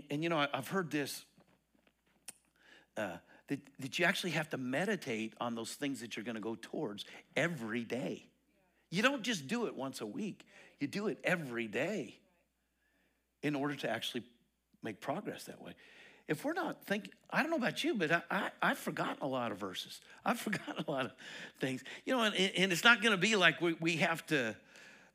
and 0.09 0.23
you 0.23 0.29
know, 0.29 0.47
I've 0.51 0.67
heard 0.67 0.89
this, 0.89 1.23
uh, 2.97 3.17
that, 3.49 3.59
that 3.81 3.99
you 3.99 4.05
actually 4.05 4.31
have 4.31 4.49
to 4.49 4.57
meditate 4.57 5.35
on 5.39 5.53
those 5.53 5.73
things 5.73 6.01
that 6.01 6.15
you're 6.15 6.25
going 6.25 6.33
to 6.33 6.41
go 6.41 6.57
towards 6.59 7.05
every 7.35 7.83
day. 7.83 8.25
You 8.89 9.03
don't 9.03 9.21
just 9.21 9.47
do 9.47 9.67
it 9.67 9.75
once 9.75 10.01
a 10.01 10.07
week, 10.07 10.47
you 10.79 10.87
do 10.87 11.05
it 11.05 11.19
every 11.23 11.67
day 11.67 12.20
in 13.43 13.55
order 13.55 13.75
to 13.75 13.89
actually 13.89 14.23
make 14.83 14.99
progress 14.99 15.45
that 15.45 15.61
way. 15.61 15.73
If 16.27 16.45
we're 16.45 16.53
not 16.53 16.85
thinking, 16.85 17.11
I 17.29 17.41
don't 17.41 17.51
know 17.51 17.57
about 17.57 17.83
you, 17.83 17.95
but 17.95 18.11
I, 18.11 18.51
I, 18.61 18.69
have 18.69 18.77
forgotten 18.77 19.17
a 19.21 19.27
lot 19.27 19.51
of 19.51 19.57
verses. 19.57 19.99
I've 20.25 20.39
forgotten 20.39 20.83
a 20.87 20.89
lot 20.89 21.05
of 21.05 21.11
things. 21.59 21.83
You 22.05 22.15
know, 22.15 22.23
and, 22.23 22.35
and 22.35 22.71
it's 22.71 22.83
not 22.83 23.01
going 23.01 23.11
to 23.11 23.17
be 23.17 23.35
like 23.35 23.61
we, 23.61 23.73
we 23.79 23.97
have 23.97 24.25
to 24.27 24.55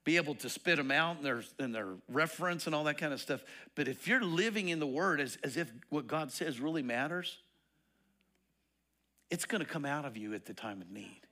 be 0.04 0.16
able 0.16 0.34
to 0.36 0.48
spit 0.48 0.76
them 0.76 0.90
out 0.90 1.16
and 1.16 1.24
their, 1.24 1.42
and 1.58 1.74
their 1.74 1.88
reference 2.08 2.66
and 2.66 2.74
all 2.74 2.84
that 2.84 2.98
kind 2.98 3.12
of 3.12 3.20
stuff. 3.20 3.42
But 3.74 3.88
if 3.88 4.06
you're 4.06 4.22
living 4.22 4.68
in 4.68 4.78
the 4.78 4.86
Word 4.86 5.20
as, 5.20 5.38
as 5.42 5.56
if 5.56 5.72
what 5.88 6.06
God 6.06 6.30
says 6.30 6.60
really 6.60 6.82
matters, 6.82 7.38
it's 9.30 9.44
going 9.44 9.62
to 9.64 9.68
come 9.68 9.84
out 9.84 10.04
of 10.04 10.16
you 10.16 10.34
at 10.34 10.44
the 10.44 10.54
time 10.54 10.80
of 10.80 10.90
need. 10.90 11.22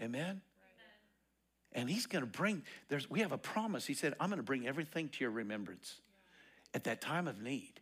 Amen? 0.00 0.40
And 1.72 1.88
He's 1.88 2.06
going 2.06 2.24
to 2.24 2.30
bring, 2.30 2.62
there's, 2.88 3.08
we 3.10 3.20
have 3.20 3.32
a 3.32 3.38
promise. 3.38 3.86
He 3.86 3.94
said, 3.94 4.14
I'm 4.18 4.30
going 4.30 4.38
to 4.38 4.42
bring 4.42 4.66
everything 4.66 5.10
to 5.10 5.24
your 5.24 5.30
remembrance 5.30 6.00
at 6.74 6.84
that 6.84 7.00
time 7.00 7.28
of 7.28 7.40
need. 7.42 7.80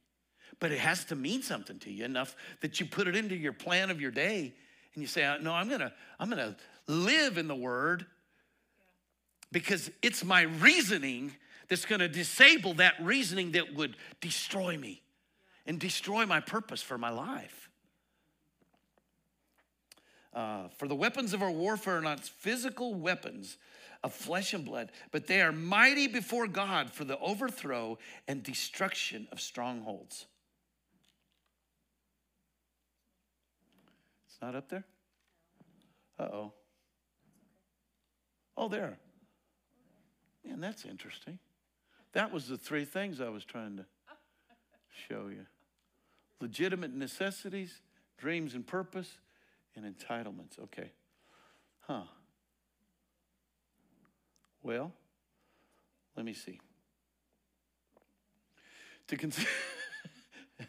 But 0.58 0.72
it 0.72 0.78
has 0.78 1.04
to 1.06 1.16
mean 1.16 1.42
something 1.42 1.78
to 1.80 1.90
you 1.90 2.04
enough 2.04 2.34
that 2.60 2.80
you 2.80 2.86
put 2.86 3.08
it 3.08 3.16
into 3.16 3.36
your 3.36 3.52
plan 3.52 3.90
of 3.90 4.00
your 4.00 4.10
day 4.10 4.54
and 4.94 5.02
you 5.02 5.06
say, 5.06 5.36
No, 5.40 5.52
I'm 5.52 5.68
gonna, 5.68 5.92
I'm 6.18 6.30
gonna 6.30 6.56
live 6.86 7.36
in 7.36 7.48
the 7.48 7.54
word 7.54 8.06
because 9.52 9.90
it's 10.02 10.24
my 10.24 10.42
reasoning 10.42 11.32
that's 11.68 11.84
gonna 11.84 12.08
disable 12.08 12.74
that 12.74 12.94
reasoning 13.00 13.52
that 13.52 13.74
would 13.74 13.96
destroy 14.20 14.76
me 14.76 15.02
and 15.66 15.78
destroy 15.78 16.24
my 16.24 16.40
purpose 16.40 16.80
for 16.80 16.96
my 16.96 17.10
life. 17.10 17.68
Uh, 20.32 20.68
for 20.76 20.86
the 20.86 20.94
weapons 20.94 21.32
of 21.32 21.42
our 21.42 21.50
warfare 21.50 21.96
are 21.96 22.02
not 22.02 22.20
physical 22.20 22.94
weapons, 22.94 23.56
of 24.06 24.12
flesh 24.12 24.54
and 24.54 24.64
blood, 24.64 24.92
but 25.10 25.26
they 25.26 25.40
are 25.40 25.50
mighty 25.50 26.06
before 26.06 26.46
God 26.46 26.92
for 26.92 27.04
the 27.04 27.18
overthrow 27.18 27.98
and 28.28 28.40
destruction 28.40 29.26
of 29.32 29.40
strongholds. 29.40 30.26
It's 34.28 34.40
not 34.40 34.54
up 34.54 34.68
there? 34.68 34.84
Uh 36.20 36.22
oh. 36.22 36.52
Oh, 38.56 38.68
there. 38.68 38.96
Man, 40.44 40.60
that's 40.60 40.84
interesting. 40.84 41.40
That 42.12 42.32
was 42.32 42.46
the 42.46 42.56
three 42.56 42.84
things 42.84 43.20
I 43.20 43.28
was 43.28 43.44
trying 43.44 43.76
to 43.78 43.86
show 45.08 45.26
you 45.28 45.46
legitimate 46.40 46.94
necessities, 46.94 47.80
dreams 48.18 48.54
and 48.54 48.64
purpose, 48.64 49.18
and 49.74 49.84
entitlements. 49.84 50.60
Okay. 50.62 50.92
Huh. 51.80 52.02
Well, 54.66 54.92
let 56.16 56.26
me 56.26 56.34
see. 56.34 56.58
To 59.06 59.16
consider. 59.16 59.46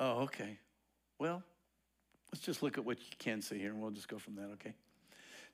oh, 0.00 0.22
okay. 0.22 0.56
Well, 1.18 1.42
let's 2.32 2.42
just 2.42 2.62
look 2.62 2.78
at 2.78 2.86
what 2.86 2.98
you 2.98 3.16
can 3.18 3.42
see 3.42 3.58
here 3.58 3.68
and 3.68 3.82
we'll 3.82 3.90
just 3.90 4.08
go 4.08 4.16
from 4.18 4.36
that, 4.36 4.48
okay? 4.54 4.72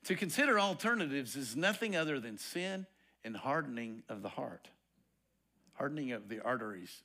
To 0.05 0.15
consider 0.15 0.57
alternatives 0.57 1.35
is 1.35 1.57
nothing 1.57 1.97
other 1.97 2.21
than 2.21 2.37
sin 2.37 2.85
and 3.25 3.35
hardening 3.35 4.03
of 4.07 4.21
the 4.21 4.29
heart, 4.29 4.69
hardening 5.73 6.13
of 6.13 6.29
the 6.29 6.39
arteries. 6.39 7.03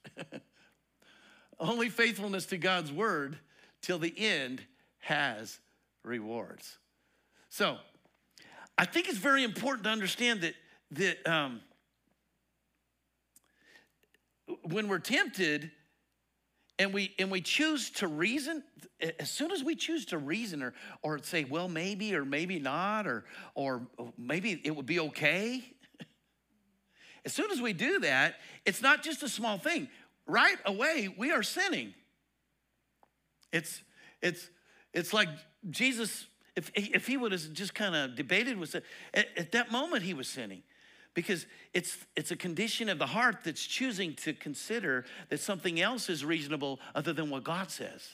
Only 1.59 1.89
faithfulness 1.89 2.47
to 2.47 2.57
God's 2.59 2.93
word 2.93 3.41
till 3.83 3.99
the 3.99 4.15
end 4.17 4.63
has 5.01 5.59
rewards. 6.05 6.77
So, 7.51 7.79
I 8.79 8.85
think 8.85 9.09
it's 9.09 9.19
very 9.19 9.45
important 9.45 9.85
to 9.85 9.91
understand 9.91 10.43
that 10.43 10.55
that 10.93 11.27
um, 11.29 11.61
when 14.63 14.89
we're 14.89 15.01
tempted 15.01 15.71
and 16.79 16.95
we 16.95 17.13
and 17.19 17.31
we 17.31 17.41
choose 17.41 17.91
to 17.91 18.07
reason, 18.07 18.63
as 19.19 19.31
soon 19.31 19.51
as 19.51 19.65
we 19.65 19.75
choose 19.75 20.07
to 20.07 20.19
reason 20.19 20.63
or 20.63 20.75
or 21.03 21.19
say, 21.19 21.45
well, 21.45 21.69
maybe 21.69 22.15
or 22.15 22.25
maybe 22.25 22.61
not, 22.61 23.07
or 23.07 23.25
or 23.55 23.87
maybe 24.17 24.61
it 24.65 24.75
would 24.75 24.87
be 24.87 25.01
okay. 25.01 25.63
As 27.25 27.35
soon 27.35 27.51
as 27.51 27.61
we 27.61 27.75
do 27.75 27.99
that, 28.01 28.37
it's 28.65 28.81
not 28.81 29.03
just 29.03 29.23
a 29.23 29.29
small 29.29 29.59
thing. 29.59 29.89
Right 30.27 30.57
away, 30.65 31.15
we 31.19 31.33
are 31.33 31.43
sinning. 31.43 31.93
It's 33.53 33.83
it's 34.23 34.49
it's 34.95 35.13
like 35.13 35.29
Jesus 35.69 36.27
If, 36.57 36.71
if 36.75 37.07
he 37.07 37.17
would 37.17 37.33
have 37.33 37.53
just 37.53 37.75
kind 37.75 37.95
of 37.95 38.17
debated 38.17 38.59
with 38.59 38.75
it, 38.75 38.85
at, 39.15 39.27
at 39.37 39.53
that 39.53 39.71
moment 39.71 40.03
he 40.03 40.15
was 40.15 40.29
sinning 40.29 40.63
because 41.15 41.47
it's, 41.75 41.97
it's 42.17 42.31
a 42.31 42.37
condition 42.37 42.89
of 42.89 42.99
the 42.99 43.07
heart 43.07 43.39
that's 43.45 43.65
choosing 43.65 44.15
to 44.15 44.33
consider 44.33 45.05
that 45.29 45.41
something 45.41 45.81
else 45.81 46.09
is 46.09 46.25
reasonable 46.25 46.81
other 46.95 47.13
than 47.13 47.31
what 47.31 47.45
God 47.45 47.71
says. 47.71 48.09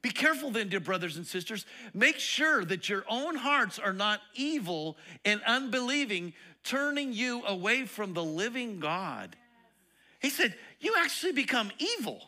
Be 0.00 0.10
careful 0.10 0.50
then, 0.50 0.68
dear 0.68 0.80
brothers 0.80 1.16
and 1.16 1.26
sisters. 1.26 1.66
Make 1.92 2.18
sure 2.18 2.64
that 2.64 2.88
your 2.88 3.04
own 3.08 3.34
hearts 3.34 3.78
are 3.80 3.92
not 3.92 4.20
evil 4.34 4.96
and 5.24 5.40
unbelieving, 5.44 6.34
turning 6.62 7.12
you 7.12 7.44
away 7.44 7.84
from 7.84 8.14
the 8.14 8.22
living 8.22 8.78
God. 8.78 9.34
He 10.20 10.30
said, 10.30 10.54
You 10.78 10.94
actually 10.98 11.32
become 11.32 11.72
evil 11.78 12.27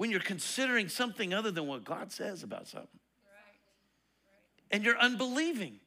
when 0.00 0.10
you're 0.10 0.18
considering 0.18 0.88
something 0.88 1.34
other 1.34 1.50
than 1.50 1.66
what 1.66 1.84
God 1.84 2.10
says 2.10 2.42
about 2.42 2.66
something. 2.66 2.88
And 4.70 4.82
you're 4.82 4.96
unbelieving. 4.96 5.78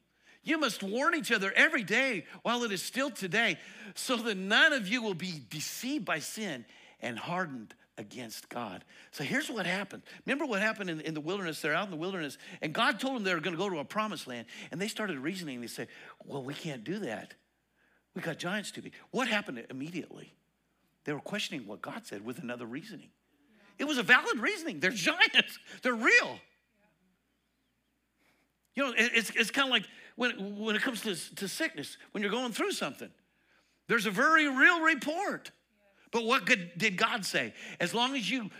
You 0.44 0.56
must 0.56 0.84
warn 0.84 1.16
each 1.16 1.32
other 1.32 1.52
every 1.56 1.82
day 1.82 2.24
while 2.44 2.62
it 2.62 2.70
is 2.70 2.80
still 2.80 3.10
today, 3.10 3.58
so 3.96 4.14
that 4.14 4.36
none 4.36 4.72
of 4.72 4.86
you 4.86 5.02
will 5.02 5.14
be 5.14 5.42
deceived 5.50 6.04
by 6.04 6.20
sin 6.20 6.64
and 7.00 7.18
hardened 7.18 7.74
against 7.98 8.48
God. 8.48 8.84
So 9.10 9.24
here's 9.24 9.50
what 9.50 9.66
happened. 9.66 10.04
Remember 10.26 10.46
what 10.46 10.60
happened 10.62 10.90
in, 10.90 11.00
in 11.00 11.14
the 11.14 11.20
wilderness? 11.20 11.60
They're 11.60 11.74
out 11.74 11.86
in 11.86 11.90
the 11.90 11.96
wilderness, 11.96 12.38
and 12.62 12.72
God 12.72 13.00
told 13.00 13.16
them 13.16 13.24
they 13.24 13.34
were 13.34 13.40
going 13.40 13.56
to 13.56 13.60
go 13.60 13.68
to 13.68 13.80
a 13.80 13.84
promised 13.84 14.28
land. 14.28 14.46
And 14.70 14.80
they 14.80 14.86
started 14.86 15.18
reasoning. 15.18 15.60
They 15.60 15.66
said, 15.66 15.88
Well, 16.24 16.44
we 16.44 16.54
can't 16.54 16.84
do 16.84 17.00
that. 17.00 17.34
We 18.14 18.22
got 18.22 18.38
giants 18.38 18.70
to 18.70 18.80
be. 18.80 18.92
What 19.10 19.26
happened 19.26 19.66
immediately? 19.70 20.32
They 21.02 21.12
were 21.12 21.18
questioning 21.18 21.66
what 21.66 21.82
God 21.82 22.06
said 22.06 22.24
with 22.24 22.38
another 22.38 22.64
reasoning. 22.64 23.08
It 23.78 23.84
was 23.84 23.98
a 23.98 24.02
valid 24.02 24.38
reasoning. 24.38 24.80
They're 24.80 24.90
giants, 24.90 25.58
they're 25.82 25.94
real. 25.94 26.38
You 28.74 28.84
know, 28.84 28.94
it's, 28.96 29.30
it's 29.30 29.50
kind 29.50 29.68
of 29.68 29.72
like 29.72 29.84
when, 30.16 30.58
when 30.58 30.74
it 30.74 30.82
comes 30.82 31.00
to, 31.02 31.14
to 31.36 31.48
sickness, 31.48 31.96
when 32.12 32.22
you're 32.22 32.32
going 32.32 32.52
through 32.52 32.72
something, 32.72 33.10
there's 33.88 34.06
a 34.06 34.10
very 34.10 34.48
real 34.48 34.80
report. 34.80 35.50
But 36.10 36.24
what 36.24 36.46
good, 36.46 36.72
did 36.76 36.96
God 36.96 37.24
say? 37.24 37.54
As 37.80 37.94
long 37.94 38.16
as 38.16 38.30
you 38.30 38.50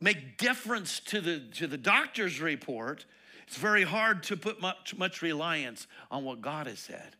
make 0.00 0.38
deference 0.38 1.00
to 1.00 1.20
the, 1.20 1.40
to 1.54 1.66
the 1.66 1.78
doctor's 1.78 2.40
report, 2.40 3.06
it's 3.46 3.56
very 3.56 3.84
hard 3.84 4.22
to 4.24 4.36
put 4.36 4.60
much, 4.60 4.96
much 4.96 5.22
reliance 5.22 5.86
on 6.10 6.24
what 6.24 6.40
God 6.40 6.66
has 6.66 6.78
said. 6.78 7.16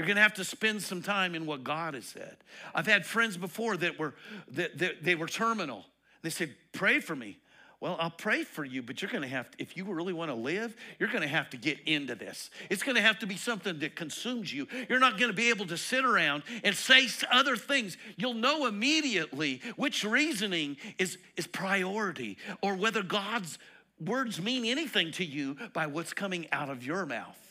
You're 0.00 0.06
going 0.06 0.16
to 0.16 0.22
have 0.22 0.32
to 0.36 0.44
spend 0.44 0.80
some 0.82 1.02
time 1.02 1.34
in 1.34 1.44
what 1.44 1.62
God 1.62 1.92
has 1.92 2.06
said. 2.06 2.38
I've 2.74 2.86
had 2.86 3.04
friends 3.04 3.36
before 3.36 3.76
that 3.76 3.98
were 3.98 4.14
that, 4.52 4.78
that 4.78 5.04
they 5.04 5.14
were 5.14 5.26
terminal. 5.26 5.84
They 6.22 6.30
said, 6.30 6.54
"Pray 6.72 7.00
for 7.00 7.14
me." 7.14 7.36
Well, 7.80 7.98
I'll 8.00 8.08
pray 8.08 8.44
for 8.44 8.64
you, 8.64 8.80
but 8.80 9.02
you're 9.02 9.10
going 9.10 9.24
to 9.24 9.28
have 9.28 9.50
to, 9.50 9.60
if 9.60 9.76
you 9.76 9.84
really 9.84 10.14
want 10.14 10.30
to 10.30 10.34
live, 10.34 10.74
you're 10.98 11.10
going 11.10 11.20
to 11.20 11.28
have 11.28 11.50
to 11.50 11.58
get 11.58 11.80
into 11.80 12.14
this. 12.14 12.48
It's 12.70 12.82
going 12.82 12.94
to 12.96 13.02
have 13.02 13.18
to 13.18 13.26
be 13.26 13.36
something 13.36 13.78
that 13.80 13.94
consumes 13.94 14.50
you. 14.50 14.66
You're 14.88 15.00
not 15.00 15.18
going 15.18 15.30
to 15.30 15.36
be 15.36 15.50
able 15.50 15.66
to 15.66 15.76
sit 15.76 16.06
around 16.06 16.44
and 16.64 16.74
say 16.74 17.06
other 17.30 17.56
things. 17.56 17.98
You'll 18.16 18.32
know 18.32 18.64
immediately 18.66 19.60
which 19.76 20.02
reasoning 20.02 20.78
is, 20.98 21.18
is 21.36 21.46
priority 21.46 22.38
or 22.62 22.74
whether 22.74 23.02
God's 23.02 23.58
words 24.02 24.40
mean 24.40 24.64
anything 24.64 25.12
to 25.12 25.26
you 25.26 25.58
by 25.74 25.88
what's 25.88 26.14
coming 26.14 26.48
out 26.52 26.70
of 26.70 26.86
your 26.86 27.04
mouth. 27.04 27.49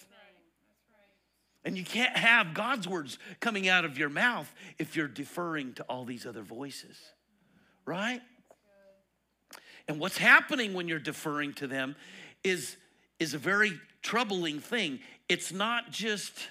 And 1.66 1.78
you 1.78 1.84
can't 1.84 2.16
have 2.16 2.54
God's 2.54 2.88
words 2.88 3.20
coming 3.40 3.68
out 3.68 3.86
of 3.86 3.98
your 3.98 4.10
mouth 4.10 4.52
if 4.78 4.96
you're 4.96 5.08
deferring 5.08 5.74
to 5.74 5.84
all 5.84 6.06
these 6.06 6.26
other 6.26 6.42
voices, 6.42 6.98
right? 7.86 8.22
And 9.88 10.00
what's 10.00 10.18
happening 10.18 10.74
when 10.74 10.88
you're 10.88 11.00
deferring 11.00 11.54
to 11.56 11.68
them 11.68 11.96
is, 12.44 12.78
is 13.20 13.34
a 13.34 13.38
very 13.38 13.74
troubling 14.02 14.60
thing. 14.60 15.00
It's 15.28 15.52
not 15.52 15.92
just 15.92 16.48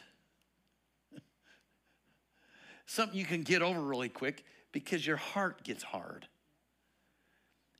something 2.85 3.19
you 3.19 3.25
can 3.25 3.43
get 3.43 3.63
over 3.63 3.81
really 3.81 4.09
quick 4.09 4.45
because 4.73 5.07
your 5.07 5.17
heart 5.17 5.65
gets 5.65 5.83
hard. 5.83 6.27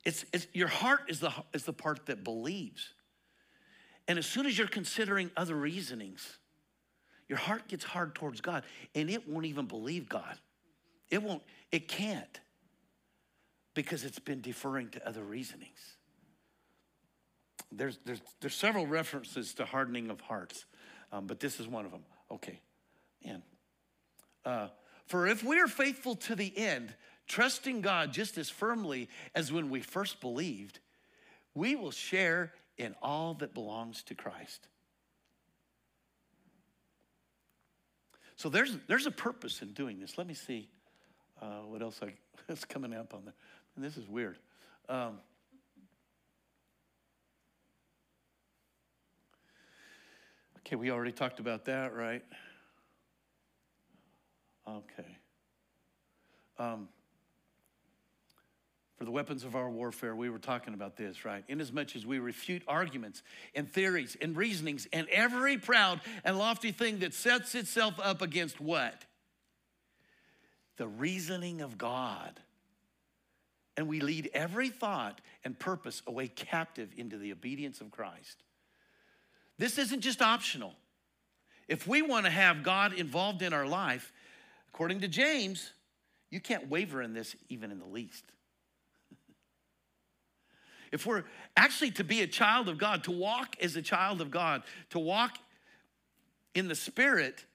It's, 0.05 0.25
it's, 0.33 0.47
your 0.53 0.67
heart 0.67 1.01
is 1.09 1.19
the, 1.19 1.31
is 1.53 1.65
the 1.65 1.73
part 1.73 2.05
that 2.07 2.23
believes. 2.23 2.93
And 4.07 4.17
as 4.17 4.25
soon 4.25 4.45
as 4.45 4.57
you're 4.57 4.67
considering 4.67 5.29
other 5.37 5.55
reasonings, 5.55 6.37
your 7.29 7.37
heart 7.37 7.67
gets 7.67 7.83
hard 7.83 8.15
towards 8.15 8.41
God 8.41 8.63
and 8.95 9.09
it 9.09 9.29
won't 9.29 9.45
even 9.45 9.67
believe 9.67 10.09
God. 10.09 10.35
It 11.09 11.23
won't, 11.23 11.43
it 11.71 11.87
can't 11.87 12.39
because 13.75 14.03
it's 14.03 14.19
been 14.19 14.41
deferring 14.41 14.89
to 14.89 15.07
other 15.07 15.23
reasonings. 15.23 15.95
There's, 17.71 17.99
there's, 18.03 18.21
there's 18.41 18.55
several 18.55 18.87
references 18.87 19.53
to 19.55 19.65
hardening 19.65 20.09
of 20.09 20.19
hearts, 20.21 20.65
um, 21.11 21.27
but 21.27 21.39
this 21.39 21.59
is 21.59 21.67
one 21.67 21.85
of 21.85 21.91
them. 21.91 22.03
Okay, 22.31 22.59
and 23.23 23.41
uh, 24.43 24.67
for 25.05 25.27
if 25.27 25.43
we 25.43 25.59
are 25.59 25.67
faithful 25.67 26.15
to 26.15 26.35
the 26.35 26.55
end, 26.57 26.93
trusting 27.27 27.81
God 27.81 28.11
just 28.11 28.37
as 28.37 28.49
firmly 28.49 29.07
as 29.35 29.51
when 29.51 29.69
we 29.69 29.81
first 29.81 30.19
believed, 30.19 30.79
we 31.53 31.75
will 31.75 31.91
share 31.91 32.53
in 32.77 32.95
all 33.01 33.35
that 33.35 33.53
belongs 33.53 34.03
to 34.03 34.15
Christ. 34.15 34.67
So 38.39 38.47
there's, 38.47 38.77
there's 38.87 39.05
a 39.05 39.11
purpose 39.11 39.61
in 39.61 39.73
doing 39.73 39.99
this. 39.99 40.17
Let 40.17 40.25
me 40.25 40.33
see 40.33 40.69
uh, 41.41 41.59
what 41.65 41.81
else 41.81 41.99
I, 42.01 42.13
is 42.53 42.63
coming 42.63 42.93
up 42.93 43.13
on 43.13 43.25
there. 43.25 43.33
And 43.75 43.83
this 43.83 43.97
is 43.97 44.07
weird. 44.07 44.37
Um, 44.87 45.19
okay, 50.59 50.77
we 50.77 50.89
already 50.89 51.11
talked 51.11 51.41
about 51.41 51.65
that, 51.65 51.93
right? 51.93 52.23
Okay. 54.65 55.17
Um, 56.57 56.87
for 58.99 59.05
the 59.05 59.11
weapons 59.11 59.45
of 59.45 59.55
our 59.55 59.69
warfare, 59.69 60.13
we 60.13 60.29
were 60.29 60.39
talking 60.39 60.73
about 60.73 60.97
this, 60.97 61.23
right? 61.23 61.45
Inasmuch 61.47 61.95
as 61.95 62.05
we 62.05 62.19
refute 62.19 62.61
arguments 62.67 63.23
and 63.55 63.71
theories 63.71 64.17
and 64.21 64.35
reasonings 64.35 64.89
and 64.91 65.07
every 65.07 65.57
proud 65.57 66.01
and 66.25 66.37
lofty 66.37 66.73
thing 66.73 66.99
that 66.99 67.13
sets 67.13 67.55
itself 67.55 67.93
up 68.03 68.21
against 68.21 68.59
what? 68.59 69.05
The 70.75 70.89
reasoning 70.89 71.61
of 71.61 71.77
God 71.77 72.41
and 73.77 73.87
we 73.87 74.01
lead 74.01 74.29
every 74.33 74.67
thought 74.67 75.21
and 75.45 75.57
purpose 75.57 76.01
away 76.05 76.27
captive 76.27 76.89
into 76.97 77.17
the 77.17 77.31
obedience 77.31 77.79
of 77.79 77.91
Christ. 77.91 78.43
This 79.57 79.77
isn't 79.77 80.01
just 80.01 80.21
optional. 80.21 80.73
If 81.69 81.87
we 81.87 82.01
want 82.01 82.25
to 82.25 82.31
have 82.31 82.63
God 82.63 82.91
involved 82.91 83.43
in 83.43 83.53
our 83.53 83.65
life, 83.65 84.11
according 84.73 84.99
to 84.99 85.07
James, 85.07 85.71
you 86.29 86.41
can't 86.41 86.69
waver 86.69 87.01
in 87.01 87.13
this 87.13 87.37
even 87.47 87.71
in 87.71 87.79
the 87.79 87.85
least. 87.85 88.25
If 90.91 91.05
we're 91.05 91.23
actually 91.55 91.91
to 91.91 92.03
be 92.03 92.21
a 92.21 92.27
child 92.27 92.69
of 92.69 92.77
God, 92.77 93.03
to 93.05 93.11
walk 93.11 93.55
as 93.61 93.75
a 93.75 93.81
child 93.81 94.21
of 94.21 94.31
God, 94.31 94.63
to 94.91 94.99
walk 94.99 95.37
in 96.55 96.67
the 96.67 96.75
Spirit, 96.75 97.45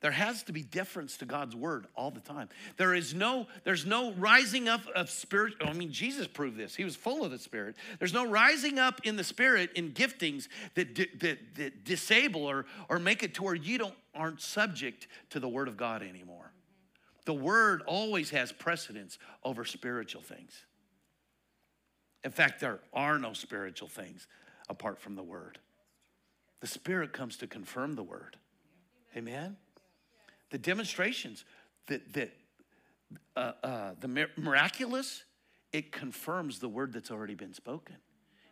there 0.00 0.12
has 0.12 0.44
to 0.44 0.52
be 0.52 0.62
deference 0.62 1.16
to 1.16 1.24
God's 1.24 1.56
word 1.56 1.86
all 1.96 2.12
the 2.12 2.20
time. 2.20 2.48
There 2.76 2.94
is 2.94 3.14
no, 3.14 3.48
there's 3.64 3.84
no 3.84 4.12
rising 4.12 4.68
up 4.68 4.82
of 4.94 5.10
spirit. 5.10 5.54
I 5.60 5.72
mean, 5.72 5.90
Jesus 5.90 6.28
proved 6.28 6.56
this. 6.56 6.76
He 6.76 6.84
was 6.84 6.94
full 6.94 7.24
of 7.24 7.32
the 7.32 7.38
Spirit. 7.38 7.74
There's 7.98 8.12
no 8.12 8.28
rising 8.28 8.78
up 8.78 9.00
in 9.02 9.16
the 9.16 9.24
Spirit 9.24 9.70
in 9.74 9.90
giftings 9.90 10.46
that, 10.74 10.94
that, 10.94 11.54
that 11.56 11.84
disable 11.84 12.44
or, 12.44 12.66
or 12.88 13.00
make 13.00 13.24
it 13.24 13.34
to 13.34 13.42
where 13.42 13.54
you 13.54 13.78
don't 13.78 13.94
aren't 14.14 14.40
subject 14.40 15.06
to 15.30 15.40
the 15.40 15.48
word 15.48 15.68
of 15.68 15.76
God 15.76 16.02
anymore. 16.02 16.52
The 17.24 17.34
word 17.34 17.82
always 17.86 18.30
has 18.30 18.52
precedence 18.52 19.18
over 19.44 19.64
spiritual 19.64 20.22
things. 20.22 20.64
In 22.24 22.30
fact, 22.30 22.60
there 22.60 22.80
are 22.92 23.18
no 23.18 23.32
spiritual 23.32 23.88
things 23.88 24.26
apart 24.68 24.98
from 24.98 25.14
the 25.14 25.22
word. 25.22 25.58
The 26.60 26.66
Spirit 26.66 27.12
comes 27.12 27.36
to 27.38 27.46
confirm 27.46 27.94
the 27.94 28.02
word. 28.02 28.36
Amen? 29.16 29.56
the 30.50 30.58
demonstrations, 30.58 31.44
that, 31.86 32.12
that 32.14 32.32
uh, 33.36 33.52
uh, 33.62 33.90
the 34.00 34.28
miraculous, 34.36 35.24
it 35.72 35.92
confirms 35.92 36.58
the 36.58 36.68
word 36.68 36.92
that's 36.92 37.10
already 37.10 37.34
been 37.34 37.54
spoken. 37.54 37.96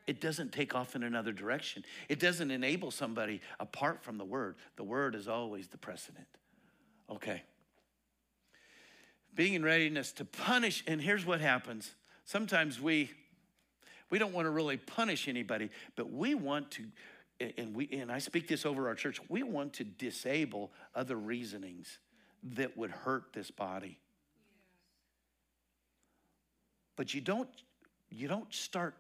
It 0.07 0.21
doesn't 0.21 0.53
take 0.53 0.75
off 0.75 0.95
in 0.95 1.03
another 1.03 1.33
direction. 1.33 1.85
It 2.09 2.21
doesn't 2.21 2.51
enable 2.51 2.91
somebody 2.91 3.41
apart 3.59 4.05
from 4.05 4.19
the 4.19 4.25
word. 4.25 4.57
The 4.77 4.85
word 4.85 5.15
is 5.15 5.27
always 5.27 5.69
the 5.69 5.79
precedent. 5.79 6.29
Okay. 7.11 7.43
Being 9.35 9.55
in 9.55 9.65
readiness 9.65 10.13
to 10.13 10.25
punish, 10.25 10.85
and 10.87 11.01
here's 11.01 11.27
what 11.27 11.41
happens. 11.41 11.95
Sometimes 12.25 12.81
we 12.81 13.11
we 14.11 14.19
don't 14.19 14.33
want 14.33 14.47
to 14.47 14.51
really 14.51 14.77
punish 14.77 15.29
anybody, 15.29 15.71
but 15.97 16.13
we 16.13 16.35
want 16.35 16.71
to 16.73 16.85
and 17.39 17.75
we 17.75 17.89
and 17.93 18.11
I 18.11 18.19
speak 18.19 18.49
this 18.49 18.65
over 18.65 18.89
our 18.89 18.95
church, 18.95 19.21
we 19.29 19.43
want 19.43 19.75
to 19.75 19.85
disable 19.85 20.73
other 20.95 21.17
reasonings 21.17 21.99
that 22.55 22.77
would 22.77 22.91
hurt 22.91 23.33
this 23.35 23.51
body. 23.51 23.99
But 26.97 27.13
you 27.13 27.21
don't 27.21 27.49
you 28.09 28.29
don't 28.29 28.53
start 28.55 28.95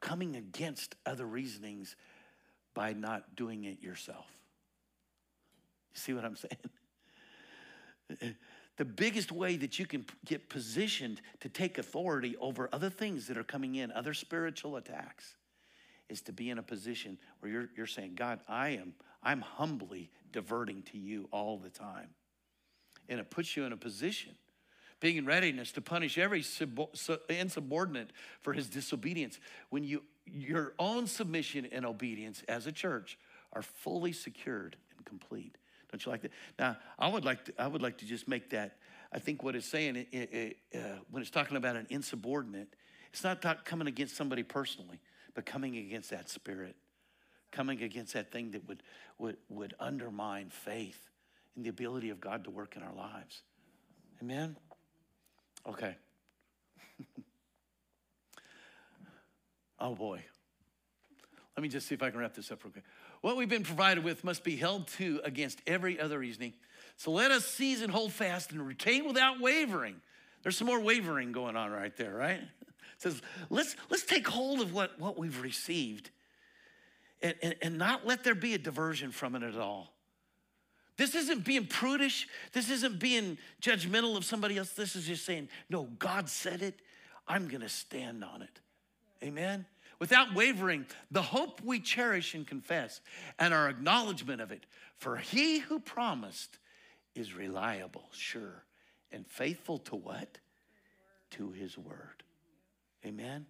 coming 0.00 0.36
against 0.36 0.94
other 1.04 1.26
reasonings 1.26 1.96
by 2.74 2.92
not 2.92 3.36
doing 3.36 3.64
it 3.64 3.82
yourself. 3.82 4.26
You 5.94 6.00
see 6.00 6.12
what 6.14 6.24
I'm 6.24 6.36
saying? 6.36 8.36
The 8.82 8.86
biggest 8.86 9.30
way 9.30 9.54
that 9.58 9.78
you 9.78 9.86
can 9.86 10.04
get 10.24 10.48
positioned 10.48 11.20
to 11.38 11.48
take 11.48 11.78
authority 11.78 12.34
over 12.40 12.68
other 12.72 12.90
things 12.90 13.28
that 13.28 13.38
are 13.38 13.44
coming 13.44 13.76
in, 13.76 13.92
other 13.92 14.12
spiritual 14.12 14.74
attacks, 14.74 15.36
is 16.08 16.20
to 16.22 16.32
be 16.32 16.50
in 16.50 16.58
a 16.58 16.64
position 16.64 17.16
where 17.38 17.52
you're, 17.52 17.68
you're 17.76 17.86
saying, 17.86 18.16
God, 18.16 18.40
I 18.48 18.70
am, 18.70 18.94
I'm 19.22 19.40
humbly 19.40 20.10
diverting 20.32 20.82
to 20.90 20.98
you 20.98 21.28
all 21.30 21.58
the 21.58 21.70
time. 21.70 22.08
And 23.08 23.20
it 23.20 23.30
puts 23.30 23.56
you 23.56 23.62
in 23.62 23.72
a 23.72 23.76
position, 23.76 24.32
being 24.98 25.16
in 25.16 25.26
readiness 25.26 25.70
to 25.70 25.80
punish 25.80 26.18
every 26.18 26.44
insubordinate 27.28 28.10
for 28.40 28.52
his 28.52 28.66
disobedience. 28.66 29.38
When 29.70 29.84
you, 29.84 30.02
your 30.26 30.74
own 30.80 31.06
submission 31.06 31.68
and 31.70 31.86
obedience 31.86 32.42
as 32.48 32.66
a 32.66 32.72
church 32.72 33.16
are 33.52 33.62
fully 33.62 34.12
secured 34.12 34.76
and 34.96 35.06
complete. 35.06 35.56
Don't 35.92 36.04
you 36.06 36.10
like 36.10 36.22
that? 36.22 36.32
Now, 36.58 36.78
I 36.98 37.06
would 37.06 37.24
like 37.24 37.44
to, 37.44 37.52
I 37.58 37.66
would 37.66 37.82
like 37.82 37.98
to 37.98 38.06
just 38.06 38.26
make 38.26 38.50
that. 38.50 38.78
I 39.12 39.18
think 39.18 39.42
what 39.42 39.54
it's 39.54 39.66
saying 39.66 39.96
it, 39.96 40.08
it, 40.10 40.56
uh, 40.74 40.78
when 41.10 41.20
it's 41.20 41.30
talking 41.30 41.58
about 41.58 41.76
an 41.76 41.86
insubordinate, 41.90 42.74
it's 43.12 43.22
not 43.22 43.66
coming 43.66 43.86
against 43.86 44.16
somebody 44.16 44.42
personally, 44.42 45.00
but 45.34 45.44
coming 45.44 45.76
against 45.76 46.08
that 46.08 46.30
spirit, 46.30 46.76
coming 47.50 47.82
against 47.82 48.14
that 48.14 48.32
thing 48.32 48.52
that 48.52 48.66
would, 48.66 48.82
would, 49.18 49.36
would 49.50 49.74
undermine 49.78 50.48
faith 50.48 51.10
and 51.56 51.64
the 51.64 51.68
ability 51.68 52.08
of 52.08 52.22
God 52.22 52.44
to 52.44 52.50
work 52.50 52.74
in 52.74 52.82
our 52.82 52.94
lives. 52.94 53.42
Amen? 54.22 54.56
Okay. 55.68 55.94
oh 59.78 59.94
boy. 59.94 60.24
Let 61.54 61.62
me 61.62 61.68
just 61.68 61.86
see 61.86 61.94
if 61.94 62.02
I 62.02 62.08
can 62.08 62.18
wrap 62.18 62.34
this 62.34 62.50
up 62.50 62.64
real 62.64 62.72
quick. 62.72 62.84
What 63.22 63.36
we've 63.36 63.48
been 63.48 63.62
provided 63.62 64.04
with 64.04 64.24
must 64.24 64.44
be 64.44 64.56
held 64.56 64.88
to 64.98 65.20
against 65.24 65.62
every 65.66 65.98
other 65.98 66.18
reasoning. 66.18 66.52
So 66.96 67.12
let 67.12 67.30
us 67.30 67.46
seize 67.46 67.80
and 67.80 67.90
hold 67.90 68.12
fast 68.12 68.52
and 68.52 68.66
retain 68.66 69.06
without 69.06 69.40
wavering. 69.40 69.96
There's 70.42 70.56
some 70.56 70.66
more 70.66 70.80
wavering 70.80 71.32
going 71.32 71.56
on 71.56 71.70
right 71.70 71.96
there, 71.96 72.14
right? 72.14 72.40
It 72.40 72.98
says, 72.98 73.22
let's, 73.48 73.76
let's 73.90 74.04
take 74.04 74.26
hold 74.26 74.60
of 74.60 74.74
what, 74.74 74.98
what 75.00 75.16
we've 75.16 75.40
received 75.40 76.10
and, 77.22 77.34
and, 77.42 77.54
and 77.62 77.78
not 77.78 78.06
let 78.06 78.24
there 78.24 78.34
be 78.34 78.54
a 78.54 78.58
diversion 78.58 79.12
from 79.12 79.36
it 79.36 79.44
at 79.44 79.56
all. 79.56 79.92
This 80.96 81.14
isn't 81.14 81.44
being 81.44 81.66
prudish. 81.66 82.28
This 82.52 82.70
isn't 82.70 82.98
being 82.98 83.38
judgmental 83.62 84.16
of 84.16 84.24
somebody 84.24 84.58
else. 84.58 84.70
This 84.70 84.94
is 84.96 85.06
just 85.06 85.24
saying, 85.24 85.48
no, 85.70 85.84
God 85.98 86.28
said 86.28 86.60
it. 86.60 86.74
I'm 87.26 87.46
going 87.46 87.62
to 87.62 87.68
stand 87.68 88.24
on 88.24 88.42
it. 88.42 88.60
Amen 89.22 89.64
without 90.02 90.34
wavering, 90.34 90.84
the 91.12 91.22
hope 91.22 91.60
we 91.62 91.78
cherish 91.78 92.34
and 92.34 92.44
confess, 92.44 93.00
and 93.38 93.54
our 93.54 93.68
acknowledgement 93.68 94.40
of 94.40 94.50
it. 94.50 94.66
For 94.96 95.16
he 95.16 95.60
who 95.60 95.78
promised 95.78 96.58
is 97.14 97.34
reliable, 97.34 98.02
sure, 98.10 98.64
and 99.12 99.24
faithful 99.24 99.78
to 99.78 99.94
what? 99.94 100.38
To 101.30 101.52
his 101.52 101.78
word. 101.78 102.24
Amen? 103.06 103.46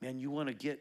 Man, 0.00 0.20
you 0.20 0.30
want 0.30 0.46
to 0.46 0.54
get 0.54 0.80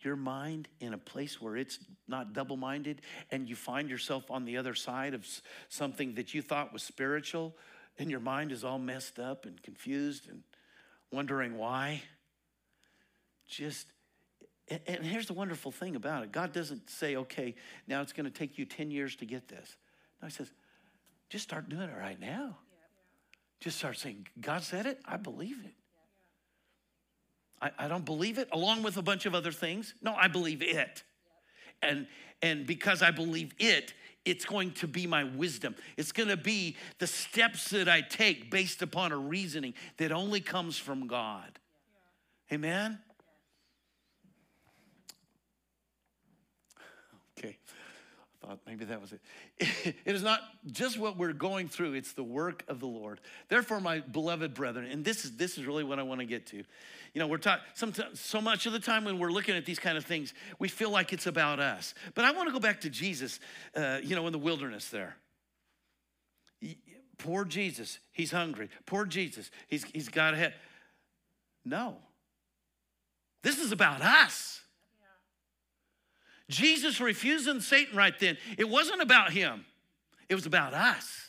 your 0.00 0.16
mind 0.16 0.66
in 0.80 0.94
a 0.94 0.98
place 0.98 1.38
where 1.38 1.54
it's 1.54 1.78
not 2.08 2.32
double 2.32 2.56
minded 2.56 3.02
and 3.30 3.46
you 3.46 3.54
find 3.54 3.90
yourself 3.90 4.30
on 4.30 4.46
the 4.46 4.56
other 4.56 4.74
side 4.74 5.12
of 5.12 5.26
something 5.68 6.14
that 6.14 6.32
you 6.32 6.40
thought 6.40 6.72
was 6.72 6.82
spiritual 6.82 7.54
and 7.98 8.10
your 8.10 8.20
mind 8.20 8.50
is 8.50 8.64
all 8.64 8.78
messed 8.78 9.18
up 9.18 9.44
and 9.44 9.62
confused 9.62 10.26
and 10.30 10.42
wondering 11.12 11.58
why. 11.58 12.00
Just 13.46 13.86
and 14.68 15.04
here's 15.04 15.26
the 15.26 15.32
wonderful 15.32 15.70
thing 15.70 15.94
about 15.96 16.24
it 16.24 16.32
God 16.32 16.52
doesn't 16.52 16.90
say, 16.90 17.16
okay, 17.16 17.54
now 17.86 18.00
it's 18.00 18.12
going 18.12 18.24
to 18.24 18.36
take 18.36 18.58
you 18.58 18.64
10 18.64 18.90
years 18.90 19.16
to 19.16 19.26
get 19.26 19.48
this. 19.48 19.76
No, 20.20 20.28
He 20.28 20.34
says, 20.34 20.50
just 21.28 21.44
start 21.44 21.68
doing 21.68 21.88
it 21.88 21.96
right 21.96 22.20
now. 22.20 22.56
Just 23.60 23.78
start 23.78 23.96
saying, 23.98 24.26
God 24.40 24.62
said 24.62 24.86
it, 24.86 25.00
I 25.04 25.16
believe 25.16 25.56
it. 25.64 25.74
I, 27.60 27.70
I 27.78 27.88
don't 27.88 28.04
believe 28.04 28.38
it 28.38 28.48
along 28.52 28.82
with 28.82 28.96
a 28.96 29.02
bunch 29.02 29.24
of 29.26 29.34
other 29.34 29.52
things. 29.52 29.94
No, 30.02 30.14
I 30.14 30.28
believe 30.28 30.62
it. 30.62 31.02
And, 31.82 32.06
and 32.42 32.66
because 32.66 33.02
I 33.02 33.10
believe 33.10 33.52
it, 33.58 33.94
it's 34.24 34.44
going 34.44 34.72
to 34.72 34.88
be 34.88 35.06
my 35.06 35.24
wisdom. 35.24 35.74
It's 35.96 36.12
going 36.12 36.28
to 36.28 36.36
be 36.36 36.76
the 36.98 37.06
steps 37.06 37.70
that 37.70 37.88
I 37.88 38.00
take 38.00 38.50
based 38.50 38.82
upon 38.82 39.12
a 39.12 39.16
reasoning 39.16 39.74
that 39.98 40.12
only 40.12 40.40
comes 40.40 40.76
from 40.76 41.06
God. 41.06 41.58
Amen? 42.52 42.98
Okay. 47.38 47.56
I 48.35 48.35
thought 48.46 48.60
maybe 48.66 48.84
that 48.86 49.00
was 49.00 49.12
it. 49.12 49.20
It 50.04 50.14
is 50.14 50.22
not 50.22 50.40
just 50.70 50.98
what 50.98 51.16
we're 51.16 51.32
going 51.32 51.68
through, 51.68 51.94
it's 51.94 52.12
the 52.12 52.22
work 52.22 52.64
of 52.68 52.80
the 52.80 52.86
Lord. 52.86 53.20
Therefore, 53.48 53.80
my 53.80 54.00
beloved 54.00 54.54
brethren, 54.54 54.86
and 54.90 55.04
this 55.04 55.24
is 55.24 55.36
this 55.36 55.58
is 55.58 55.66
really 55.66 55.84
what 55.84 55.98
I 55.98 56.02
want 56.02 56.20
to 56.20 56.26
get 56.26 56.46
to. 56.48 56.56
You 56.56 57.20
know, 57.20 57.26
we're 57.26 57.38
talking 57.38 57.64
so 58.14 58.40
much 58.40 58.66
of 58.66 58.72
the 58.72 58.78
time 58.78 59.04
when 59.04 59.18
we're 59.18 59.30
looking 59.30 59.56
at 59.56 59.64
these 59.64 59.78
kind 59.78 59.96
of 59.96 60.04
things, 60.04 60.34
we 60.58 60.68
feel 60.68 60.90
like 60.90 61.12
it's 61.12 61.26
about 61.26 61.60
us. 61.60 61.94
But 62.14 62.24
I 62.24 62.32
want 62.32 62.48
to 62.48 62.52
go 62.52 62.60
back 62.60 62.82
to 62.82 62.90
Jesus, 62.90 63.40
uh, 63.74 63.98
you 64.02 64.14
know, 64.14 64.26
in 64.26 64.32
the 64.32 64.38
wilderness 64.38 64.88
there. 64.88 65.16
Poor 67.18 67.44
Jesus, 67.44 67.98
he's 68.12 68.30
hungry. 68.30 68.68
Poor 68.84 69.06
Jesus, 69.06 69.50
he's, 69.68 69.84
he's 69.84 70.08
got 70.08 70.34
a 70.34 70.36
head. 70.36 70.54
No. 71.64 71.96
This 73.42 73.58
is 73.58 73.72
about 73.72 74.02
us. 74.02 74.60
Jesus 76.48 77.00
refusing 77.00 77.60
Satan 77.60 77.96
right 77.96 78.18
then, 78.18 78.36
it 78.56 78.68
wasn't 78.68 79.02
about 79.02 79.32
him, 79.32 79.64
it 80.28 80.34
was 80.34 80.46
about 80.46 80.74
us. 80.74 81.22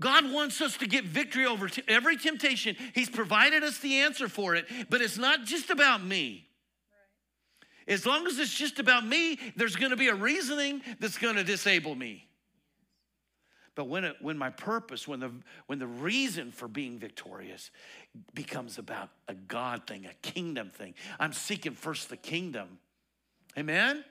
God 0.00 0.32
wants 0.32 0.60
us 0.60 0.76
to 0.78 0.86
get 0.88 1.04
victory 1.04 1.46
over 1.46 1.68
t- 1.68 1.82
every 1.86 2.16
temptation. 2.16 2.76
He's 2.92 3.08
provided 3.08 3.62
us 3.62 3.78
the 3.78 4.00
answer 4.00 4.28
for 4.28 4.56
it, 4.56 4.66
but 4.90 5.00
it's 5.00 5.16
not 5.16 5.44
just 5.44 5.70
about 5.70 6.04
me. 6.04 6.48
As 7.86 8.04
long 8.04 8.26
as 8.26 8.38
it's 8.38 8.52
just 8.52 8.80
about 8.80 9.06
me, 9.06 9.38
there's 9.56 9.76
going 9.76 9.90
to 9.90 9.96
be 9.96 10.08
a 10.08 10.14
reasoning 10.14 10.82
that's 10.98 11.18
going 11.18 11.36
to 11.36 11.44
disable 11.44 11.94
me. 11.94 12.26
But 13.74 13.88
when, 13.88 14.04
it, 14.04 14.16
when 14.20 14.36
my 14.36 14.50
purpose, 14.50 15.08
when 15.08 15.20
the, 15.20 15.30
when 15.66 15.78
the 15.78 15.86
reason 15.86 16.52
for 16.52 16.68
being 16.68 16.98
victorious 16.98 17.70
becomes 18.34 18.78
about 18.78 19.08
a 19.28 19.34
God 19.34 19.86
thing, 19.86 20.04
a 20.06 20.14
kingdom 20.28 20.70
thing, 20.70 20.94
I'm 21.18 21.32
seeking 21.32 21.72
first 21.72 22.10
the 22.10 22.18
kingdom. 22.18 22.78
Amen? 23.56 24.04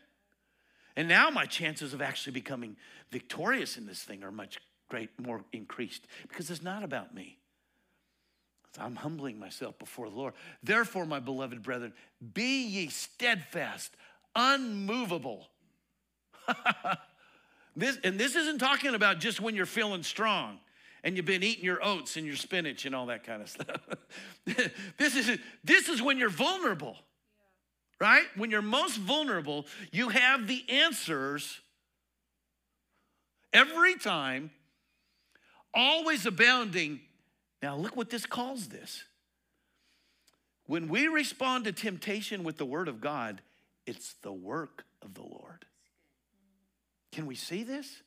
And 0.95 1.07
now 1.07 1.29
my 1.29 1.45
chances 1.45 1.93
of 1.93 2.01
actually 2.01 2.33
becoming 2.33 2.75
victorious 3.11 3.77
in 3.77 3.85
this 3.85 4.01
thing 4.03 4.23
are 4.23 4.31
much 4.31 4.57
great, 4.89 5.09
more 5.19 5.43
increased 5.53 6.07
because 6.27 6.49
it's 6.49 6.63
not 6.63 6.83
about 6.83 7.13
me. 7.13 7.37
I'm 8.79 8.95
humbling 8.95 9.37
myself 9.37 9.77
before 9.77 10.09
the 10.09 10.15
Lord. 10.15 10.33
Therefore, 10.63 11.05
my 11.05 11.19
beloved 11.19 11.61
brethren, 11.61 11.93
be 12.33 12.63
ye 12.63 12.87
steadfast, 12.87 13.95
unmovable. 14.35 15.49
this, 17.75 17.97
and 18.03 18.19
this 18.19 18.35
isn't 18.35 18.59
talking 18.59 18.95
about 18.95 19.19
just 19.19 19.41
when 19.41 19.55
you're 19.55 19.65
feeling 19.65 20.03
strong 20.03 20.59
and 21.03 21.15
you've 21.15 21.25
been 21.25 21.43
eating 21.43 21.63
your 21.65 21.83
oats 21.83 22.17
and 22.17 22.25
your 22.25 22.35
spinach 22.35 22.85
and 22.85 22.93
all 22.93 23.07
that 23.07 23.23
kind 23.23 23.41
of 23.41 23.49
stuff. 23.49 23.81
this, 24.97 25.15
is, 25.15 25.39
this 25.63 25.89
is 25.89 26.01
when 26.01 26.17
you're 26.17 26.29
vulnerable 26.29 26.97
right? 28.01 28.25
When 28.35 28.49
you're 28.49 28.63
most 28.63 28.97
vulnerable, 28.97 29.67
you 29.91 30.09
have 30.09 30.47
the 30.47 30.65
answers 30.67 31.61
every 33.53 33.95
time, 33.95 34.49
always 35.71 36.25
abounding. 36.25 37.01
Now, 37.61 37.75
look 37.75 37.95
what 37.95 38.09
this 38.09 38.25
calls 38.25 38.69
this. 38.69 39.03
When 40.65 40.87
we 40.87 41.07
respond 41.07 41.65
to 41.65 41.71
temptation 41.71 42.43
with 42.43 42.57
the 42.57 42.65
word 42.65 42.87
of 42.87 43.01
God, 43.01 43.41
it's 43.85 44.15
the 44.23 44.33
work 44.33 44.83
of 45.03 45.13
the 45.13 45.21
Lord. 45.21 45.65
Can 47.11 47.25
we 47.25 47.35
see 47.35 47.63
this? 47.63 48.01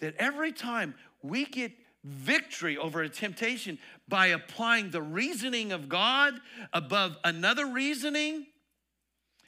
That 0.00 0.14
every 0.16 0.52
time 0.52 0.94
we 1.22 1.44
get 1.44 1.72
victory 2.02 2.76
over 2.76 3.02
a 3.02 3.08
temptation 3.08 3.78
by 4.08 4.26
applying 4.28 4.90
the 4.90 5.02
reasoning 5.02 5.72
of 5.72 5.88
God 5.88 6.34
above 6.72 7.16
another 7.24 7.66
reasoning, 7.66 8.46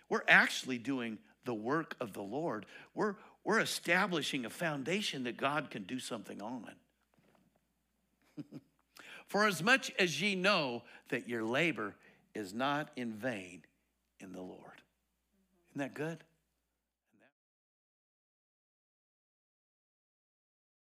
we're 0.09 0.25
actually 0.29 0.79
doing 0.79 1.19
the 1.45 1.55
work 1.55 1.95
of 2.01 2.13
the 2.13 2.23
Lord. 2.23 2.67
We're, 2.95 3.17
we're 3.45 3.61
establishing 3.61 4.45
a 4.45 4.51
foundation 4.51 5.25
that 5.25 5.37
God 5.37 5.71
can 5.71 5.83
do 5.85 5.99
something 5.99 6.41
on. 6.41 6.73
For 9.27 9.47
as 9.47 9.63
much 9.63 9.93
as 9.99 10.21
ye 10.21 10.35
know 10.35 10.83
that 11.09 11.29
your 11.29 11.45
labor 11.45 11.95
is 12.35 12.55
not 12.55 12.91
in 12.97 13.13
vain 13.13 13.63
in 14.21 14.33
the 14.33 14.43
Lord. 14.43 14.83
Isn't 15.71 15.81
that 15.81 15.95
good? 15.95 16.23